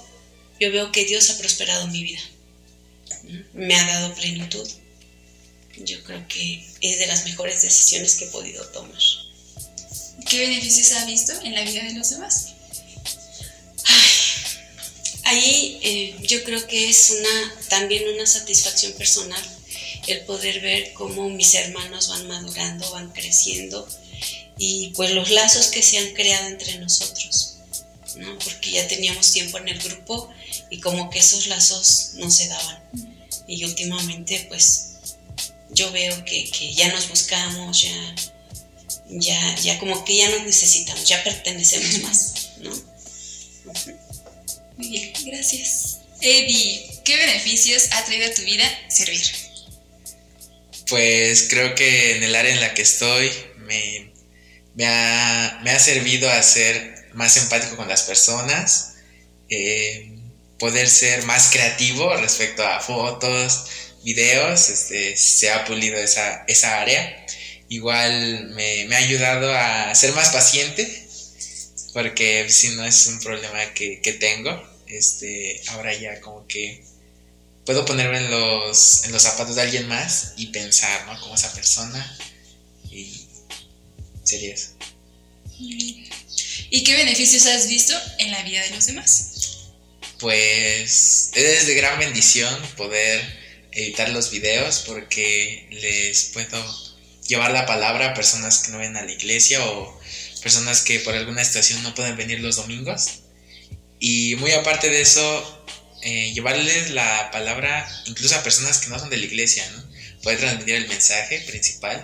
[0.60, 2.22] yo veo que Dios ha prosperado mi vida.
[3.54, 4.68] Me ha dado plenitud.
[5.78, 9.00] Yo creo que es de las mejores decisiones que he podido tomar.
[10.28, 12.48] ¿Qué beneficios ha visto en la vida de los demás?
[15.26, 19.57] ahí eh, yo creo que es una, también una satisfacción personal
[20.08, 23.88] el poder ver cómo mis hermanos van madurando, van creciendo
[24.58, 27.58] y pues los lazos que se han creado entre nosotros,
[28.16, 28.38] ¿no?
[28.40, 30.30] Porque ya teníamos tiempo en el grupo
[30.70, 32.84] y como que esos lazos no se daban.
[33.48, 34.96] Y últimamente pues
[35.72, 38.16] yo veo que, que ya nos buscamos, ya,
[39.10, 42.72] ya, ya como que ya nos necesitamos, ya pertenecemos más, ¿no?
[44.78, 46.00] Muy bien, gracias.
[46.22, 49.22] Eddie, ¿qué beneficios ha traído a tu vida servir?
[50.90, 56.30] Pues creo que en el área en la que estoy me, ha, me ha, servido
[56.30, 58.94] a ser más empático con las personas,
[59.50, 60.14] eh,
[60.60, 63.66] poder ser más creativo respecto a fotos,
[64.04, 67.26] videos, este, se ha pulido esa, esa área.
[67.70, 70.88] Igual me, me, ha ayudado a ser más paciente,
[71.94, 76.84] porque si no es un problema que, que tengo, este, ahora ya como que
[77.68, 81.20] puedo ponerme en los, en los zapatos de alguien más y pensar, ¿no?
[81.20, 82.18] Como esa persona.
[82.90, 83.28] Y
[84.24, 84.70] sería eso.
[85.60, 89.68] ¿Y qué beneficios has visto en la vida de los demás?
[90.18, 93.22] Pues es de gran bendición poder
[93.74, 99.04] editar los videos porque les puedo llevar la palabra a personas que no ven a
[99.04, 100.00] la iglesia o
[100.42, 103.20] personas que por alguna situación no pueden venir los domingos.
[104.00, 105.57] Y muy aparte de eso,
[106.10, 109.84] eh, llevarles la palabra incluso a personas que no son de la iglesia, ¿no?
[110.24, 112.02] Poder transmitir el mensaje principal,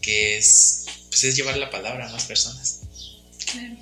[0.00, 2.80] que es, pues es llevar la palabra a más personas.
[3.52, 3.76] Claro.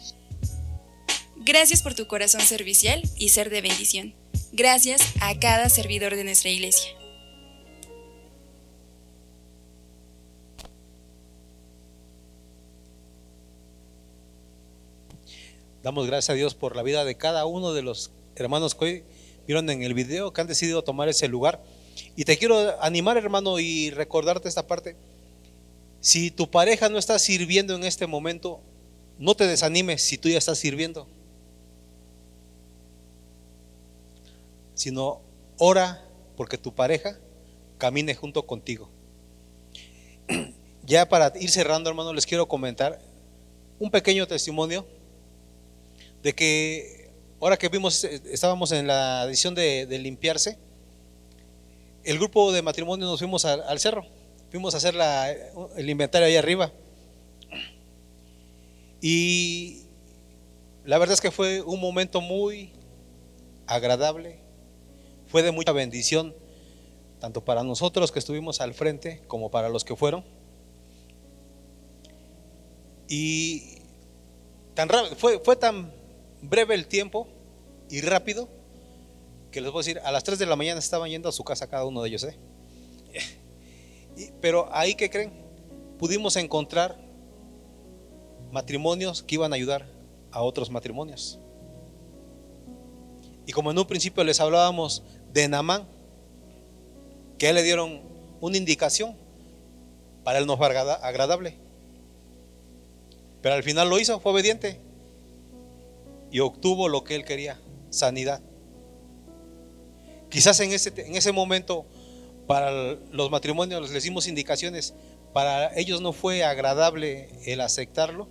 [1.36, 4.16] Gracias por tu corazón servicial y ser de bendición.
[4.51, 6.90] Gracias a cada servidor de nuestra iglesia.
[15.84, 19.05] Damos gracias a Dios por la vida de cada uno de los hermanos que hoy
[19.47, 21.62] vieron en el video que han decidido tomar ese lugar.
[22.16, 24.97] Y te quiero animar, hermano, y recordarte esta parte.
[26.01, 28.60] Si tu pareja no está sirviendo en este momento,
[29.19, 31.06] no te desanimes si tú ya estás sirviendo.
[34.74, 35.20] Sino
[35.59, 36.05] ora
[36.36, 37.19] porque tu pareja
[37.78, 38.89] camine junto contigo.
[40.85, 43.01] Ya para ir cerrando, hermano, les quiero comentar
[43.78, 44.85] un pequeño testimonio
[46.24, 47.02] de que
[47.43, 50.59] ahora que vimos, estábamos en la edición de, limpiarse,
[52.05, 54.06] el grupo de matrimonio nos fuimos al, cerro,
[54.51, 54.94] fuimos a hacer
[55.77, 56.73] el inventario ahí arriba.
[59.01, 59.82] Y
[60.85, 62.70] la verdad es que fue un momento muy
[63.66, 64.39] agradable,
[65.27, 66.36] fue de mucha bendición,
[67.19, 70.24] tanto para nosotros que estuvimos al frente como para los que fueron.
[73.09, 73.78] Y
[74.74, 76.02] tan fue, fue tan
[76.43, 77.28] breve el tiempo
[77.89, 78.48] y rápido
[79.51, 81.44] que les voy a decir, a las 3 de la mañana estaban yendo a su
[81.44, 82.24] casa cada uno de ellos.
[82.24, 82.36] ¿eh?
[84.40, 85.31] pero ahí que creen,
[85.98, 86.98] pudimos encontrar
[88.51, 89.86] matrimonios que iban a ayudar
[90.31, 91.39] a otros matrimonios.
[93.47, 95.02] Y como en un principio les hablábamos
[95.32, 95.86] de Namán,
[97.39, 98.01] que le dieron
[98.40, 99.16] una indicación
[100.24, 101.56] para él no fue agradable.
[103.43, 104.78] Pero al final lo hizo, fue obediente
[106.32, 107.60] y obtuvo lo que él quería,
[107.90, 108.40] sanidad.
[110.30, 111.86] Quizás en ese, en ese momento
[112.48, 112.70] para
[113.12, 114.94] los matrimonios les dimos indicaciones,
[115.34, 118.28] para ellos no fue agradable el aceptarlo,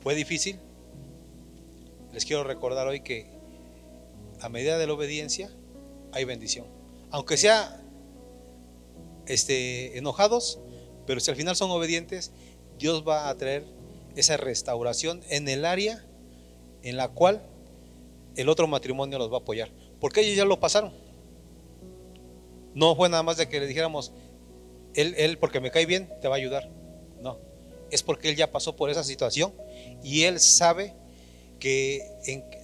[0.00, 0.58] fue difícil.
[2.12, 3.30] Les quiero recordar hoy que
[4.40, 5.50] a medida de la obediencia
[6.12, 6.66] hay bendición.
[7.10, 7.80] Aunque sea
[9.26, 10.58] este, enojados,
[11.06, 12.32] pero si al final son obedientes,
[12.78, 13.64] Dios va a traer
[14.16, 16.04] esa restauración en el área
[16.82, 17.42] en la cual
[18.36, 19.70] el otro matrimonio los va a apoyar.
[20.00, 20.92] Porque ellos ya lo pasaron.
[22.74, 24.12] No fue nada más de que le dijéramos,
[24.94, 26.70] él, él porque me cae bien, te va a ayudar.
[27.20, 27.38] No,
[27.90, 29.52] es porque él ya pasó por esa situación
[30.02, 30.94] y él sabe
[31.58, 32.02] que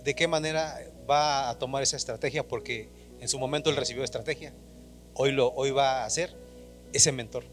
[0.02, 2.88] de qué manera va a tomar esa estrategia porque
[3.20, 4.52] en su momento él recibió estrategia.
[5.14, 6.34] Hoy, lo, hoy va a ser
[6.92, 7.44] ese mentor.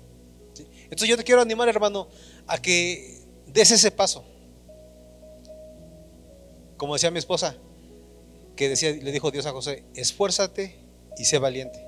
[0.84, 2.08] Entonces yo te quiero animar, hermano,
[2.48, 4.24] a que des ese paso.
[6.78, 7.56] Como decía mi esposa,
[8.56, 10.76] que decía, le dijo Dios a José, esfuérzate
[11.18, 11.86] y sé valiente.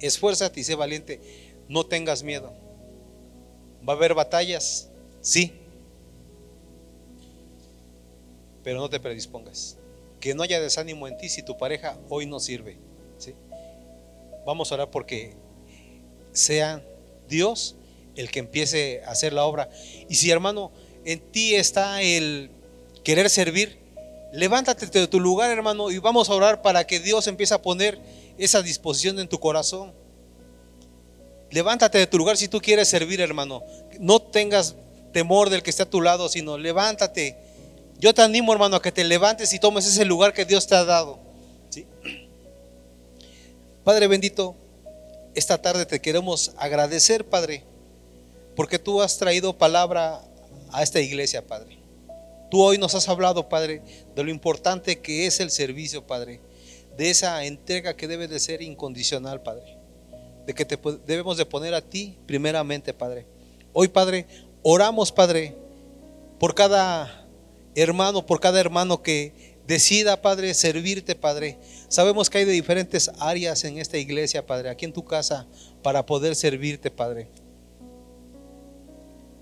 [0.00, 1.20] Esfuérzate y sé valiente.
[1.68, 2.52] No tengas miedo.
[3.88, 4.90] Va a haber batallas,
[5.20, 5.52] sí.
[8.62, 9.76] Pero no te predispongas.
[10.20, 12.78] Que no haya desánimo en ti si tu pareja hoy no sirve.
[13.18, 13.34] ¿sí?
[14.46, 15.34] Vamos a orar porque
[16.32, 16.84] sea
[17.28, 17.76] Dios
[18.16, 19.70] el que empiece a hacer la obra.
[20.08, 20.72] Y si hermano,
[21.04, 22.50] en ti está el
[23.04, 23.78] querer servir,
[24.32, 27.98] levántate de tu lugar, hermano, y vamos a orar para que Dios empiece a poner
[28.38, 29.92] esa disposición en tu corazón.
[31.50, 33.62] Levántate de tu lugar si tú quieres servir, hermano.
[34.00, 34.74] No tengas
[35.12, 37.36] temor del que esté a tu lado, sino levántate.
[37.98, 40.74] Yo te animo, hermano, a que te levantes y tomes ese lugar que Dios te
[40.74, 41.20] ha dado.
[43.84, 44.56] Padre bendito,
[45.34, 47.64] esta tarde te queremos agradecer, Padre,
[48.56, 50.22] porque tú has traído palabra
[50.72, 51.81] a esta iglesia, Padre.
[52.52, 53.80] Tú hoy nos has hablado, Padre,
[54.14, 56.38] de lo importante que es el servicio, Padre,
[56.98, 59.78] de esa entrega que debe de ser incondicional, Padre,
[60.44, 63.24] de que te debemos de poner a ti primeramente, Padre.
[63.72, 64.26] Hoy, Padre,
[64.62, 65.56] oramos, Padre,
[66.38, 67.26] por cada
[67.74, 71.56] hermano, por cada hermano que decida, Padre, servirte, Padre.
[71.88, 75.46] Sabemos que hay de diferentes áreas en esta iglesia, Padre, aquí en tu casa,
[75.82, 77.28] para poder servirte, Padre.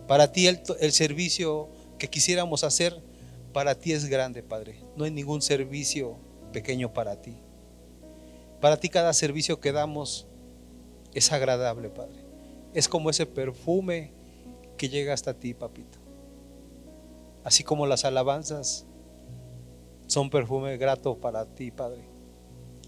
[0.06, 1.70] Para ti el, el servicio
[2.00, 2.98] que quisiéramos hacer
[3.52, 4.80] para ti es grande, Padre.
[4.96, 6.16] No hay ningún servicio
[6.52, 7.36] pequeño para ti.
[8.60, 10.26] Para ti cada servicio que damos
[11.12, 12.24] es agradable, Padre.
[12.72, 14.12] Es como ese perfume
[14.78, 15.98] que llega hasta ti, papito.
[17.44, 18.86] Así como las alabanzas
[20.06, 22.02] son perfume grato para ti, Padre.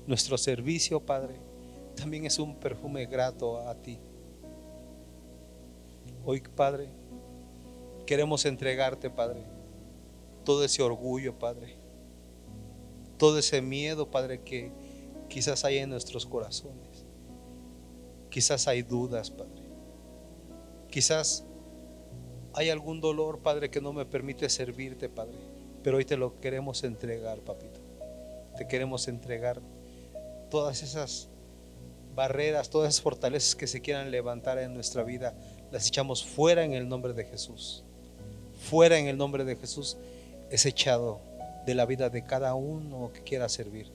[0.07, 1.35] Nuestro servicio, Padre,
[1.97, 3.99] también es un perfume grato a ti.
[6.25, 7.02] Hoy, Padre,
[8.13, 9.43] Queremos entregarte, Padre,
[10.45, 11.77] todo ese orgullo, Padre,
[13.17, 14.71] todo ese miedo, Padre, que
[15.31, 17.07] quizás hay en nuestros corazones.
[18.29, 19.63] Quizás hay dudas, Padre.
[20.91, 21.47] Quizás
[22.53, 25.39] hay algún dolor, Padre, que no me permite servirte, Padre.
[25.83, 27.81] Pero hoy te lo queremos entregar, papito.
[28.59, 29.63] Te queremos entregar
[30.51, 31.31] todas esas
[32.15, 35.35] barreras, todas esas fortalezas que se quieran levantar en nuestra vida,
[35.71, 37.87] las echamos fuera en el nombre de Jesús
[38.63, 39.97] fuera en el nombre de Jesús
[40.51, 41.21] es echado
[41.67, 43.91] de la vida de cada uno que quiera servir,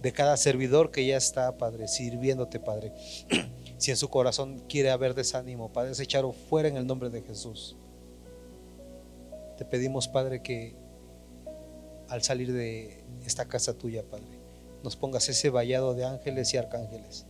[0.00, 2.92] de cada servidor que ya está, Padre, sirviéndote, Padre.
[3.78, 7.22] si en su corazón quiere haber desánimo, Padre, es echarlo fuera en el nombre de
[7.22, 7.76] Jesús.
[9.58, 10.74] Te pedimos, Padre, que
[12.08, 14.38] al salir de esta casa tuya, Padre,
[14.82, 17.26] nos pongas ese vallado de ángeles y arcángeles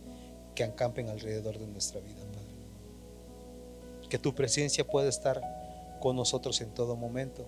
[0.55, 4.09] que acampen alrededor de nuestra vida, Padre.
[4.09, 5.62] Que tu presencia pueda estar
[6.03, 7.47] con nosotros en todo momento.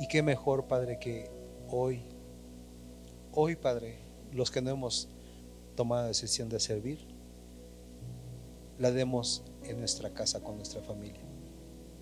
[0.00, 1.30] Y qué mejor, Padre, que
[1.68, 2.00] hoy,
[3.30, 3.98] hoy, Padre,
[4.32, 5.10] los que no hemos
[5.74, 7.06] tomado la decisión de servir,
[8.78, 11.20] la demos en nuestra casa con nuestra familia.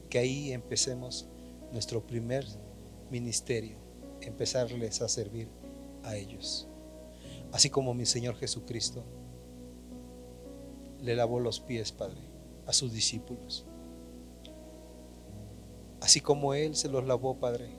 [0.09, 1.26] Que ahí empecemos
[1.72, 2.46] nuestro primer
[3.10, 3.76] ministerio,
[4.20, 5.48] empezarles a servir
[6.05, 6.68] a ellos.
[7.51, 9.02] Así como mi Señor Jesucristo
[11.02, 12.34] le lavó los pies, Padre,
[12.66, 13.64] a sus discípulos.
[16.00, 17.70] Así como Él se los lavó, Padre,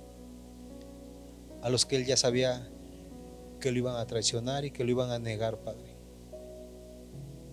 [1.61, 2.67] a los que Él ya sabía
[3.59, 5.95] que lo iban a traicionar y que lo iban a negar, Padre.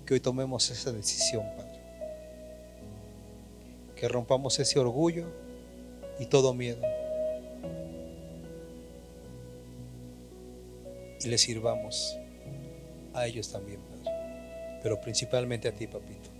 [0.06, 1.80] Que hoy tomemos esa decisión, Padre.
[3.96, 5.26] Que rompamos ese orgullo
[6.18, 6.82] y todo miedo.
[11.24, 12.16] Y le sirvamos
[13.14, 14.80] a ellos también, Padre.
[14.82, 16.31] Pero principalmente a ti, Papito.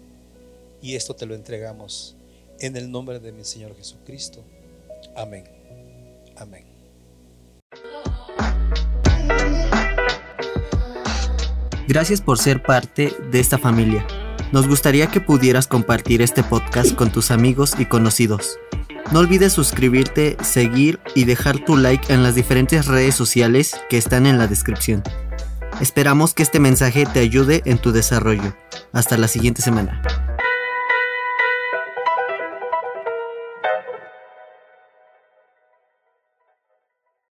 [0.83, 2.17] Y esto te lo entregamos
[2.59, 4.45] en el nombre de mi Señor Jesucristo.
[5.17, 5.45] Amén.
[6.37, 6.67] Amén.
[11.87, 14.07] Gracias por ser parte de esta familia.
[14.51, 18.59] Nos gustaría que pudieras compartir este podcast con tus amigos y conocidos.
[19.13, 24.27] No olvides suscribirte, seguir y dejar tu like en las diferentes redes sociales que están
[24.27, 25.03] en la descripción.
[25.81, 28.57] Esperamos que este mensaje te ayude en tu desarrollo.
[28.93, 30.32] Hasta la siguiente semana.